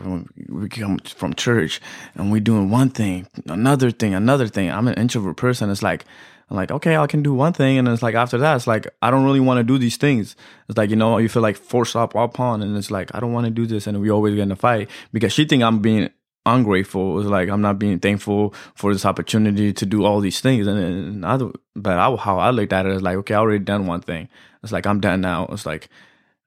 we 0.48 0.68
come 0.68 0.98
from 0.98 1.34
church 1.34 1.80
and 2.14 2.30
we 2.30 2.40
doing 2.40 2.70
one 2.70 2.90
thing, 2.90 3.28
another 3.46 3.90
thing, 3.90 4.14
another 4.14 4.48
thing. 4.48 4.70
I'm 4.70 4.88
an 4.88 4.94
introvert 4.94 5.36
person. 5.36 5.70
It's 5.70 5.82
like 5.82 6.04
I'm 6.50 6.56
like, 6.56 6.70
okay, 6.70 6.96
I 6.96 7.06
can 7.06 7.22
do 7.22 7.34
one 7.34 7.52
thing. 7.52 7.78
And 7.78 7.86
it's 7.88 8.02
like, 8.02 8.14
after 8.14 8.38
that, 8.38 8.56
it's 8.56 8.66
like, 8.66 8.86
I 9.02 9.10
don't 9.10 9.24
really 9.24 9.40
want 9.40 9.58
to 9.58 9.64
do 9.64 9.76
these 9.76 9.98
things. 9.98 10.34
It's 10.68 10.78
like, 10.78 10.88
you 10.88 10.96
know, 10.96 11.18
you 11.18 11.28
feel 11.28 11.42
like 11.42 11.56
forced 11.56 11.94
up 11.94 12.14
upon. 12.14 12.62
And 12.62 12.76
it's 12.76 12.90
like, 12.90 13.14
I 13.14 13.20
don't 13.20 13.32
want 13.32 13.44
to 13.44 13.50
do 13.50 13.66
this. 13.66 13.86
And 13.86 14.00
we 14.00 14.10
always 14.10 14.34
get 14.34 14.42
in 14.42 14.52
a 14.52 14.56
fight 14.56 14.88
because 15.12 15.32
she 15.32 15.44
think 15.44 15.62
I'm 15.62 15.80
being 15.80 16.08
ungrateful. 16.46 17.20
It's 17.20 17.28
like, 17.28 17.50
I'm 17.50 17.60
not 17.60 17.78
being 17.78 17.98
thankful 17.98 18.54
for 18.74 18.94
this 18.94 19.04
opportunity 19.04 19.74
to 19.74 19.84
do 19.84 20.04
all 20.04 20.20
these 20.20 20.40
things. 20.40 20.66
And, 20.66 20.78
and 20.78 21.26
I, 21.26 21.38
but 21.76 21.98
I, 21.98 22.16
how 22.16 22.38
I 22.38 22.50
looked 22.50 22.72
at 22.72 22.86
it 22.86 22.92
is 22.92 23.02
like, 23.02 23.16
okay, 23.18 23.34
I 23.34 23.38
already 23.38 23.62
done 23.62 23.86
one 23.86 24.00
thing. 24.00 24.30
It's 24.62 24.72
like, 24.72 24.86
I'm 24.86 25.00
done 25.00 25.20
now. 25.20 25.46
It's 25.50 25.66
like, 25.66 25.90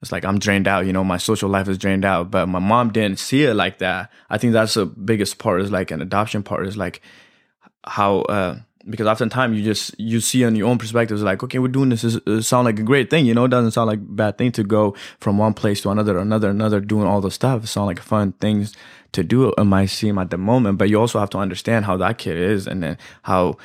it's 0.00 0.10
like 0.10 0.24
I'm 0.24 0.40
drained 0.40 0.66
out, 0.66 0.84
you 0.84 0.92
know, 0.92 1.04
my 1.04 1.16
social 1.16 1.48
life 1.48 1.68
is 1.68 1.78
drained 1.78 2.04
out. 2.04 2.28
But 2.28 2.48
my 2.48 2.58
mom 2.58 2.90
didn't 2.90 3.20
see 3.20 3.44
it 3.44 3.54
like 3.54 3.78
that. 3.78 4.10
I 4.28 4.36
think 4.36 4.52
that's 4.52 4.74
the 4.74 4.86
biggest 4.86 5.38
part 5.38 5.60
is 5.60 5.70
like 5.70 5.92
an 5.92 6.02
adoption 6.02 6.42
part 6.42 6.66
is 6.66 6.76
like 6.76 7.00
how, 7.86 8.22
uh, 8.22 8.58
because 8.88 9.06
oftentimes 9.06 9.56
you 9.56 9.64
just 9.64 9.98
you 9.98 10.20
see 10.20 10.44
on 10.44 10.56
your 10.56 10.68
own 10.68 10.78
perspective 10.78 11.16
it's 11.16 11.24
like 11.24 11.42
okay 11.42 11.58
we're 11.58 11.68
doing 11.68 11.88
this. 11.88 12.04
It 12.04 12.42
sound 12.42 12.64
like 12.64 12.78
a 12.78 12.82
great 12.82 13.10
thing 13.10 13.26
you 13.26 13.34
know? 13.34 13.44
It 13.44 13.50
doesn't 13.50 13.72
sound 13.72 13.88
like 13.88 13.98
a 13.98 14.02
bad 14.02 14.38
thing 14.38 14.52
to 14.52 14.64
go 14.64 14.94
from 15.20 15.38
one 15.38 15.54
place 15.54 15.80
to 15.82 15.90
another 15.90 16.18
another 16.18 16.50
another 16.50 16.80
doing 16.80 17.06
all 17.06 17.20
the 17.20 17.30
stuff. 17.30 17.64
It 17.64 17.68
sound 17.68 17.86
like 17.86 18.00
fun 18.00 18.32
things 18.32 18.74
to 19.12 19.22
do 19.22 19.50
it 19.50 19.64
might 19.64 19.86
seem 19.86 20.18
at 20.18 20.30
the 20.30 20.38
moment. 20.38 20.78
But 20.78 20.88
you 20.88 20.98
also 20.98 21.18
have 21.18 21.30
to 21.30 21.38
understand 21.38 21.84
how 21.84 21.96
that 21.98 22.18
kid 22.18 22.36
is 22.36 22.66
and 22.66 22.82
then 22.82 22.98
how 23.22 23.56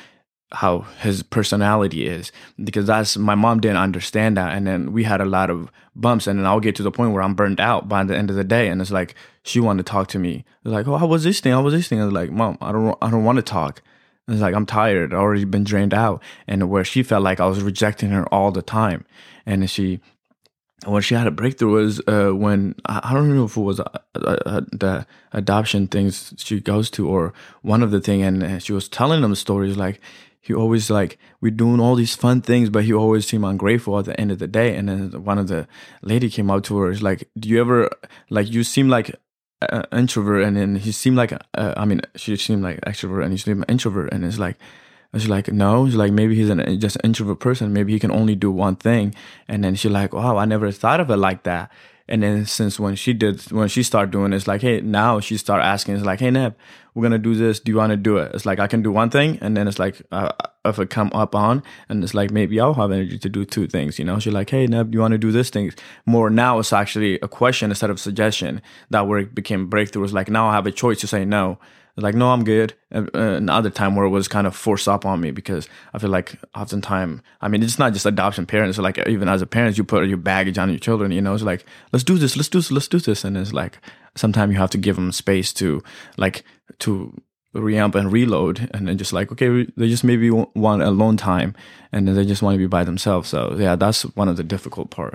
how 0.52 0.80
his 1.00 1.22
personality 1.22 2.06
is 2.06 2.32
because 2.64 2.86
that's 2.86 3.18
my 3.18 3.34
mom 3.34 3.60
didn't 3.60 3.76
understand 3.76 4.36
that. 4.36 4.56
And 4.56 4.66
then 4.66 4.92
we 4.92 5.04
had 5.04 5.20
a 5.20 5.26
lot 5.26 5.50
of 5.50 5.70
bumps 5.94 6.26
and 6.26 6.38
then 6.38 6.46
I'll 6.46 6.60
get 6.60 6.76
to 6.76 6.82
the 6.82 6.90
point 6.90 7.12
where 7.12 7.22
I'm 7.22 7.34
burned 7.34 7.60
out 7.60 7.88
by 7.88 8.02
the 8.04 8.16
end 8.16 8.30
of 8.30 8.36
the 8.36 8.44
day. 8.44 8.68
And 8.68 8.80
it's 8.80 8.90
like 8.90 9.14
she 9.42 9.60
wanted 9.60 9.84
to 9.84 9.90
talk 9.90 10.08
to 10.08 10.18
me. 10.18 10.44
Like 10.64 10.86
oh 10.86 10.96
how 10.96 11.06
was 11.06 11.24
this 11.24 11.40
thing? 11.40 11.52
How 11.52 11.62
was 11.62 11.74
this 11.74 11.88
thing? 11.88 12.00
I 12.00 12.04
was 12.04 12.14
like 12.14 12.30
mom 12.30 12.56
I 12.60 12.72
don't 12.72 12.96
I 13.02 13.10
don't 13.10 13.24
want 13.24 13.36
to 13.36 13.42
talk 13.42 13.82
it's 14.28 14.40
like 14.40 14.54
I'm 14.54 14.66
tired, 14.66 15.12
I've 15.12 15.20
already 15.20 15.44
been 15.44 15.64
drained 15.64 15.94
out, 15.94 16.22
and 16.46 16.68
where 16.68 16.84
she 16.84 17.02
felt 17.02 17.22
like 17.22 17.40
I 17.40 17.46
was 17.46 17.62
rejecting 17.62 18.10
her 18.10 18.26
all 18.32 18.50
the 18.50 18.62
time, 18.62 19.04
and 19.46 19.68
she, 19.70 20.00
when 20.84 21.02
she 21.02 21.14
had 21.14 21.26
a 21.26 21.30
breakthrough 21.30 21.72
was 21.72 22.00
uh, 22.06 22.30
when 22.30 22.74
I 22.86 23.12
don't 23.12 23.34
know 23.34 23.44
if 23.44 23.56
it 23.56 23.60
was 23.60 23.80
uh, 23.80 23.84
uh, 24.14 24.36
uh, 24.46 24.60
the 24.70 25.06
adoption 25.32 25.88
things 25.88 26.34
she 26.36 26.60
goes 26.60 26.90
to 26.92 27.08
or 27.08 27.32
one 27.62 27.82
of 27.82 27.90
the 27.90 28.00
thing, 28.00 28.22
and 28.22 28.62
she 28.62 28.72
was 28.72 28.88
telling 28.88 29.22
them 29.22 29.34
stories 29.34 29.76
like 29.76 30.00
he 30.40 30.54
always 30.54 30.90
like 30.90 31.18
we're 31.40 31.50
doing 31.50 31.80
all 31.80 31.94
these 31.94 32.14
fun 32.14 32.40
things, 32.40 32.70
but 32.70 32.84
he 32.84 32.92
always 32.92 33.26
seemed 33.26 33.44
ungrateful 33.44 33.98
at 33.98 34.06
the 34.06 34.18
end 34.20 34.30
of 34.30 34.38
the 34.38 34.46
day. 34.46 34.76
And 34.76 34.88
then 34.88 35.24
one 35.24 35.38
of 35.38 35.48
the 35.48 35.68
lady 36.02 36.30
came 36.30 36.50
up 36.50 36.62
to 36.64 36.78
her, 36.78 36.90
is 36.90 37.02
like, 37.02 37.28
"Do 37.38 37.48
you 37.48 37.60
ever 37.60 37.90
like 38.30 38.50
you 38.50 38.64
seem 38.64 38.88
like 38.88 39.14
uh, 39.62 39.82
introvert 39.92 40.44
and 40.44 40.56
then 40.56 40.76
he 40.76 40.92
seemed 40.92 41.16
like 41.16 41.32
uh, 41.32 41.74
I 41.76 41.84
mean 41.84 42.00
she 42.14 42.36
seemed 42.36 42.62
like 42.62 42.80
extrovert 42.82 43.24
and 43.24 43.32
he 43.32 43.38
seemed 43.38 43.64
introvert 43.68 44.12
and 44.12 44.24
it's 44.24 44.38
like 44.38 44.56
she's 45.14 45.28
like 45.28 45.50
no 45.50 45.86
it's 45.86 45.96
like 45.96 46.12
maybe 46.12 46.36
he's 46.36 46.50
an 46.50 46.80
just 46.80 46.96
an 46.96 47.02
introvert 47.04 47.40
person. 47.40 47.72
Maybe 47.72 47.92
he 47.92 47.98
can 47.98 48.12
only 48.12 48.34
do 48.34 48.50
one 48.50 48.76
thing. 48.76 49.14
And 49.48 49.64
then 49.64 49.74
she's 49.74 49.90
like 49.90 50.12
wow 50.12 50.36
I 50.36 50.44
never 50.44 50.70
thought 50.70 51.00
of 51.00 51.10
it 51.10 51.16
like 51.16 51.42
that 51.42 51.72
And 52.08 52.22
then 52.22 52.46
since 52.46 52.80
when 52.80 52.94
she 52.94 53.12
did, 53.12 53.52
when 53.52 53.68
she 53.68 53.82
started 53.82 54.10
doing 54.10 54.32
it, 54.32 54.36
it's 54.36 54.46
like, 54.46 54.62
hey, 54.62 54.80
now 54.80 55.20
she 55.20 55.36
start 55.36 55.62
asking, 55.62 55.96
it's 55.96 56.04
like, 56.04 56.20
hey, 56.20 56.30
Neb, 56.30 56.56
we're 56.94 57.02
gonna 57.02 57.18
do 57.18 57.34
this. 57.34 57.60
Do 57.60 57.70
you 57.70 57.76
want 57.76 57.90
to 57.90 57.96
do 57.96 58.16
it? 58.16 58.34
It's 58.34 58.46
like 58.46 58.58
I 58.58 58.66
can 58.66 58.82
do 58.82 58.90
one 58.90 59.10
thing, 59.10 59.38
and 59.40 59.56
then 59.56 59.68
it's 59.68 59.78
like 59.78 60.02
uh, 60.10 60.32
if 60.64 60.78
it 60.78 60.90
come 60.90 61.10
up 61.14 61.34
on, 61.34 61.62
and 61.88 62.02
it's 62.02 62.14
like 62.14 62.30
maybe 62.30 62.58
I'll 62.58 62.74
have 62.74 62.90
energy 62.90 63.18
to 63.18 63.28
do 63.28 63.44
two 63.44 63.68
things. 63.68 63.98
You 63.98 64.04
know, 64.04 64.18
she's 64.18 64.32
like, 64.32 64.50
hey, 64.50 64.66
Neb, 64.66 64.90
do 64.90 64.96
you 64.96 65.00
want 65.00 65.12
to 65.12 65.18
do 65.18 65.30
this 65.30 65.50
thing? 65.50 65.70
More 66.06 66.28
now, 66.28 66.58
it's 66.58 66.72
actually 66.72 67.20
a 67.20 67.28
question 67.28 67.70
instead 67.70 67.90
of 67.90 68.00
suggestion. 68.00 68.62
That 68.90 69.06
where 69.06 69.20
it 69.20 69.34
became 69.34 69.70
breakthroughs. 69.70 70.12
Like 70.12 70.28
now 70.28 70.48
I 70.48 70.54
have 70.54 70.66
a 70.66 70.72
choice 70.72 71.00
to 71.00 71.06
say 71.06 71.24
no 71.24 71.58
like 72.00 72.14
no 72.14 72.30
i'm 72.30 72.44
good. 72.44 72.74
And, 72.90 73.10
uh, 73.14 73.36
and 73.36 73.50
other 73.50 73.70
time 73.70 73.96
where 73.96 74.06
it 74.06 74.10
was 74.10 74.28
kind 74.28 74.46
of 74.46 74.56
forced 74.56 74.88
up 74.88 75.04
on 75.04 75.20
me 75.20 75.30
because 75.30 75.68
i 75.92 75.98
feel 75.98 76.08
like 76.08 76.38
oftentimes 76.54 77.20
i 77.42 77.48
mean 77.48 77.62
it's 77.62 77.78
not 77.78 77.92
just 77.92 78.06
adoption 78.06 78.46
parents 78.46 78.78
like 78.78 78.96
even 79.06 79.28
as 79.28 79.42
a 79.42 79.46
parent 79.46 79.76
you 79.76 79.84
put 79.84 80.08
your 80.08 80.16
baggage 80.16 80.56
on 80.56 80.70
your 80.70 80.78
children 80.78 81.12
you 81.12 81.20
know 81.20 81.34
it's 81.34 81.42
like 81.42 81.66
let's 81.92 82.04
do 82.04 82.16
this 82.16 82.34
let's 82.34 82.48
do 82.48 82.58
this 82.58 82.70
let's 82.70 82.88
do 82.88 82.98
this. 83.00 83.24
And 83.24 83.36
it's 83.36 83.52
like 83.52 83.78
sometimes 84.14 84.52
you 84.52 84.58
have 84.58 84.70
to 84.70 84.78
give 84.78 84.96
them 84.96 85.12
space 85.12 85.52
to 85.54 85.82
like 86.16 86.44
to 86.80 87.12
reamp 87.54 87.94
and 87.94 88.12
reload. 88.12 88.70
And 88.72 88.86
then 88.86 88.98
just 88.98 89.12
like 89.12 89.32
okay 89.32 89.66
they 89.76 89.88
just 89.88 90.04
maybe 90.04 90.30
want 90.30 90.82
alone 90.82 91.16
time 91.16 91.54
and 91.92 92.06
then 92.06 92.14
they 92.14 92.24
just 92.24 92.42
want 92.42 92.54
to 92.54 92.58
be 92.58 92.66
by 92.66 92.84
themselves. 92.84 93.28
So 93.28 93.56
yeah 93.58 93.76
that's 93.76 94.02
one 94.16 94.28
of 94.28 94.36
the 94.36 94.44
difficult 94.44 94.90
part. 94.90 95.14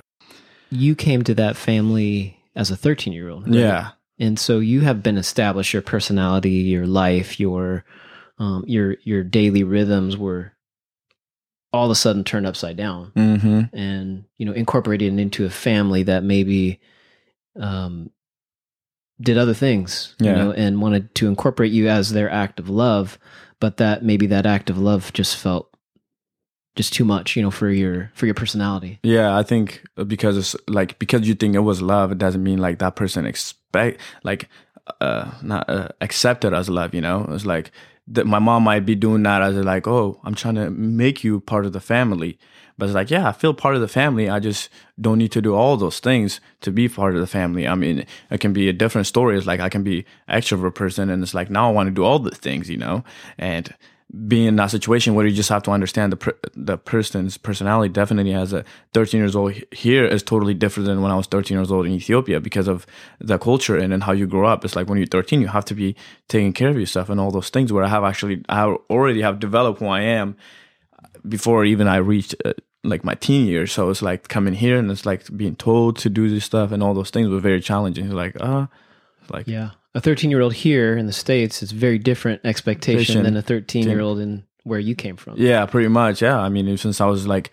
You 0.69 0.95
came 0.95 1.23
to 1.23 1.33
that 1.35 1.55
family 1.55 2.39
as 2.55 2.71
a 2.71 2.75
13 2.75 3.13
year 3.13 3.29
old 3.29 3.43
right? 3.43 3.55
yeah 3.55 3.91
and 4.19 4.38
so 4.39 4.60
you 4.60 4.82
have 4.82 5.02
been 5.04 5.17
established 5.17 5.73
your 5.73 5.82
personality 5.82 6.52
your 6.52 6.86
life 6.88 7.39
your 7.39 7.84
um, 8.39 8.63
your 8.67 8.95
your 9.04 9.23
daily 9.23 9.63
rhythms 9.63 10.17
were 10.17 10.54
all 11.71 11.86
of 11.86 11.91
a 11.91 11.95
sudden 11.95 12.23
turned 12.23 12.45
upside 12.45 12.78
down 12.78 13.12
mm-hmm. 13.15 13.76
and 13.76 14.26
you 14.38 14.45
know 14.45 14.54
incorporated 14.54 15.17
into 15.19 15.45
a 15.45 15.49
family 15.49 16.04
that 16.04 16.23
maybe 16.23 16.80
um, 17.60 18.10
did 19.21 19.38
other 19.38 19.54
things 19.54 20.15
Yeah. 20.19 20.32
you 20.32 20.38
know 20.38 20.52
and 20.52 20.82
wanted 20.82 21.13
to 21.15 21.28
incorporate 21.28 21.71
you 21.71 21.88
as 21.88 22.12
their 22.12 22.30
act 22.30 22.60
of 22.60 22.69
love 22.69 23.17
but 23.60 23.78
that 23.78 24.04
maybe 24.04 24.28
that 24.28 24.45
act 24.45 24.69
of 24.69 24.78
love 24.78 25.13
just 25.13 25.38
felt 25.38 25.72
just 26.75 26.93
too 26.93 27.05
much 27.05 27.36
you 27.36 27.41
know 27.41 27.51
for 27.51 27.69
your 27.69 28.12
for 28.15 28.25
your 28.25 28.36
personality 28.36 28.99
Yeah, 29.03 29.38
I 29.38 29.43
think 29.43 29.83
because 30.07 30.38
it's 30.38 30.55
like 30.67 30.97
because 30.99 31.27
you 31.27 31.36
think 31.36 31.55
it 31.55 31.59
was 31.59 31.81
love, 31.81 32.12
it 32.12 32.17
doesn't 32.17 32.43
mean 32.43 32.59
like 32.59 32.79
that 32.79 32.95
person 32.95 33.25
expect 33.25 33.99
like 34.23 34.49
uh 35.01 35.31
not 35.41 35.69
uh, 35.69 35.89
accept 36.01 36.45
it 36.45 36.53
as 36.53 36.69
love. 36.69 36.93
You 36.93 37.01
know, 37.01 37.27
it's 37.29 37.45
like 37.45 37.71
that 38.07 38.27
my 38.27 38.39
mom 38.39 38.63
might 38.63 38.86
be 38.86 38.95
doing 38.95 39.23
that 39.23 39.41
as 39.41 39.55
like, 39.55 39.88
oh, 39.88 40.19
I'm 40.23 40.36
trying 40.36 40.55
to 40.55 40.69
make 40.69 41.23
you 41.23 41.39
part 41.39 41.65
of 41.65 41.73
the 41.73 41.79
family. 41.79 42.38
But 42.77 42.86
it's 42.86 42.95
like, 42.95 43.12
yeah, 43.12 43.29
I 43.29 43.33
feel 43.33 43.53
part 43.53 43.75
of 43.75 43.81
the 43.81 43.88
family. 43.88 44.29
I 44.29 44.39
just 44.39 44.67
don't 44.99 45.19
need 45.19 45.31
to 45.33 45.41
do 45.41 45.53
all 45.53 45.77
those 45.77 45.99
things 45.99 46.41
to 46.62 46.71
be 46.71 46.89
part 46.89 47.13
of 47.13 47.21
the 47.21 47.27
family. 47.27 47.67
I 47.67 47.75
mean, 47.75 48.05
it 48.31 48.39
can 48.39 48.51
be 48.51 48.67
a 48.67 48.73
different 48.73 49.05
story. 49.05 49.38
It's 49.38 49.45
like 49.45 49.59
I 49.59 49.69
can 49.69 49.83
be 49.83 50.05
extrovert 50.27 50.73
person, 50.73 51.09
and 51.09 51.21
it's 51.21 51.36
like 51.36 51.51
now 51.51 51.69
I 51.69 51.71
want 51.71 51.88
to 51.88 51.91
do 51.93 52.03
all 52.03 52.17
the 52.17 52.31
things, 52.31 52.69
you 52.69 52.77
know, 52.77 53.03
and 53.38 53.73
being 54.28 54.45
in 54.45 54.56
that 54.58 54.69
situation 54.69 55.15
where 55.15 55.26
you 55.26 55.34
just 55.34 55.49
have 55.49 55.63
to 55.63 55.71
understand 55.71 56.13
the 56.13 56.36
the 56.54 56.78
person's 56.78 57.36
personality 57.36 57.91
definitely 57.91 58.34
as 58.34 58.54
a 58.54 58.63
13 58.93 59.19
years 59.19 59.36
old 59.36 59.54
here 59.71 60.06
is 60.06 60.21
totally 60.21 60.54
different 60.54 60.86
than 60.86 61.02
when 61.02 61.12
I 61.12 61.15
was 61.15 61.26
13 61.26 61.58
years 61.58 61.71
old 61.71 61.88
in 61.88 61.93
Ethiopia 61.93 62.39
because 62.39 62.67
of 62.67 62.86
the 63.19 63.39
culture 63.39 63.76
and 63.76 63.91
then 63.91 64.02
how 64.02 64.12
you 64.12 64.28
grow 64.28 64.47
up. 64.47 64.63
It's 64.63 64.76
like 64.76 64.88
when 64.88 64.99
you're 64.99 65.08
13, 65.08 65.41
you 65.41 65.47
have 65.47 65.65
to 65.65 65.73
be 65.73 65.95
taking 66.28 66.54
care 66.54 66.69
of 66.69 66.80
yourself 66.80 67.10
and 67.10 67.19
all 67.19 67.32
those 67.32 67.49
things. 67.49 67.73
Where 67.73 67.84
I 67.84 67.88
have 67.88 68.04
actually, 68.04 68.43
I 68.49 68.65
already 68.89 69.21
have 69.21 69.39
developed 69.39 69.80
who 69.80 69.88
I 69.88 70.02
am 70.02 70.36
before 71.28 71.65
even 71.65 71.88
I 71.88 71.97
reached 71.97 72.36
uh, 72.45 72.54
like 72.84 73.04
my 73.04 73.15
teen 73.15 73.47
years. 73.47 73.71
So 73.71 73.89
it's 73.89 74.04
like 74.04 74.28
coming 74.28 74.54
here 74.54 74.78
and 74.78 74.91
it's 74.91 75.08
like 75.08 75.36
being 75.36 75.56
told 75.56 75.97
to 75.97 76.10
do 76.10 76.30
this 76.30 76.45
stuff 76.45 76.71
and 76.71 76.84
all 76.84 76.93
those 76.93 77.10
things 77.10 77.30
were 77.30 77.39
very 77.39 77.62
challenging. 77.62 78.06
It's 78.06 78.13
like, 78.13 78.36
uh, 78.39 78.67
like 79.30 79.47
yeah 79.47 79.71
a 79.95 80.01
13 80.01 80.29
year 80.29 80.41
old 80.41 80.53
here 80.53 80.97
in 80.97 81.06
the 81.06 81.13
states 81.13 81.62
is 81.62 81.71
very 81.71 81.97
different 81.97 82.41
expectation 82.43 82.99
Expectation. 82.99 83.23
than 83.23 83.38
a 83.38 83.41
13 83.41 83.88
year 83.88 84.01
old 84.01 84.19
in 84.19 84.43
where 84.63 84.79
you 84.79 84.95
came 84.95 85.17
from 85.17 85.36
Yeah, 85.38 85.65
pretty 85.65 85.89
much. 85.89 86.21
Yeah, 86.21 86.39
I 86.39 86.49
mean, 86.49 86.77
since 86.77 87.01
I 87.01 87.06
was 87.06 87.27
like, 87.27 87.51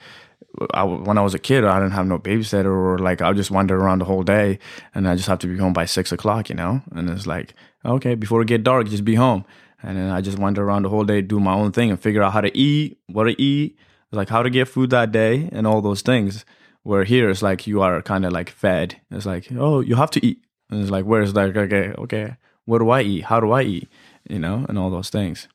I, 0.75 0.85
when 0.85 1.19
I 1.19 1.23
was 1.23 1.35
a 1.35 1.39
kid, 1.39 1.65
I 1.65 1.79
didn't 1.79 1.93
have 1.93 2.07
no 2.07 2.19
babysitter, 2.19 2.67
or 2.67 2.99
like 2.99 3.23
I 3.23 3.33
just 3.33 3.51
wandered 3.51 3.79
around 3.79 4.01
the 4.01 4.05
whole 4.05 4.23
day, 4.23 4.59
and 4.95 5.09
I 5.09 5.15
just 5.15 5.29
have 5.29 5.39
to 5.41 5.47
be 5.47 5.57
home 5.57 5.73
by 5.73 5.85
six 5.85 6.13
o'clock, 6.13 6.49
you 6.49 6.55
know. 6.55 6.83
And 6.93 7.09
it's 7.09 7.27
like, 7.27 7.55
okay, 7.85 8.15
before 8.15 8.43
it 8.43 8.49
get 8.49 8.65
dark, 8.65 8.89
just 8.89 9.05
be 9.05 9.15
home. 9.15 9.45
And 9.83 9.97
then 9.97 10.11
I 10.11 10.21
just 10.21 10.39
wander 10.39 10.63
around 10.63 10.83
the 10.83 10.89
whole 10.89 11.05
day, 11.05 11.23
do 11.23 11.41
my 11.41 11.55
own 11.55 11.73
thing, 11.73 11.91
and 11.91 12.01
figure 12.01 12.23
out 12.23 12.33
how 12.33 12.41
to 12.41 12.57
eat, 12.57 12.99
what 13.07 13.25
to 13.25 13.41
eat, 13.41 13.79
like 14.13 14.29
how 14.29 14.43
to 14.43 14.51
get 14.51 14.69
food 14.69 14.91
that 14.91 15.13
day, 15.13 15.49
and 15.53 15.67
all 15.67 15.81
those 15.81 16.03
things. 16.03 16.45
Where 16.83 17.05
here, 17.05 17.29
it's 17.29 17.43
like 17.43 17.67
you 17.67 17.83
are 17.83 18.01
kind 18.03 18.25
of 18.25 18.33
like 18.33 18.51
fed. 18.51 19.01
It's 19.11 19.27
like, 19.27 19.49
oh, 19.57 19.81
you 19.81 19.97
have 19.97 20.11
to 20.13 20.27
eat, 20.27 20.43
and 20.71 20.81
it's 20.81 20.91
like, 20.91 21.05
where's 21.05 21.35
like, 21.35 21.57
okay, 21.57 21.93
okay, 21.99 22.37
what 22.65 22.79
do 22.79 22.91
I 22.91 23.03
eat? 23.03 23.25
How 23.25 23.41
do 23.41 23.51
I 23.53 23.63
eat? 23.63 23.89
You 24.29 24.39
know, 24.39 24.65
and 24.69 24.79
all 24.79 24.91
those 24.91 25.11
things. 25.11 25.49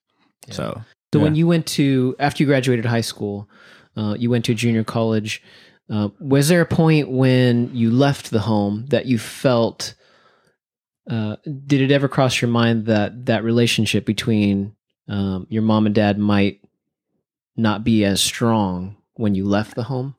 So 0.50 0.82
So 1.14 1.20
when 1.20 1.36
you 1.36 1.48
went 1.48 1.66
to 1.68 2.16
after 2.20 2.44
you 2.44 2.48
graduated 2.48 2.86
high 2.86 3.02
school, 3.02 3.50
uh, 3.96 4.16
you 4.18 4.30
went 4.30 4.46
to 4.46 4.54
junior 4.54 4.84
college. 4.84 5.42
Uh, 5.90 6.10
was 6.20 6.50
there 6.50 6.62
a 6.62 6.66
point 6.66 7.10
when 7.10 7.74
you 7.76 7.92
left 7.92 8.32
the 8.32 8.40
home 8.40 8.86
that 8.88 9.06
you 9.06 9.18
felt? 9.18 9.96
Uh, 11.10 11.36
did 11.46 11.82
it 11.82 11.92
ever 11.92 12.08
cross 12.08 12.42
your 12.42 12.50
mind 12.50 12.88
that 12.88 13.28
that 13.28 13.44
relationship 13.44 14.06
between 14.06 14.76
um, 15.08 15.46
your 15.50 15.62
mom 15.62 15.86
and 15.86 15.96
dad 15.96 16.18
might 16.18 16.62
not 17.56 17.84
be 17.84 18.04
as 18.04 18.20
strong 18.20 18.98
when 19.14 19.36
you 19.36 19.46
left 19.46 19.76
the 19.76 19.84
home? 19.84 20.16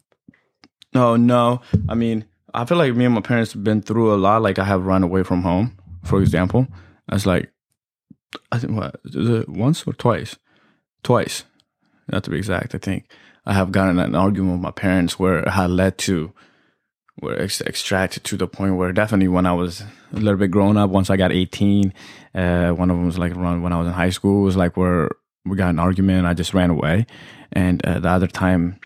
Oh 0.94 1.16
no. 1.16 1.60
I 1.88 1.94
mean, 1.94 2.24
I 2.54 2.64
feel 2.64 2.78
like 2.78 2.94
me 2.94 3.04
and 3.04 3.14
my 3.14 3.20
parents 3.20 3.52
have 3.52 3.64
been 3.64 3.82
through 3.82 4.14
a 4.14 4.16
lot. 4.16 4.42
Like 4.42 4.58
I 4.58 4.64
have 4.64 4.86
run 4.86 5.02
away 5.02 5.22
from 5.22 5.42
home, 5.42 5.76
for 6.04 6.20
example. 6.20 6.66
That's 7.08 7.26
like 7.26 7.52
I 8.52 8.58
think 8.58 8.72
what 8.74 9.00
once 9.48 9.86
or 9.86 9.92
twice? 9.92 10.36
Twice. 11.02 11.44
Not 12.08 12.24
to 12.24 12.30
be 12.30 12.38
exact, 12.38 12.74
I 12.74 12.78
think. 12.78 13.08
I 13.44 13.52
have 13.52 13.72
gotten 13.72 13.98
an 13.98 14.14
argument 14.14 14.54
with 14.54 14.62
my 14.62 14.70
parents 14.70 15.18
where 15.18 15.40
it 15.40 15.48
had 15.48 15.70
led 15.70 15.98
to 15.98 16.32
where 17.18 17.34
it's 17.34 17.60
extracted 17.62 18.24
to 18.24 18.36
the 18.36 18.46
point 18.46 18.76
where 18.76 18.92
definitely 18.92 19.28
when 19.28 19.46
I 19.46 19.52
was 19.52 19.82
a 20.12 20.16
little 20.16 20.36
bit 20.36 20.50
grown 20.50 20.76
up, 20.76 20.90
once 20.90 21.08
I 21.08 21.16
got 21.16 21.32
18, 21.32 21.92
uh, 22.34 22.70
one 22.72 22.90
of 22.90 22.96
them 22.96 23.06
was 23.06 23.18
like 23.18 23.34
around 23.34 23.62
when 23.62 23.72
I 23.72 23.78
was 23.78 23.86
in 23.86 23.94
high 23.94 24.10
school, 24.10 24.42
was 24.42 24.56
like 24.56 24.76
where 24.76 25.10
we 25.44 25.56
got 25.56 25.70
an 25.70 25.78
argument 25.78 26.26
I 26.26 26.34
just 26.34 26.52
ran 26.52 26.70
away. 26.70 27.06
And 27.52 27.84
uh, 27.86 28.00
the 28.00 28.08
other 28.08 28.26
time 28.26 28.78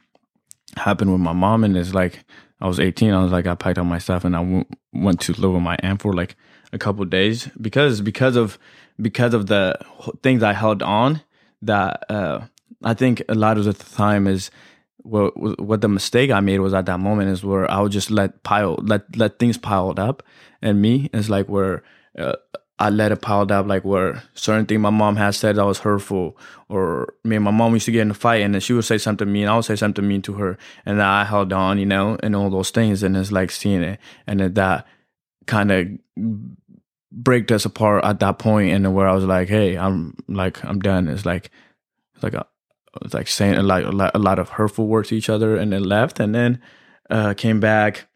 happened 0.77 1.11
with 1.11 1.21
my 1.21 1.33
mom 1.33 1.65
and 1.65 1.77
it's 1.77 1.95
like 1.95 2.25
I 2.61 2.67
was 2.67 2.79
18 2.79 3.13
I 3.13 3.23
was 3.23 3.33
like 3.33 3.47
I 3.47 3.55
packed 3.55 3.79
up 3.79 3.87
my 3.87 3.99
stuff 3.99 4.25
and 4.25 4.37
I 4.37 4.41
w- 4.41 4.65
went 4.93 5.21
to 5.23 5.33
live 5.33 5.53
with 5.53 5.63
my 5.63 5.77
aunt 5.81 6.03
for 6.03 6.13
like 6.13 6.37
a 6.73 6.79
couple 6.79 7.05
days 7.05 7.49
because 7.61 8.01
because 8.01 8.37
of 8.37 8.59
because 9.01 9.35
of 9.35 9.47
the 9.47 9.79
things 10.23 10.43
I 10.43 10.53
held 10.53 10.83
on 10.83 11.23
that 11.63 12.05
uh 12.11 12.41
I 12.83 12.95
think 12.95 13.23
a 13.29 13.35
lot 13.35 13.59
of 13.59 13.65
the 13.65 13.73
time 13.73 14.27
is 14.27 14.51
what 14.99 15.33
what 15.61 15.81
the 15.81 15.89
mistake 15.89 16.31
I 16.31 16.41
made 16.41 16.61
was 16.61 16.75
at 16.75 16.87
that 16.87 17.01
moment 17.01 17.31
is 17.31 17.45
where 17.45 17.71
I 17.71 17.81
would 17.81 17.93
just 17.93 18.11
let 18.11 18.43
pile 18.43 18.77
let 18.83 19.17
let 19.17 19.39
things 19.39 19.57
piled 19.57 19.99
up 19.99 20.23
and 20.61 20.81
me 20.81 21.09
is 21.13 21.31
like 21.31 21.49
where 21.49 21.83
uh, 22.19 22.37
I 22.81 22.89
let 22.89 23.13
it 23.13 23.21
piled 23.21 23.53
up 23.53 23.67
like 23.67 23.85
where 23.85 24.23
certain 24.33 24.65
thing 24.65 24.81
my 24.81 24.89
mom 24.89 25.17
has 25.17 25.37
said 25.37 25.57
that 25.57 25.67
was 25.67 25.81
hurtful 25.81 26.37
or 26.71 27.13
me 27.25 27.37
and 27.37 27.45
my 27.45 27.51
mom 27.51 27.75
used 27.75 27.85
to 27.85 27.93
get 27.93 28.01
in 28.01 28.11
a 28.11 28.15
fight 28.15 28.41
and 28.41 28.55
then 28.55 28.63
she 28.63 28.73
would 28.73 28.87
say 28.87 28.97
something 28.97 29.31
mean 29.31 29.49
I 29.49 29.55
would 29.55 29.67
say 29.67 29.77
something 29.77 30.09
mean 30.09 30.23
to 30.23 30.33
her 30.35 30.57
and 30.87 31.03
I 31.03 31.25
held 31.25 31.53
on 31.53 31.79
you 31.79 31.85
know 31.85 32.17
and 32.23 32.35
all 32.35 32.49
those 32.49 32.71
things 32.71 33.03
and 33.03 33.19
it's 33.19 33.31
like 33.31 33.51
seeing 33.51 33.83
it 33.83 34.01
and 34.27 34.41
then 34.41 34.55
that 34.55 34.87
kind 35.47 35.71
of 35.71 35.89
break 37.13 37.51
us 37.53 37.67
apart 37.67 38.03
at 38.03 38.19
that 38.21 38.39
point 38.39 38.73
and 38.73 38.95
where 38.95 39.07
I 39.07 39.15
was 39.15 39.25
like 39.25 39.49
hey 39.49 39.77
I'm 39.77 40.17
like 40.27 40.65
I'm 40.65 40.81
done. 40.81 41.07
It's 41.07 41.27
like 41.27 41.51
it's 42.15 42.23
like 42.23 42.35
a, 42.35 42.47
it's 43.03 43.15
like 43.15 43.29
saying 43.29 43.57
a 43.57 43.63
lot, 43.63 43.85
a 43.85 43.91
lot 43.93 44.13
a 44.15 44.19
lot 44.19 44.39
of 44.39 44.49
hurtful 44.49 44.87
words 44.87 45.11
to 45.11 45.17
each 45.17 45.29
other 45.29 45.55
and 45.55 45.73
then 45.73 45.85
left 45.85 46.19
and 46.19 46.35
then 46.35 46.61
uh 47.11 47.35
came 47.35 47.61
back 47.61 48.07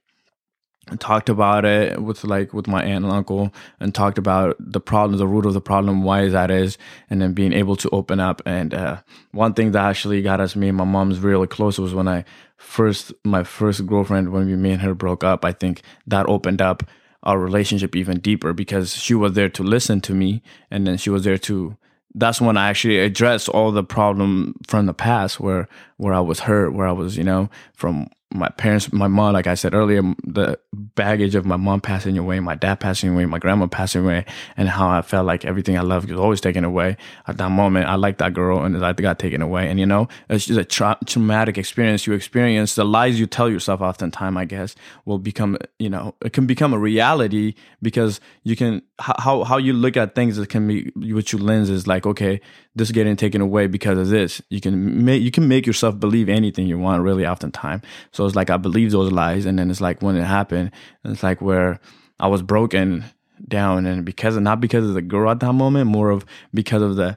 and 0.88 1.00
talked 1.00 1.28
about 1.28 1.64
it 1.64 2.02
with 2.02 2.24
like 2.24 2.52
with 2.52 2.66
my 2.66 2.82
aunt 2.82 3.04
and 3.04 3.12
uncle 3.12 3.52
and 3.80 3.94
talked 3.94 4.18
about 4.18 4.56
the 4.58 4.80
problem 4.80 5.18
the 5.18 5.26
root 5.26 5.46
of 5.46 5.54
the 5.54 5.60
problem 5.60 6.02
why 6.02 6.28
that 6.28 6.50
is 6.50 6.76
and 7.08 7.22
then 7.22 7.32
being 7.32 7.52
able 7.52 7.76
to 7.76 7.88
open 7.90 8.20
up. 8.20 8.42
And 8.46 8.74
uh 8.74 8.98
one 9.32 9.54
thing 9.54 9.72
that 9.72 9.84
actually 9.84 10.22
got 10.22 10.40
us 10.40 10.56
me 10.56 10.68
and 10.68 10.76
my 10.76 10.84
mom's 10.84 11.18
really 11.18 11.46
close 11.46 11.78
was 11.78 11.94
when 11.94 12.08
i 12.08 12.24
first 12.56 13.12
my 13.24 13.42
first 13.42 13.84
girlfriend 13.86 14.30
when 14.30 14.46
we 14.46 14.56
me 14.56 14.72
and 14.72 14.82
her 14.82 14.94
broke 14.94 15.24
up 15.24 15.44
i 15.44 15.52
think 15.52 15.82
that 16.06 16.26
opened 16.28 16.62
up 16.62 16.82
our 17.24 17.38
relationship 17.38 17.96
even 17.96 18.20
deeper 18.20 18.52
because 18.52 18.94
she 18.94 19.14
was 19.14 19.32
there 19.32 19.48
to 19.48 19.62
listen 19.62 20.00
to 20.00 20.14
me 20.14 20.42
and 20.70 20.86
then 20.86 20.96
she 20.96 21.10
was 21.10 21.24
there 21.24 21.38
to 21.38 21.76
that's 22.14 22.40
when 22.40 22.56
I 22.56 22.68
actually 22.68 23.00
addressed 23.00 23.48
all 23.48 23.72
the 23.72 23.82
problem 23.82 24.54
from 24.66 24.86
the 24.86 24.94
past 24.94 25.40
where 25.40 25.68
where 25.96 26.14
I 26.14 26.20
was 26.20 26.40
hurt, 26.40 26.72
where 26.72 26.86
I 26.86 26.92
was, 26.92 27.16
you 27.16 27.24
know, 27.24 27.50
from 27.74 28.08
my 28.34 28.48
parents, 28.48 28.92
my 28.92 29.06
mom, 29.06 29.32
like 29.32 29.46
I 29.46 29.54
said 29.54 29.74
earlier, 29.74 30.02
the 30.24 30.58
baggage 30.72 31.36
of 31.36 31.46
my 31.46 31.56
mom 31.56 31.80
passing 31.80 32.18
away, 32.18 32.40
my 32.40 32.56
dad 32.56 32.80
passing 32.80 33.10
away, 33.10 33.26
my 33.26 33.38
grandma 33.38 33.68
passing 33.68 34.02
away, 34.02 34.24
and 34.56 34.68
how 34.68 34.88
I 34.88 35.02
felt 35.02 35.24
like 35.24 35.44
everything 35.44 35.78
I 35.78 35.82
loved 35.82 36.10
was 36.10 36.18
always 36.18 36.40
taken 36.40 36.64
away. 36.64 36.96
At 37.28 37.36
that 37.38 37.50
moment, 37.50 37.86
I 37.86 37.94
liked 37.94 38.18
that 38.18 38.34
girl, 38.34 38.64
and 38.64 38.84
I 38.84 38.92
got 38.92 39.20
taken 39.20 39.40
away. 39.40 39.70
And 39.70 39.78
you 39.78 39.86
know, 39.86 40.08
it's 40.28 40.46
just 40.46 40.58
a 40.58 40.64
tra- 40.64 40.98
traumatic 41.06 41.56
experience 41.56 42.06
you 42.06 42.12
experience. 42.12 42.74
The 42.74 42.84
lies 42.84 43.20
you 43.20 43.26
tell 43.26 43.48
yourself, 43.48 43.80
oftentimes, 43.80 44.36
I 44.36 44.44
guess, 44.44 44.74
will 45.04 45.18
become, 45.18 45.56
you 45.78 45.88
know, 45.88 46.16
it 46.20 46.32
can 46.32 46.46
become 46.46 46.74
a 46.74 46.78
reality 46.78 47.54
because 47.82 48.20
you 48.42 48.56
can 48.56 48.82
how 48.98 49.44
how 49.44 49.58
you 49.58 49.72
look 49.72 49.96
at 49.96 50.16
things. 50.16 50.38
It 50.38 50.48
can 50.48 50.66
be 50.66 50.90
what 51.12 51.32
your 51.32 51.40
lens 51.40 51.70
is 51.70 51.86
like, 51.86 52.04
okay, 52.04 52.40
this 52.74 52.90
getting 52.90 53.16
taken 53.16 53.40
away 53.40 53.66
because 53.66 53.98
of 53.98 54.08
this. 54.08 54.42
You 54.50 54.60
can 54.60 55.04
make 55.04 55.22
you 55.22 55.30
can 55.30 55.48
make 55.48 55.66
yourself 55.66 55.98
believe 55.98 56.28
anything 56.28 56.66
you 56.66 56.78
want, 56.78 57.02
really, 57.02 57.26
oftentimes. 57.26 57.82
So 58.12 58.26
it's 58.26 58.36
like 58.36 58.50
I 58.50 58.56
believe 58.56 58.90
those 58.90 59.12
lies, 59.12 59.46
and 59.46 59.58
then 59.58 59.70
it's 59.70 59.80
like 59.80 60.02
when 60.02 60.16
it 60.16 60.24
happened, 60.24 60.72
it's 61.04 61.22
like 61.22 61.40
where 61.40 61.80
I 62.18 62.26
was 62.28 62.42
broken 62.42 63.04
down, 63.46 63.86
and 63.86 64.04
because 64.04 64.36
of, 64.36 64.42
not 64.42 64.60
because 64.60 64.86
of 64.86 64.94
the 64.94 65.02
girl 65.02 65.30
at 65.30 65.40
that 65.40 65.52
moment, 65.52 65.90
more 65.90 66.10
of 66.10 66.24
because 66.52 66.82
of 66.82 66.96
the 66.96 67.16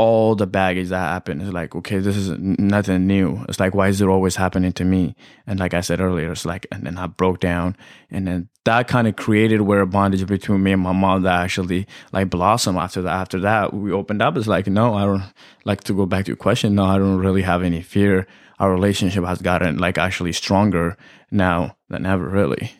all 0.00 0.34
the 0.34 0.46
baggage 0.46 0.88
that 0.88 0.98
happened. 0.98 1.42
It's 1.42 1.52
like 1.52 1.74
okay, 1.74 1.98
this 1.98 2.16
is 2.16 2.30
nothing 2.38 3.06
new. 3.06 3.44
It's 3.50 3.60
like 3.60 3.74
why 3.74 3.88
is 3.88 4.00
it 4.00 4.08
always 4.08 4.36
happening 4.36 4.72
to 4.72 4.84
me? 4.84 5.14
And 5.46 5.60
like 5.60 5.74
I 5.74 5.82
said 5.82 6.00
earlier, 6.00 6.32
it's 6.32 6.46
like 6.46 6.66
and 6.72 6.84
then 6.84 6.96
I 6.96 7.06
broke 7.06 7.38
down, 7.38 7.76
and 8.10 8.26
then 8.26 8.48
that 8.64 8.88
kind 8.88 9.06
of 9.06 9.16
created 9.16 9.60
where 9.60 9.80
a 9.80 9.86
bondage 9.86 10.26
between 10.26 10.62
me 10.62 10.72
and 10.72 10.82
my 10.82 10.92
mom 10.92 11.22
that 11.22 11.42
actually 11.42 11.86
like 12.12 12.30
blossomed 12.30 12.78
after 12.78 13.02
that. 13.02 13.12
After 13.12 13.40
that, 13.40 13.74
we 13.74 13.92
opened 13.92 14.22
up. 14.22 14.38
It's 14.38 14.46
like 14.46 14.66
no, 14.68 14.94
I 14.94 15.04
don't 15.04 15.22
like 15.66 15.84
to 15.84 15.92
go 15.92 16.06
back 16.06 16.24
to 16.24 16.30
your 16.30 16.36
question. 16.36 16.74
No, 16.74 16.84
I 16.84 16.96
don't 16.96 17.18
really 17.18 17.42
have 17.42 17.62
any 17.62 17.82
fear 17.82 18.26
our 18.58 18.72
relationship 18.72 19.24
has 19.24 19.42
gotten 19.42 19.78
like 19.78 19.98
actually 19.98 20.32
stronger 20.32 20.96
now 21.30 21.76
than 21.88 22.04
ever 22.04 22.28
really 22.28 22.72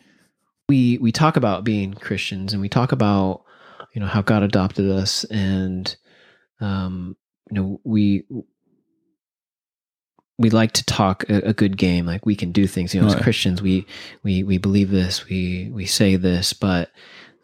we 0.69 0.99
we 0.99 1.11
talk 1.11 1.35
about 1.35 1.63
being 1.63 1.91
christians 1.91 2.53
and 2.53 2.61
we 2.61 2.69
talk 2.69 2.91
about 2.91 3.41
you 3.93 3.99
know 3.99 4.05
how 4.07 4.21
god 4.21 4.43
adopted 4.43 4.87
us 4.89 5.23
and 5.25 5.97
um 6.61 7.15
you 7.49 7.59
know 7.59 7.81
we 7.83 8.23
we 10.37 10.49
like 10.49 10.71
to 10.71 10.85
talk 10.85 11.23
a, 11.29 11.49
a 11.49 11.53
good 11.53 11.77
game 11.77 12.05
like 12.05 12.25
we 12.25 12.35
can 12.35 12.51
do 12.51 12.65
things 12.67 12.95
you 12.95 13.01
know 13.01 13.07
as 13.07 13.15
christians 13.15 13.61
we 13.61 13.85
we 14.23 14.43
we 14.43 14.57
believe 14.57 14.89
this 14.89 15.27
we 15.27 15.69
we 15.73 15.85
say 15.85 16.15
this 16.15 16.53
but 16.53 16.89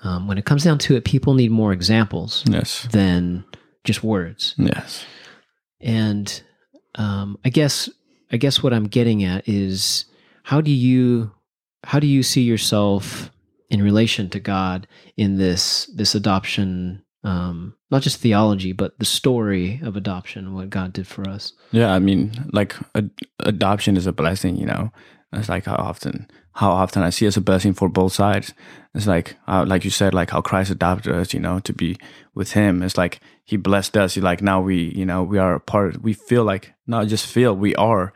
um, 0.03 0.27
when 0.27 0.37
it 0.37 0.45
comes 0.45 0.63
down 0.63 0.77
to 0.79 0.95
it 0.95 1.05
people 1.05 1.33
need 1.33 1.51
more 1.51 1.73
examples 1.73 2.43
yes. 2.47 2.87
than 2.91 3.43
just 3.83 4.03
words. 4.03 4.53
Yes. 4.57 5.05
And 5.81 6.41
um, 6.95 7.37
i 7.45 7.49
guess 7.49 7.89
I 8.31 8.37
guess 8.37 8.61
what 8.61 8.73
I'm 8.73 8.87
getting 8.87 9.23
at 9.23 9.47
is 9.47 10.05
how 10.43 10.61
do 10.61 10.71
you 10.71 11.31
how 11.83 11.99
do 11.99 12.07
you 12.07 12.23
see 12.23 12.41
yourself 12.41 13.31
in 13.69 13.81
relation 13.81 14.29
to 14.31 14.39
God 14.39 14.87
in 15.15 15.37
this 15.37 15.89
this 15.95 16.13
adoption 16.15 17.03
um, 17.27 17.75
not 17.91 18.01
just 18.01 18.21
theology 18.21 18.71
but 18.71 18.97
the 18.99 19.05
story 19.05 19.81
of 19.83 19.95
adoption 19.95 20.53
what 20.53 20.69
God 20.69 20.93
did 20.93 21.07
for 21.07 21.27
us. 21.29 21.53
Yeah 21.71 21.91
I 21.93 21.99
mean 21.99 22.31
like 22.53 22.75
ad- 22.95 23.11
adoption 23.39 23.97
is 23.97 24.07
a 24.07 24.13
blessing 24.13 24.55
you 24.55 24.65
know? 24.65 24.91
It's 25.33 25.49
like 25.49 25.65
how 25.65 25.75
often 25.75 26.27
how 26.53 26.71
often 26.71 27.03
I 27.03 27.11
see 27.11 27.25
it 27.25 27.29
as 27.29 27.37
a 27.37 27.41
blessing 27.41 27.73
for 27.73 27.89
both 27.89 28.13
sides. 28.13 28.53
It's 28.95 29.07
like 29.07 29.35
uh, 29.47 29.65
like 29.67 29.83
you 29.83 29.91
said 29.91 30.13
like 30.13 30.31
how 30.31 30.41
Christ 30.41 30.71
adopted 30.71 31.13
us 31.13 31.33
you 31.33 31.41
know 31.41 31.59
to 31.59 31.73
be 31.73 31.97
with 32.33 32.53
him. 32.53 32.81
It's 32.81 32.97
like 32.97 33.19
he 33.43 33.57
blessed 33.57 33.97
us. 33.97 34.15
He 34.15 34.21
like 34.21 34.41
now 34.41 34.61
we 34.61 34.77
you 34.95 35.05
know 35.05 35.21
we 35.23 35.37
are 35.37 35.55
a 35.55 35.59
part 35.59 36.01
we 36.01 36.13
feel 36.13 36.45
like 36.45 36.73
not 36.87 37.07
just 37.07 37.27
feel 37.27 37.53
we 37.53 37.75
are 37.75 38.13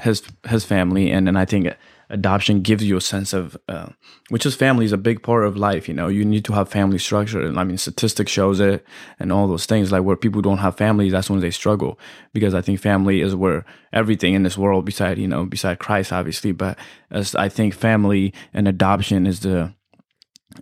his 0.00 0.22
his 0.48 0.64
family 0.64 1.10
and 1.10 1.26
then 1.26 1.36
I 1.36 1.44
think 1.44 1.74
adoption 2.10 2.60
gives 2.60 2.82
you 2.82 2.96
a 2.96 3.00
sense 3.00 3.32
of 3.32 3.56
uh, 3.68 3.88
which 4.28 4.44
is 4.44 4.54
family 4.54 4.84
is 4.84 4.92
a 4.92 4.98
big 4.98 5.22
part 5.22 5.44
of 5.44 5.56
life 5.56 5.88
you 5.88 5.94
know? 5.94 6.08
You 6.08 6.24
need 6.24 6.44
to 6.46 6.52
have 6.52 6.68
family 6.68 6.98
structure 6.98 7.40
and 7.40 7.58
i 7.58 7.64
mean 7.64 7.78
statistics 7.78 8.32
shows 8.32 8.60
it 8.60 8.84
and 9.18 9.32
all 9.32 9.46
those 9.46 9.66
things 9.66 9.92
like 9.92 10.02
where 10.02 10.16
people 10.16 10.42
don't 10.42 10.58
have 10.58 10.76
families 10.76 11.12
that's 11.12 11.30
when 11.30 11.40
they 11.40 11.52
struggle 11.52 11.98
because 12.34 12.52
i 12.52 12.60
think 12.60 12.80
family 12.80 13.20
is 13.20 13.34
where 13.34 13.64
everything 13.92 14.34
in 14.34 14.42
this 14.42 14.58
world 14.58 14.84
beside 14.84 15.18
you 15.18 15.28
know 15.28 15.46
beside 15.46 15.78
christ 15.78 16.12
obviously 16.12 16.52
but 16.52 16.76
as 17.10 17.34
i 17.36 17.48
think 17.48 17.74
family 17.74 18.34
and 18.52 18.66
adoption 18.66 19.26
is 19.26 19.40
the 19.40 19.72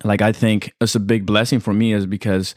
like 0.05 0.20
i 0.20 0.32
think 0.32 0.74
it's 0.80 0.95
a 0.95 1.01
big 1.01 1.24
blessing 1.24 1.61
for 1.61 1.72
me 1.72 1.95
is 1.95 2.05
because 2.05 2.55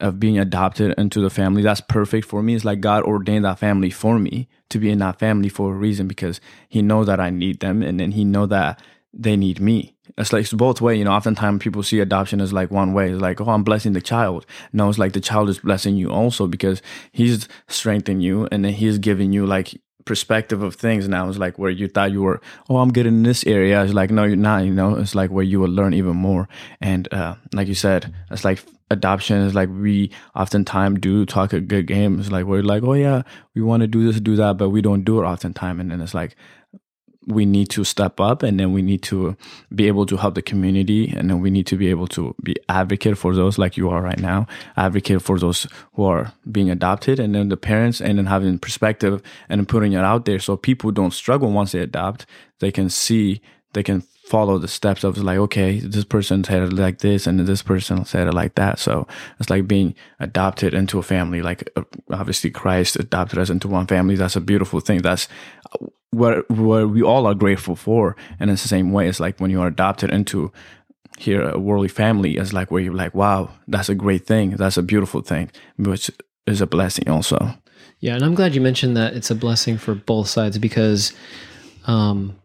of 0.00 0.20
being 0.20 0.38
adopted 0.38 0.94
into 0.98 1.20
the 1.20 1.30
family 1.30 1.62
that's 1.62 1.80
perfect 1.80 2.26
for 2.26 2.42
me 2.42 2.54
it's 2.54 2.64
like 2.64 2.80
god 2.80 3.02
ordained 3.02 3.44
that 3.44 3.58
family 3.58 3.90
for 3.90 4.18
me 4.18 4.48
to 4.68 4.78
be 4.78 4.90
in 4.90 4.98
that 4.98 5.18
family 5.18 5.48
for 5.48 5.72
a 5.72 5.76
reason 5.76 6.06
because 6.06 6.40
he 6.68 6.82
knows 6.82 7.06
that 7.06 7.20
i 7.20 7.30
need 7.30 7.60
them 7.60 7.82
and 7.82 7.98
then 7.98 8.12
he 8.12 8.24
know 8.24 8.46
that 8.46 8.80
they 9.12 9.36
need 9.36 9.60
me 9.60 9.94
it's 10.16 10.32
like 10.32 10.42
it's 10.42 10.52
both 10.52 10.80
way 10.80 10.96
you 10.96 11.04
know 11.04 11.12
oftentimes 11.12 11.62
people 11.62 11.82
see 11.82 12.00
adoption 12.00 12.40
as 12.40 12.52
like 12.52 12.70
one 12.70 12.92
way 12.92 13.10
it's 13.10 13.20
like 13.20 13.40
oh 13.40 13.48
i'm 13.48 13.64
blessing 13.64 13.92
the 13.92 14.00
child 14.00 14.46
no 14.72 14.88
it's 14.88 14.98
like 14.98 15.12
the 15.12 15.20
child 15.20 15.48
is 15.48 15.58
blessing 15.58 15.96
you 15.96 16.10
also 16.10 16.46
because 16.46 16.80
he's 17.12 17.48
strengthening 17.66 18.20
you 18.20 18.46
and 18.52 18.64
then 18.64 18.72
he's 18.72 18.98
giving 18.98 19.32
you 19.32 19.46
like 19.46 19.80
perspective 20.08 20.62
of 20.62 20.74
things 20.74 21.06
now. 21.06 21.28
It's 21.28 21.38
like 21.38 21.58
where 21.58 21.70
you 21.70 21.86
thought 21.86 22.10
you 22.10 22.22
were, 22.22 22.40
oh, 22.68 22.78
I'm 22.78 22.92
good 22.92 23.06
in 23.06 23.22
this 23.22 23.44
area. 23.46 23.84
It's 23.84 23.92
like, 23.92 24.10
no, 24.10 24.24
you're 24.24 24.36
not, 24.36 24.64
you 24.64 24.72
know, 24.72 24.96
it's 24.96 25.14
like 25.14 25.30
where 25.30 25.44
you 25.44 25.60
will 25.60 25.68
learn 25.68 25.92
even 25.92 26.16
more. 26.16 26.48
And, 26.80 27.12
uh, 27.12 27.36
like 27.52 27.68
you 27.68 27.74
said, 27.74 28.12
it's 28.30 28.42
like 28.42 28.64
adoption 28.90 29.38
is 29.42 29.54
like 29.54 29.68
we 29.68 30.10
oftentimes 30.34 31.00
do 31.00 31.26
talk 31.26 31.52
a 31.52 31.60
good 31.60 31.86
game. 31.86 32.18
It's 32.18 32.30
like 32.30 32.46
we're 32.46 32.62
like, 32.62 32.82
oh 32.82 32.94
yeah, 32.94 33.22
we 33.54 33.62
want 33.62 33.82
to 33.82 33.86
do 33.86 34.04
this, 34.04 34.20
do 34.20 34.36
that, 34.36 34.56
but 34.56 34.70
we 34.70 34.82
don't 34.82 35.04
do 35.04 35.20
it 35.20 35.24
oftentimes. 35.24 35.80
And 35.80 35.90
then 35.90 36.00
it's 36.00 36.14
like 36.14 36.36
we 37.28 37.44
need 37.44 37.68
to 37.68 37.84
step 37.84 38.20
up 38.20 38.42
and 38.42 38.58
then 38.58 38.72
we 38.72 38.80
need 38.80 39.02
to 39.02 39.36
be 39.74 39.86
able 39.86 40.06
to 40.06 40.16
help 40.16 40.34
the 40.34 40.42
community 40.42 41.12
and 41.14 41.28
then 41.28 41.40
we 41.40 41.50
need 41.50 41.66
to 41.66 41.76
be 41.76 41.88
able 41.88 42.06
to 42.06 42.34
be 42.42 42.56
advocate 42.70 43.18
for 43.18 43.34
those 43.34 43.58
like 43.58 43.76
you 43.76 43.90
are 43.90 44.00
right 44.00 44.18
now 44.18 44.46
advocate 44.78 45.20
for 45.20 45.38
those 45.38 45.66
who 45.92 46.04
are 46.04 46.32
being 46.50 46.70
adopted 46.70 47.20
and 47.20 47.34
then 47.34 47.50
the 47.50 47.56
parents 47.56 48.00
and 48.00 48.16
then 48.16 48.26
having 48.26 48.58
perspective 48.58 49.22
and 49.50 49.68
putting 49.68 49.92
it 49.92 49.98
out 49.98 50.24
there 50.24 50.38
so 50.38 50.56
people 50.56 50.90
don't 50.90 51.12
struggle 51.12 51.52
once 51.52 51.72
they 51.72 51.80
adopt 51.80 52.24
they 52.60 52.72
can 52.72 52.88
see 52.88 53.42
they 53.74 53.82
can 53.82 54.02
follow 54.28 54.58
the 54.58 54.68
steps 54.68 55.04
of 55.04 55.16
like 55.16 55.38
okay 55.38 55.80
this 55.80 56.04
person 56.04 56.44
said 56.44 56.62
it 56.62 56.72
like 56.72 56.98
this 56.98 57.26
and 57.26 57.40
this 57.40 57.62
person 57.62 58.04
said 58.04 58.28
it 58.28 58.34
like 58.34 58.54
that. 58.56 58.78
So 58.78 59.06
it's 59.40 59.48
like 59.48 59.66
being 59.66 59.94
adopted 60.20 60.74
into 60.74 60.98
a 60.98 61.02
family 61.02 61.40
like 61.40 61.68
uh, 61.76 61.84
obviously 62.10 62.50
christ 62.50 62.96
adopted 62.96 63.38
us 63.38 63.50
into 63.50 63.68
one 63.68 63.86
family. 63.86 64.16
That's 64.16 64.36
a 64.36 64.40
beautiful 64.40 64.80
thing. 64.80 65.00
That's 65.00 65.28
where 66.10 66.42
where 66.48 66.86
we 66.86 67.02
all 67.02 67.26
are 67.26 67.34
grateful 67.34 67.74
for. 67.74 68.16
And 68.38 68.50
it's 68.50 68.62
the 68.62 68.68
same 68.68 68.92
way 68.92 69.08
it's 69.08 69.20
like 69.20 69.40
when 69.40 69.50
you 69.50 69.62
are 69.62 69.68
adopted 69.68 70.10
into 70.10 70.52
here 71.18 71.42
a 71.48 71.58
worldly 71.58 71.88
family 71.88 72.36
it's 72.36 72.52
like 72.52 72.70
where 72.70 72.80
you're 72.80 72.94
like 72.94 73.14
wow 73.14 73.50
that's 73.66 73.88
a 73.88 73.94
great 73.94 74.26
thing. 74.26 74.50
That's 74.56 74.76
a 74.76 74.82
beautiful 74.82 75.22
thing 75.22 75.50
which 75.76 76.10
is 76.46 76.60
a 76.60 76.66
blessing 76.66 77.08
also. 77.08 77.54
Yeah 78.00 78.14
and 78.14 78.24
i'm 78.24 78.34
glad 78.34 78.54
you 78.54 78.60
mentioned 78.60 78.96
that 78.96 79.14
it's 79.14 79.30
a 79.30 79.34
blessing 79.34 79.78
for 79.78 79.94
both 79.94 80.28
sides 80.28 80.58
because 80.58 81.12
um 81.86 82.36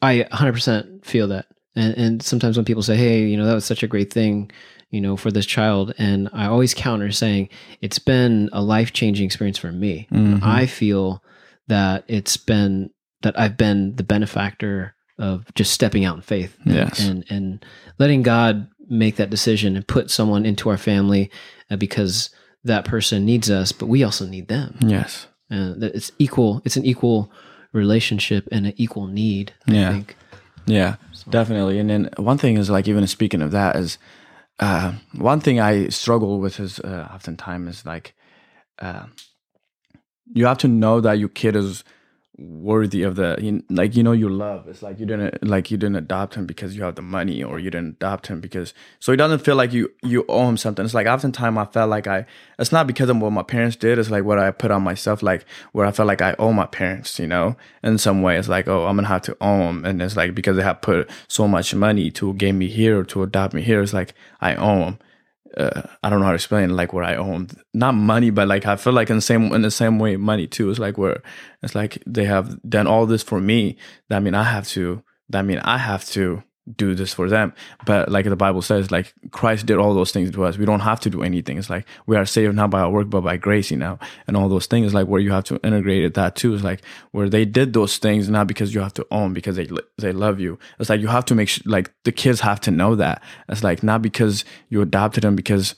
I 0.00 0.26
100% 0.32 1.04
feel 1.04 1.28
that. 1.28 1.46
And, 1.74 1.94
and 1.94 2.22
sometimes 2.22 2.56
when 2.56 2.64
people 2.64 2.82
say, 2.82 2.96
hey, 2.96 3.26
you 3.26 3.36
know, 3.36 3.46
that 3.46 3.54
was 3.54 3.64
such 3.64 3.82
a 3.82 3.88
great 3.88 4.12
thing, 4.12 4.50
you 4.90 5.00
know, 5.00 5.16
for 5.16 5.30
this 5.30 5.46
child. 5.46 5.94
And 5.98 6.28
I 6.32 6.46
always 6.46 6.74
counter 6.74 7.10
saying, 7.12 7.48
it's 7.80 7.98
been 7.98 8.48
a 8.52 8.62
life 8.62 8.92
changing 8.92 9.26
experience 9.26 9.58
for 9.58 9.72
me. 9.72 10.08
Mm-hmm. 10.10 10.44
I 10.44 10.66
feel 10.66 11.22
that 11.68 12.04
it's 12.08 12.36
been, 12.36 12.90
that 13.22 13.38
I've 13.38 13.56
been 13.56 13.96
the 13.96 14.02
benefactor 14.02 14.94
of 15.18 15.52
just 15.54 15.72
stepping 15.72 16.04
out 16.04 16.16
in 16.16 16.22
faith. 16.22 16.56
And, 16.64 16.74
yes. 16.74 17.00
And, 17.00 17.24
and 17.28 17.64
letting 17.98 18.22
God 18.22 18.68
make 18.88 19.16
that 19.16 19.30
decision 19.30 19.76
and 19.76 19.86
put 19.86 20.10
someone 20.10 20.46
into 20.46 20.70
our 20.70 20.78
family 20.78 21.30
uh, 21.70 21.76
because 21.76 22.30
that 22.64 22.84
person 22.84 23.24
needs 23.24 23.50
us, 23.50 23.72
but 23.72 23.86
we 23.86 24.02
also 24.02 24.26
need 24.26 24.48
them. 24.48 24.78
Yes. 24.80 25.26
And 25.50 25.82
it's 25.82 26.12
equal, 26.18 26.62
it's 26.64 26.76
an 26.76 26.84
equal 26.84 27.30
relationship 27.72 28.48
and 28.50 28.66
an 28.66 28.74
equal 28.76 29.06
need. 29.06 29.52
I 29.66 29.72
yeah. 29.72 29.92
Think. 29.92 30.16
Yeah, 30.66 30.96
so. 31.12 31.30
definitely. 31.30 31.78
And 31.78 31.88
then 31.88 32.10
one 32.16 32.36
thing 32.38 32.58
is 32.58 32.68
like 32.68 32.86
even 32.88 33.06
speaking 33.06 33.40
of 33.40 33.52
that 33.52 33.76
is 33.76 33.98
uh, 34.60 34.92
one 35.14 35.40
thing 35.40 35.60
I 35.60 35.88
struggle 35.88 36.40
with 36.40 36.60
is 36.60 36.78
uh, 36.80 37.08
oftentimes 37.12 37.78
is 37.78 37.86
like 37.86 38.14
uh, 38.80 39.06
you 40.34 40.46
have 40.46 40.58
to 40.58 40.68
know 40.68 41.00
that 41.00 41.18
your 41.18 41.30
kid 41.30 41.56
is 41.56 41.84
worthy 42.38 43.02
of 43.02 43.16
the 43.16 43.36
you, 43.40 43.62
like 43.68 43.96
you 43.96 44.02
know 44.02 44.12
your 44.12 44.30
love. 44.30 44.68
It's 44.68 44.82
like 44.82 45.00
you 45.00 45.06
didn't 45.06 45.44
like 45.44 45.70
you 45.70 45.76
didn't 45.76 45.96
adopt 45.96 46.34
him 46.34 46.46
because 46.46 46.76
you 46.76 46.84
have 46.84 46.94
the 46.94 47.02
money 47.02 47.42
or 47.42 47.58
you 47.58 47.70
didn't 47.70 47.96
adopt 47.96 48.28
him 48.28 48.40
because 48.40 48.72
so 49.00 49.12
he 49.12 49.16
doesn't 49.16 49.40
feel 49.40 49.56
like 49.56 49.72
you 49.72 49.92
you 50.02 50.24
owe 50.28 50.48
him 50.48 50.56
something. 50.56 50.84
It's 50.84 50.94
like 50.94 51.06
oftentimes 51.06 51.58
i 51.58 51.64
felt 51.64 51.90
like 51.90 52.06
i 52.06 52.26
it's 52.58 52.70
not 52.70 52.86
because 52.86 53.08
of 53.08 53.18
what 53.18 53.32
my 53.32 53.42
parents 53.42 53.76
did. 53.76 53.98
It's 53.98 54.10
like 54.10 54.24
what 54.24 54.38
i 54.38 54.50
put 54.50 54.70
on 54.70 54.82
myself 54.82 55.22
like 55.22 55.44
where 55.72 55.86
i 55.86 55.90
felt 55.90 56.06
like 56.06 56.22
i 56.22 56.36
owe 56.38 56.52
my 56.52 56.66
parents 56.66 57.18
you 57.18 57.26
know 57.26 57.56
in 57.82 57.98
some 57.98 58.22
way. 58.22 58.38
It's 58.38 58.48
like 58.48 58.68
oh 58.68 58.86
i'm 58.86 58.96
gonna 58.96 59.08
have 59.08 59.22
to 59.22 59.36
owe 59.40 59.58
them 59.58 59.84
and 59.84 60.00
it's 60.00 60.16
like 60.16 60.34
because 60.34 60.56
they 60.56 60.62
have 60.62 60.80
put 60.80 61.10
so 61.26 61.48
much 61.48 61.74
money 61.74 62.10
to 62.12 62.34
get 62.34 62.52
me 62.52 62.68
here 62.68 63.00
or 63.00 63.04
to 63.04 63.22
adopt 63.22 63.54
me 63.54 63.62
here 63.62 63.82
it's 63.82 63.92
like 63.92 64.14
i 64.40 64.54
owe 64.54 64.78
them 64.78 64.98
uh, 65.58 65.82
I 66.02 66.08
don't 66.08 66.20
know 66.20 66.26
how 66.26 66.32
to 66.32 66.36
explain 66.36 66.76
like 66.76 66.92
what 66.92 67.04
I 67.04 67.16
own 67.16 67.48
not 67.74 67.92
money, 67.92 68.30
but 68.30 68.48
like 68.48 68.66
I 68.66 68.76
feel 68.76 68.92
like 68.92 69.10
in 69.10 69.16
the 69.16 69.22
same 69.22 69.52
in 69.52 69.62
the 69.62 69.70
same 69.70 69.98
way 69.98 70.16
money 70.16 70.46
too. 70.46 70.70
It's 70.70 70.78
like 70.78 70.96
where 70.96 71.22
it's 71.62 71.74
like 71.74 72.02
they 72.06 72.24
have 72.24 72.58
done 72.68 72.86
all 72.86 73.06
this 73.06 73.22
for 73.22 73.40
me. 73.40 73.76
That 74.08 74.22
mean 74.22 74.34
I 74.34 74.44
have 74.44 74.68
to. 74.68 75.02
That 75.30 75.44
mean 75.44 75.58
I 75.58 75.78
have 75.78 76.04
to 76.10 76.42
do 76.76 76.94
this 76.94 77.12
for 77.12 77.28
them. 77.28 77.52
But 77.86 78.10
like 78.10 78.24
the 78.26 78.36
Bible 78.36 78.62
says, 78.62 78.90
like 78.90 79.14
Christ 79.30 79.66
did 79.66 79.78
all 79.78 79.94
those 79.94 80.12
things 80.12 80.30
to 80.30 80.44
us. 80.44 80.58
We 80.58 80.66
don't 80.66 80.80
have 80.80 81.00
to 81.00 81.10
do 81.10 81.22
anything. 81.22 81.58
It's 81.58 81.70
like 81.70 81.86
we 82.06 82.16
are 82.16 82.26
saved 82.26 82.54
not 82.54 82.70
by 82.70 82.80
our 82.80 82.90
work, 82.90 83.10
but 83.10 83.22
by 83.22 83.36
grace, 83.36 83.70
you 83.70 83.76
know, 83.76 83.98
and 84.26 84.36
all 84.36 84.48
those 84.48 84.66
things 84.66 84.94
like 84.94 85.06
where 85.06 85.20
you 85.20 85.30
have 85.32 85.44
to 85.44 85.60
integrate 85.64 86.04
it, 86.04 86.14
that 86.14 86.36
too. 86.36 86.54
Is 86.54 86.64
like 86.64 86.82
where 87.12 87.28
they 87.28 87.44
did 87.44 87.72
those 87.72 87.98
things, 87.98 88.28
not 88.28 88.46
because 88.46 88.74
you 88.74 88.80
have 88.80 88.94
to 88.94 89.06
own, 89.10 89.32
because 89.32 89.56
they, 89.56 89.68
they 89.98 90.12
love 90.12 90.40
you. 90.40 90.58
It's 90.78 90.90
like 90.90 91.00
you 91.00 91.08
have 91.08 91.24
to 91.26 91.34
make 91.34 91.48
sure, 91.48 91.62
like 91.66 91.92
the 92.04 92.12
kids 92.12 92.40
have 92.40 92.60
to 92.62 92.70
know 92.70 92.94
that. 92.96 93.22
It's 93.48 93.62
like 93.62 93.82
not 93.82 94.02
because 94.02 94.44
you 94.68 94.80
adopted 94.80 95.24
them, 95.24 95.36
because 95.36 95.74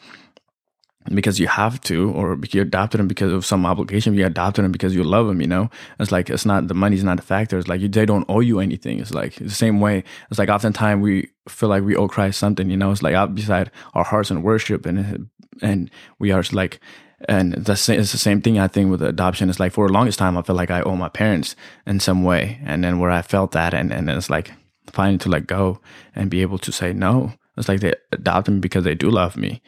because 1.07 1.41
you 1.41 1.49
have 1.49 1.81
to, 1.83 2.11
or 2.13 2.39
you 2.51 2.63
adopted 2.63 2.99
them 2.99 3.09
because 3.09 3.33
of 3.33 3.47
some 3.47 3.65
obligation. 3.65 4.15
You 4.15 4.27
adopted 4.27 4.65
them 4.65 4.73
because 4.73 4.95
you 4.95 5.03
love 5.03 5.27
them. 5.27 5.41
You 5.41 5.47
know, 5.47 5.71
it's 5.99 6.13
like 6.13 6.29
it's 6.29 6.45
not 6.45 6.69
the 6.69 6.75
money's 6.75 7.05
not 7.05 7.19
a 7.19 7.23
factor. 7.23 7.59
It's 7.59 7.69
like 7.69 7.81
you, 7.81 7.89
they 7.89 8.07
don't 8.07 8.27
owe 8.29 8.41
you 8.41 8.61
anything. 8.61 9.01
It's 9.01 9.15
like 9.15 9.35
the 9.37 9.51
same 9.51 9.81
way. 9.81 10.05
It's 10.31 10.39
like 10.39 10.49
oftentimes 10.49 11.03
we 11.03 11.31
feel 11.49 11.69
like 11.69 11.85
we 11.85 11.97
owe 11.97 12.09
Christ 12.09 12.39
something. 12.39 12.69
You 12.71 12.77
know, 12.77 12.91
it's 12.91 13.03
like 13.03 13.35
beside 13.35 13.71
our 13.95 14.05
hearts 14.05 14.31
and 14.31 14.45
worship, 14.45 14.87
and 14.87 15.29
and 15.63 15.91
we 16.19 16.33
are 16.33 16.45
like. 16.53 16.81
And 17.29 17.53
the 17.53 17.77
same, 17.77 18.01
it's 18.01 18.13
the 18.13 18.19
same 18.19 18.41
thing 18.41 18.59
I 18.59 18.67
think 18.67 18.91
with 18.91 19.03
adoption. 19.03 19.51
It's 19.51 19.61
like 19.61 19.73
for 19.73 19.87
the 19.87 19.93
longest 19.93 20.19
time 20.19 20.39
I 20.39 20.43
felt 20.43 20.57
like 20.57 20.71
I 20.71 20.81
owe 20.81 20.97
my 20.97 21.11
parents 21.11 21.55
in 21.87 22.01
some 22.01 22.25
way, 22.25 22.59
and 22.65 22.83
then 22.83 22.99
where 22.99 23.11
I 23.11 23.21
felt 23.21 23.53
that, 23.53 23.75
and 23.75 23.93
and 23.93 24.09
it's 24.09 24.31
like 24.31 24.53
finding 24.91 25.19
to 25.19 25.29
let 25.29 25.47
go 25.47 25.81
and 26.15 26.31
be 26.31 26.41
able 26.41 26.57
to 26.59 26.73
say 26.73 26.95
no. 26.95 27.35
It's 27.59 27.69
like 27.69 27.81
they 27.81 27.93
adopt 28.13 28.49
me 28.49 28.59
because 28.59 28.85
they 28.85 28.95
do 28.95 29.11
love 29.11 29.37
me, 29.37 29.61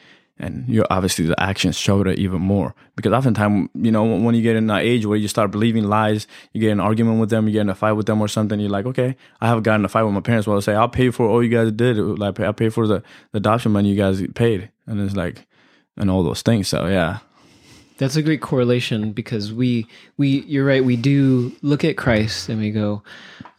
and 0.43 0.69
you 0.69 0.85
obviously 0.91 1.25
the 1.27 1.41
actions 1.41 1.77
show 1.77 2.03
that 2.05 2.19
even 2.19 2.43
more. 2.43 2.75
Because 2.97 3.13
oftentimes 3.13 3.71
you 3.75 3.91
know 3.91 4.05
when 4.05 4.35
you 4.35 4.43
get 4.43 4.57
in 4.57 4.67
that 4.67 4.83
age 4.83 5.07
where 5.07 5.17
you 5.17 5.29
start 5.29 5.51
believing 5.51 5.85
lies 5.85 6.27
you 6.53 6.61
get 6.61 6.71
in 6.71 6.79
an 6.79 6.85
argument 6.85 7.21
with 7.21 7.31
them 7.31 7.47
you 7.47 7.53
get 7.55 7.63
in 7.63 7.71
a 7.71 7.75
fight 7.75 7.93
with 7.93 8.07
them 8.07 8.21
or 8.21 8.29
something 8.29 8.61
you're 8.61 8.69
like 8.69 8.85
okay 8.85 9.17
i 9.41 9.47
haven't 9.47 9.63
gotten 9.63 9.85
a 9.85 9.89
fight 9.89 10.03
with 10.03 10.13
my 10.13 10.21
parents 10.21 10.47
well 10.47 10.59
i 10.59 10.61
say 10.61 10.75
i'll 10.75 10.89
pay 10.89 11.11
for 11.11 11.27
all 11.27 11.43
you 11.43 11.49
guys 11.49 11.73
did 11.73 11.97
like 11.97 12.39
i'll 12.41 12.53
pay 12.53 12.69
for 12.69 12.87
the, 12.87 13.03
the 13.33 13.39
adoption 13.39 13.73
money 13.73 13.89
you 13.89 13.97
guys 13.97 14.23
paid 14.35 14.71
and 14.87 15.01
it's 15.01 15.17
like 15.17 15.47
and 15.97 16.11
all 16.11 16.23
those 16.23 16.43
things. 16.43 16.69
So 16.69 16.87
yeah. 16.87 17.19
That's 17.99 18.17
a 18.17 18.23
great 18.23 18.41
correlation 18.41 19.13
because 19.13 19.53
we 19.53 19.87
we 20.17 20.41
you're 20.47 20.65
right 20.65 20.85
we 20.85 20.97
do 20.97 21.53
look 21.63 21.85
at 21.85 21.97
christ 21.97 22.49
and 22.49 22.59
we 22.59 22.73
go 22.73 23.03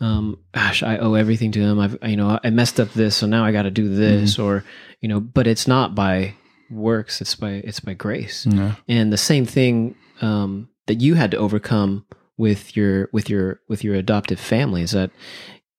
um, 0.01 0.37
gosh 0.51 0.83
i 0.83 0.97
owe 0.97 1.13
everything 1.13 1.53
to 1.53 1.61
him. 1.61 1.79
I've 1.79 1.97
you 2.03 2.17
know 2.17 2.39
i 2.43 2.49
messed 2.49 2.77
up 2.77 2.91
this 2.91 3.15
so 3.15 3.27
now 3.27 3.45
i 3.45 3.53
got 3.53 3.61
to 3.61 3.71
do 3.71 3.87
this 3.87 4.33
mm-hmm. 4.33 4.43
or 4.43 4.65
you 4.99 5.07
know 5.07 5.21
but 5.21 5.47
it's 5.47 5.65
not 5.65 5.95
by 5.95 6.33
works 6.73 7.21
it's 7.21 7.35
by 7.35 7.51
it's 7.63 7.79
by 7.79 7.93
grace 7.93 8.45
yeah. 8.49 8.75
and 8.87 9.11
the 9.11 9.17
same 9.17 9.45
thing 9.45 9.95
um, 10.21 10.69
that 10.87 11.01
you 11.01 11.15
had 11.15 11.31
to 11.31 11.37
overcome 11.37 12.05
with 12.37 12.75
your 12.75 13.09
with 13.11 13.29
your 13.29 13.59
with 13.67 13.83
your 13.83 13.95
adoptive 13.95 14.39
family 14.39 14.81
is 14.81 14.91
that 14.91 15.11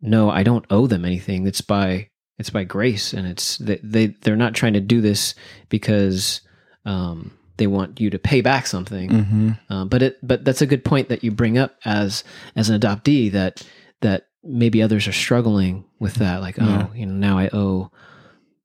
no 0.01 0.31
i 0.31 0.43
don't 0.43 0.67
owe 0.71 0.87
them 0.87 1.05
anything 1.05 1.47
it's 1.47 1.61
by 1.61 2.09
it's 2.39 2.51
by 2.51 2.65
grace 2.65 3.13
and 3.13 3.27
it's 3.27 3.59
they, 3.59 3.79
they 3.83 4.07
they're 4.23 4.37
not 4.37 4.55
trying 4.55 4.73
to 4.73 4.81
do 4.81 5.01
this 5.01 5.35
because 5.69 6.41
um, 6.85 7.37
they 7.57 7.67
want 7.67 8.01
you 8.01 8.11
to 8.11 8.19
pay 8.19 8.41
back 8.41 8.67
something 8.67 9.11
mm-hmm. 9.11 9.51
uh, 9.71 9.85
but 9.85 10.03
it 10.03 10.19
but 10.23 10.45
that's 10.45 10.63
a 10.63 10.67
good 10.67 10.85
point 10.85 11.09
that 11.09 11.25
you 11.25 11.31
bring 11.31 11.59
up 11.59 11.77
as 11.85 12.25
as 12.57 12.69
an 12.69 12.81
adoptee 12.81 13.31
that 13.31 13.67
that 14.01 14.27
maybe 14.43 14.83
others 14.83 15.09
are 15.09 15.13
struggling 15.13 15.85
with 15.99 16.15
that 16.17 16.41
like 16.41 16.57
yeah. 16.57 16.89
oh 16.89 16.95
you 16.95 17.07
know 17.07 17.15
now 17.15 17.39
i 17.39 17.49
owe 17.53 17.91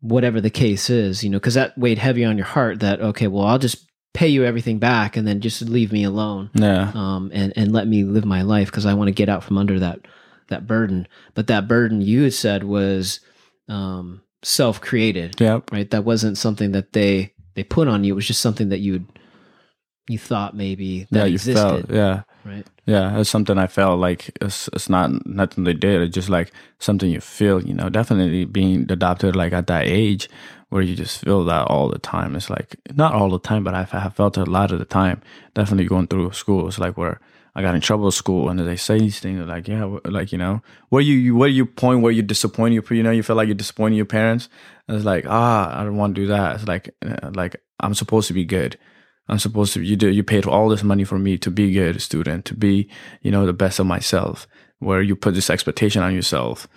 whatever 0.01 0.39
the 0.39 0.49
case 0.49 0.89
is, 0.89 1.23
you 1.23 1.29
know, 1.29 1.37
because 1.37 1.55
that 1.55 1.77
weighed 1.77 1.97
heavy 1.97 2.23
on 2.23 2.37
your 2.37 2.45
heart 2.45 2.79
that, 2.79 3.01
okay, 3.01 3.27
well, 3.27 3.45
I'll 3.45 3.59
just 3.59 3.85
pay 4.13 4.27
you 4.27 4.43
everything 4.43 4.79
back 4.79 5.17
and 5.17 5.27
then 5.27 5.41
just 5.41 5.61
leave 5.61 5.91
me 5.91 6.03
alone. 6.03 6.49
Yeah. 6.53 6.91
Um, 6.93 7.31
and, 7.33 7.53
and 7.55 7.71
let 7.71 7.87
me 7.87 8.03
live 8.03 8.25
my 8.25 8.41
life 8.41 8.67
because 8.67 8.85
I 8.85 8.93
want 8.93 9.09
to 9.09 9.13
get 9.13 9.29
out 9.29 9.43
from 9.43 9.57
under 9.57 9.79
that, 9.79 9.99
that 10.47 10.67
burden. 10.67 11.07
But 11.35 11.47
that 11.47 11.67
burden 11.67 12.01
you 12.01 12.23
had 12.23 12.33
said 12.33 12.63
was, 12.63 13.19
um, 13.67 14.21
self 14.41 14.81
created. 14.81 15.39
Yeah. 15.39 15.59
Right. 15.71 15.89
That 15.89 16.05
wasn't 16.05 16.37
something 16.37 16.71
that 16.71 16.93
they, 16.93 17.33
they 17.55 17.63
put 17.63 17.87
on 17.87 18.03
you. 18.03 18.13
It 18.13 18.15
was 18.15 18.27
just 18.27 18.41
something 18.41 18.69
that 18.69 18.79
you'd 18.79 19.05
you 20.09 20.17
thought 20.17 20.55
maybe 20.55 21.07
that 21.11 21.27
yeah, 21.27 21.33
existed. 21.33 21.87
Felt, 21.87 21.91
yeah. 21.91 22.23
Right. 22.45 22.65
Yeah, 22.85 23.19
it's 23.19 23.29
something 23.29 23.57
I 23.57 23.67
felt 23.67 23.99
like 23.99 24.31
it's 24.41 24.69
it's 24.73 24.89
not 24.89 25.25
nothing 25.25 25.65
they 25.65 25.73
did. 25.73 26.01
It's 26.01 26.13
just 26.13 26.29
like 26.29 26.51
something 26.79 27.09
you 27.09 27.19
feel. 27.19 27.61
You 27.61 27.73
know, 27.73 27.89
definitely 27.89 28.45
being 28.45 28.89
adopted 28.89 29.35
like 29.35 29.53
at 29.53 29.67
that 29.67 29.85
age 29.85 30.29
where 30.69 30.81
you 30.81 30.95
just 30.95 31.23
feel 31.23 31.43
that 31.45 31.67
all 31.67 31.89
the 31.89 31.99
time. 31.99 32.35
It's 32.35 32.49
like 32.49 32.77
not 32.95 33.13
all 33.13 33.29
the 33.29 33.39
time, 33.39 33.63
but 33.63 33.73
I 33.73 33.83
have 33.83 34.15
felt 34.15 34.37
it 34.37 34.47
a 34.47 34.51
lot 34.51 34.71
of 34.71 34.79
the 34.79 34.85
time. 34.85 35.21
Definitely 35.53 35.85
going 35.85 36.07
through 36.07 36.31
school, 36.31 36.67
it's 36.67 36.79
like 36.79 36.97
where 36.97 37.19
I 37.55 37.61
got 37.61 37.75
in 37.75 37.81
trouble 37.81 38.07
at 38.07 38.13
school, 38.13 38.49
and 38.49 38.59
they 38.59 38.75
say 38.77 38.99
these 38.99 39.19
things 39.19 39.45
like, 39.45 39.67
yeah, 39.67 39.97
like 40.05 40.31
you 40.31 40.37
know, 40.37 40.61
where 40.89 41.01
you, 41.01 41.15
you 41.15 41.35
where 41.35 41.49
you 41.49 41.65
point 41.65 42.01
where 42.01 42.11
you 42.11 42.21
disappoint 42.21 42.73
you, 42.73 42.83
you 42.91 43.03
know, 43.03 43.11
you 43.11 43.23
feel 43.23 43.35
like 43.35 43.47
you're 43.47 43.55
disappointing 43.55 43.97
your 43.97 44.05
parents. 44.05 44.47
And 44.87 44.95
it's 44.95 45.05
like, 45.05 45.25
ah, 45.27 45.79
I 45.79 45.83
don't 45.83 45.97
want 45.97 46.15
to 46.15 46.21
do 46.21 46.27
that. 46.27 46.55
It's 46.55 46.67
like, 46.67 46.95
uh, 47.05 47.31
like 47.33 47.57
I'm 47.79 47.93
supposed 47.93 48.27
to 48.29 48.33
be 48.33 48.45
good. 48.45 48.77
I'm 49.29 49.39
supposed 49.39 49.73
to 49.73 49.81
you 49.81 49.95
do 49.95 50.09
you 50.09 50.23
paid 50.23 50.45
all 50.45 50.69
this 50.69 50.83
money 50.83 51.03
for 51.03 51.19
me 51.19 51.37
to 51.37 51.51
be 51.51 51.69
a 51.69 51.91
good 51.91 52.01
student, 52.01 52.45
to 52.45 52.55
be, 52.55 52.89
you 53.21 53.31
know, 53.31 53.45
the 53.45 53.53
best 53.53 53.79
of 53.79 53.85
myself, 53.85 54.47
where 54.79 55.01
you 55.01 55.15
put 55.15 55.35
this 55.35 55.49
expectation 55.49 56.01
on 56.01 56.15
yourself. 56.15 56.67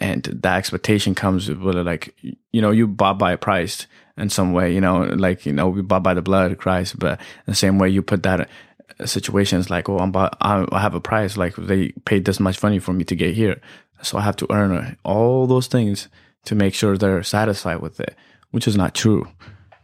And 0.00 0.22
that 0.24 0.56
expectation 0.56 1.14
comes 1.14 1.48
with 1.48 1.76
like 1.76 2.14
you 2.52 2.60
know, 2.60 2.70
you 2.70 2.86
bought 2.86 3.18
by 3.18 3.32
a 3.32 3.38
price 3.38 3.86
in 4.16 4.30
some 4.30 4.52
way, 4.52 4.72
you 4.72 4.80
know, 4.80 5.02
like, 5.02 5.44
you 5.44 5.52
know, 5.52 5.68
we 5.68 5.82
bought 5.82 6.02
by 6.02 6.14
the 6.14 6.22
blood 6.22 6.52
of 6.52 6.58
Christ, 6.58 6.98
but 6.98 7.20
the 7.44 7.54
same 7.54 7.78
way 7.78 7.88
you 7.88 8.02
put 8.02 8.22
that 8.22 8.48
uh, 8.98 9.06
situations 9.06 9.68
like, 9.68 9.88
oh, 9.88 9.98
I'm 9.98 10.10
bought, 10.10 10.36
I 10.40 10.80
have 10.80 10.94
a 10.94 11.00
price, 11.00 11.36
like 11.36 11.54
they 11.56 11.90
paid 12.04 12.24
this 12.24 12.40
much 12.40 12.62
money 12.62 12.78
for 12.78 12.92
me 12.92 13.04
to 13.04 13.14
get 13.14 13.34
here. 13.34 13.60
So 14.02 14.16
I 14.16 14.22
have 14.22 14.36
to 14.36 14.50
earn 14.50 14.96
all 15.04 15.46
those 15.46 15.66
things 15.66 16.08
to 16.46 16.54
make 16.54 16.74
sure 16.74 16.96
they're 16.96 17.22
satisfied 17.22 17.80
with 17.80 18.00
it, 18.00 18.16
which 18.52 18.66
is 18.66 18.76
not 18.76 18.94
true 18.94 19.28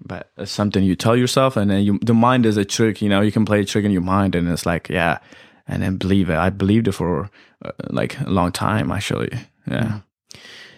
but 0.05 0.31
it's 0.37 0.53
something 0.53 0.85
you 0.85 0.97
tell 0.97 1.17
yourself 1.17 1.57
and 1.57 1.71
then 1.71 1.83
you 1.83 1.99
the 2.03 2.15
mind 2.15 2.45
is 2.47 2.57
a 2.57 2.65
trick 2.65 3.01
you 3.01 3.09
know 3.09 3.21
you 3.21 3.33
can 3.33 3.45
play 3.45 3.61
a 3.61 3.65
trick 3.65 3.85
in 3.85 3.91
your 3.91 4.03
mind 4.03 4.35
and 4.35 4.49
it's 4.49 4.67
like 4.67 4.89
yeah 4.89 5.19
and 5.67 5.83
then 5.83 5.97
believe 5.97 6.31
it. 6.31 6.37
I 6.37 6.51
believed 6.51 6.89
it 6.89 6.93
for 6.93 7.31
uh, 7.65 7.73
like 7.91 8.19
a 8.21 8.31
long 8.31 8.53
time 8.53 8.91
actually. 8.91 9.31
Yeah. 9.67 10.01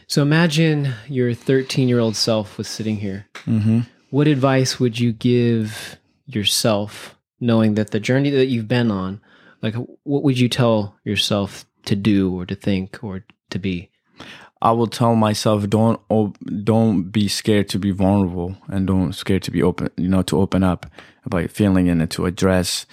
So 0.06 0.22
imagine 0.22 0.92
your 1.08 1.34
13 1.34 1.88
year 1.88 2.00
old 2.00 2.16
self 2.16 2.58
was 2.58 2.68
sitting 2.68 2.98
here. 2.98 3.26
Mm-hmm. 3.46 3.80
what 4.10 4.26
advice 4.26 4.80
would 4.80 4.98
you 4.98 5.12
give 5.12 5.98
yourself 6.24 7.14
knowing 7.40 7.74
that 7.74 7.90
the 7.90 8.00
journey 8.00 8.30
that 8.30 8.46
you've 8.46 8.68
been 8.68 8.90
on 8.90 9.20
like 9.60 9.74
what 10.04 10.22
would 10.22 10.38
you 10.38 10.48
tell 10.48 10.96
yourself 11.04 11.66
to 11.84 11.94
do 11.94 12.34
or 12.34 12.46
to 12.46 12.54
think 12.54 13.02
or 13.02 13.24
to 13.50 13.58
be 13.58 13.90
I 14.64 14.72
will 14.72 14.86
tell 14.86 15.14
myself 15.14 15.68
don't 15.68 16.00
don't 16.64 17.10
be 17.10 17.28
scared 17.28 17.68
to 17.68 17.78
be 17.78 17.90
vulnerable 17.90 18.56
and 18.68 18.86
don't 18.86 19.12
scared 19.12 19.42
to 19.42 19.50
be 19.50 19.62
open 19.62 19.90
you 19.96 20.08
know 20.08 20.22
to 20.22 20.40
open 20.40 20.64
up 20.64 20.86
about 21.26 21.50
feeling 21.50 21.90
and 21.90 22.10
to 22.10 22.24
address 22.24 22.86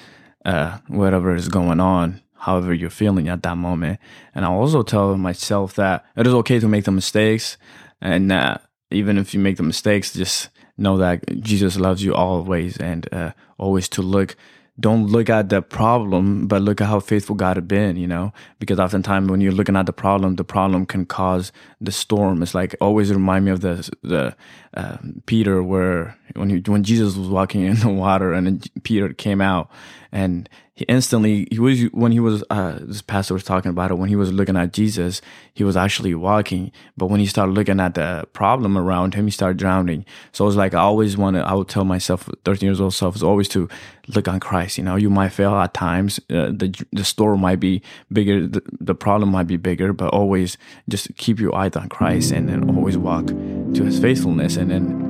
uh, 0.44 0.80
whatever 0.88 1.34
is 1.34 1.48
going 1.48 1.80
on 1.80 2.22
however 2.42 2.74
you're 2.74 2.90
feeling 2.90 3.30
at 3.30 3.44
that 3.44 3.56
moment. 3.56 4.00
And 4.34 4.44
I 4.44 4.50
also 4.50 4.82
tell 4.82 5.16
myself 5.16 5.76
that 5.76 6.04
it 6.16 6.26
is 6.26 6.34
okay 6.34 6.60
to 6.60 6.68
make 6.68 6.86
the 6.86 6.92
mistakes 6.92 7.58
and 8.02 8.32
uh, 8.32 8.58
even 8.90 9.18
if 9.18 9.34
you 9.34 9.40
make 9.40 9.58
the 9.58 9.64
mistakes 9.64 10.14
just 10.14 10.50
know 10.78 10.98
that 10.98 11.24
Jesus 11.42 11.78
loves 11.78 12.04
you 12.04 12.14
always 12.14 12.78
and 12.78 13.08
uh, 13.14 13.32
always 13.58 13.88
to 13.90 14.02
look 14.02 14.36
don't 14.80 15.08
look 15.08 15.30
at 15.30 15.50
the 15.50 15.62
problem, 15.62 16.48
but 16.48 16.62
look 16.62 16.82
at 16.82 16.88
how 16.88 17.00
faithful 17.00 17.36
God 17.36 17.58
has 17.58 17.66
been, 17.66 17.98
you 17.98 18.08
know? 18.08 18.34
Because 18.60 18.80
oftentimes 18.80 19.30
when 19.30 19.42
you're 19.42 19.52
looking 19.52 19.76
at 19.76 19.86
the 19.86 19.94
problem, 19.94 20.36
the 20.36 20.44
problem 20.44 20.86
can 20.86 21.06
cause 21.06 21.52
the 21.80 21.92
storm. 21.92 22.42
It's 22.42 22.56
like 22.56 22.76
always 22.82 23.12
remind 23.14 23.46
me 23.46 23.52
of 23.52 23.62
the 23.62 23.90
the 24.02 24.36
uh, 24.74 24.98
Peter 25.26 25.62
where 25.62 26.18
when 26.36 26.50
he, 26.50 26.64
when 26.66 26.84
Jesus 26.84 27.16
was 27.16 27.28
walking 27.28 27.62
in 27.66 27.80
the 27.80 27.90
water 27.90 28.34
and 28.34 28.68
Peter 28.84 29.14
came 29.14 29.42
out 29.42 29.70
and 30.12 30.50
he 30.74 30.84
instantly 30.86 31.48
he 31.52 31.60
was 31.60 31.84
when 31.92 32.12
he 32.12 32.20
was 32.20 32.44
uh, 32.50 32.80
this 32.82 33.02
pastor 33.02 33.34
was 33.34 33.44
talking 33.44 33.70
about 33.70 33.92
it 33.92 33.96
when 33.96 34.10
he 34.10 34.16
was 34.16 34.32
looking 34.32 34.58
at 34.58 34.74
Jesus 34.74 35.22
he 35.54 35.64
was 35.64 35.78
actually 35.78 36.14
walking. 36.14 36.72
But 36.98 37.08
when 37.08 37.20
he 37.20 37.26
started 37.26 37.54
looking 37.54 37.80
at 37.80 37.96
the 37.96 38.28
problem 38.34 38.78
around 38.78 39.14
him 39.14 39.26
he 39.26 39.32
started 39.32 39.58
drowning. 39.58 40.06
So 40.32 40.48
it's 40.48 40.58
like 40.58 40.74
I 40.74 40.80
always 40.80 41.16
want 41.16 41.36
to 41.38 41.42
I 41.42 41.54
would 41.54 41.70
tell 41.70 41.86
myself 41.86 42.30
13 42.44 42.68
years 42.68 42.82
old 42.82 42.94
self 42.94 43.16
is 43.16 43.24
always 43.24 43.48
to 43.50 43.70
look 44.08 44.28
on 44.28 44.40
Christ. 44.40 44.78
You 44.78 44.84
know 44.84 44.96
you 44.98 45.10
might 45.10 45.30
fail 45.30 45.56
at 45.56 45.74
times 45.74 46.20
uh, 46.30 46.52
the 46.52 46.74
the 46.92 47.06
storm 47.06 47.42
might 47.42 47.60
be 47.60 47.82
bigger 48.12 48.48
the, 48.48 48.62
the 48.80 48.96
problem 48.96 49.30
might 49.30 49.48
be 49.48 49.58
bigger 49.58 49.94
but 49.94 50.14
always 50.14 50.58
just 50.90 51.16
keep 51.16 51.40
your 51.40 51.56
eyes 51.56 51.76
on 51.76 51.88
Christ 51.90 52.32
and 52.32 52.50
then 52.50 52.70
always 52.76 52.98
walk 52.98 53.28
to 53.28 53.84
his 53.84 54.00
faithfulness. 54.00 54.58
And 54.58 54.72
then 54.72 55.10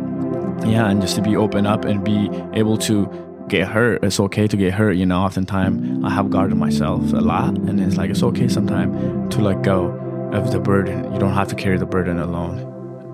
yeah 0.66 0.90
and 0.90 1.02
just 1.02 1.16
to 1.16 1.22
be 1.24 1.36
open 1.36 1.66
up 1.66 1.86
and 1.86 2.04
be 2.04 2.30
able 2.54 2.78
to 2.78 3.31
get 3.52 3.68
hurt. 3.68 4.04
It's 4.04 4.20
okay 4.20 4.48
to 4.48 4.58
get 4.58 4.74
hurt. 4.74 4.94
You 4.94 5.06
know, 5.06 5.20
oftentimes 5.20 6.06
I 6.06 6.10
have 6.10 6.30
guarded 6.32 6.56
myself 6.56 7.02
a 7.12 7.18
lot, 7.18 7.50
and 7.50 7.80
it's 7.82 7.98
like 7.98 8.10
it's 8.10 8.24
okay 8.24 8.48
sometimes 8.48 9.36
to 9.36 9.42
let 9.42 9.62
go 9.62 9.92
of 10.32 10.52
the 10.52 10.60
burden. 10.60 11.14
You 11.14 11.20
don't 11.20 11.34
have 11.34 11.50
to 11.50 11.56
carry 11.56 11.78
the 11.78 11.86
burden 11.86 12.18
alone. 12.18 12.60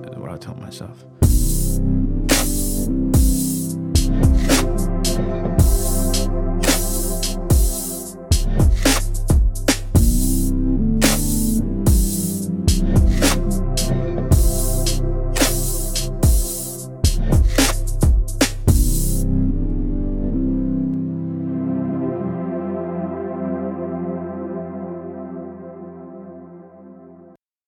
Is 0.09 0.17
what 0.17 0.31
I 0.31 0.38
tell 0.38 0.55
myself. 0.55 1.03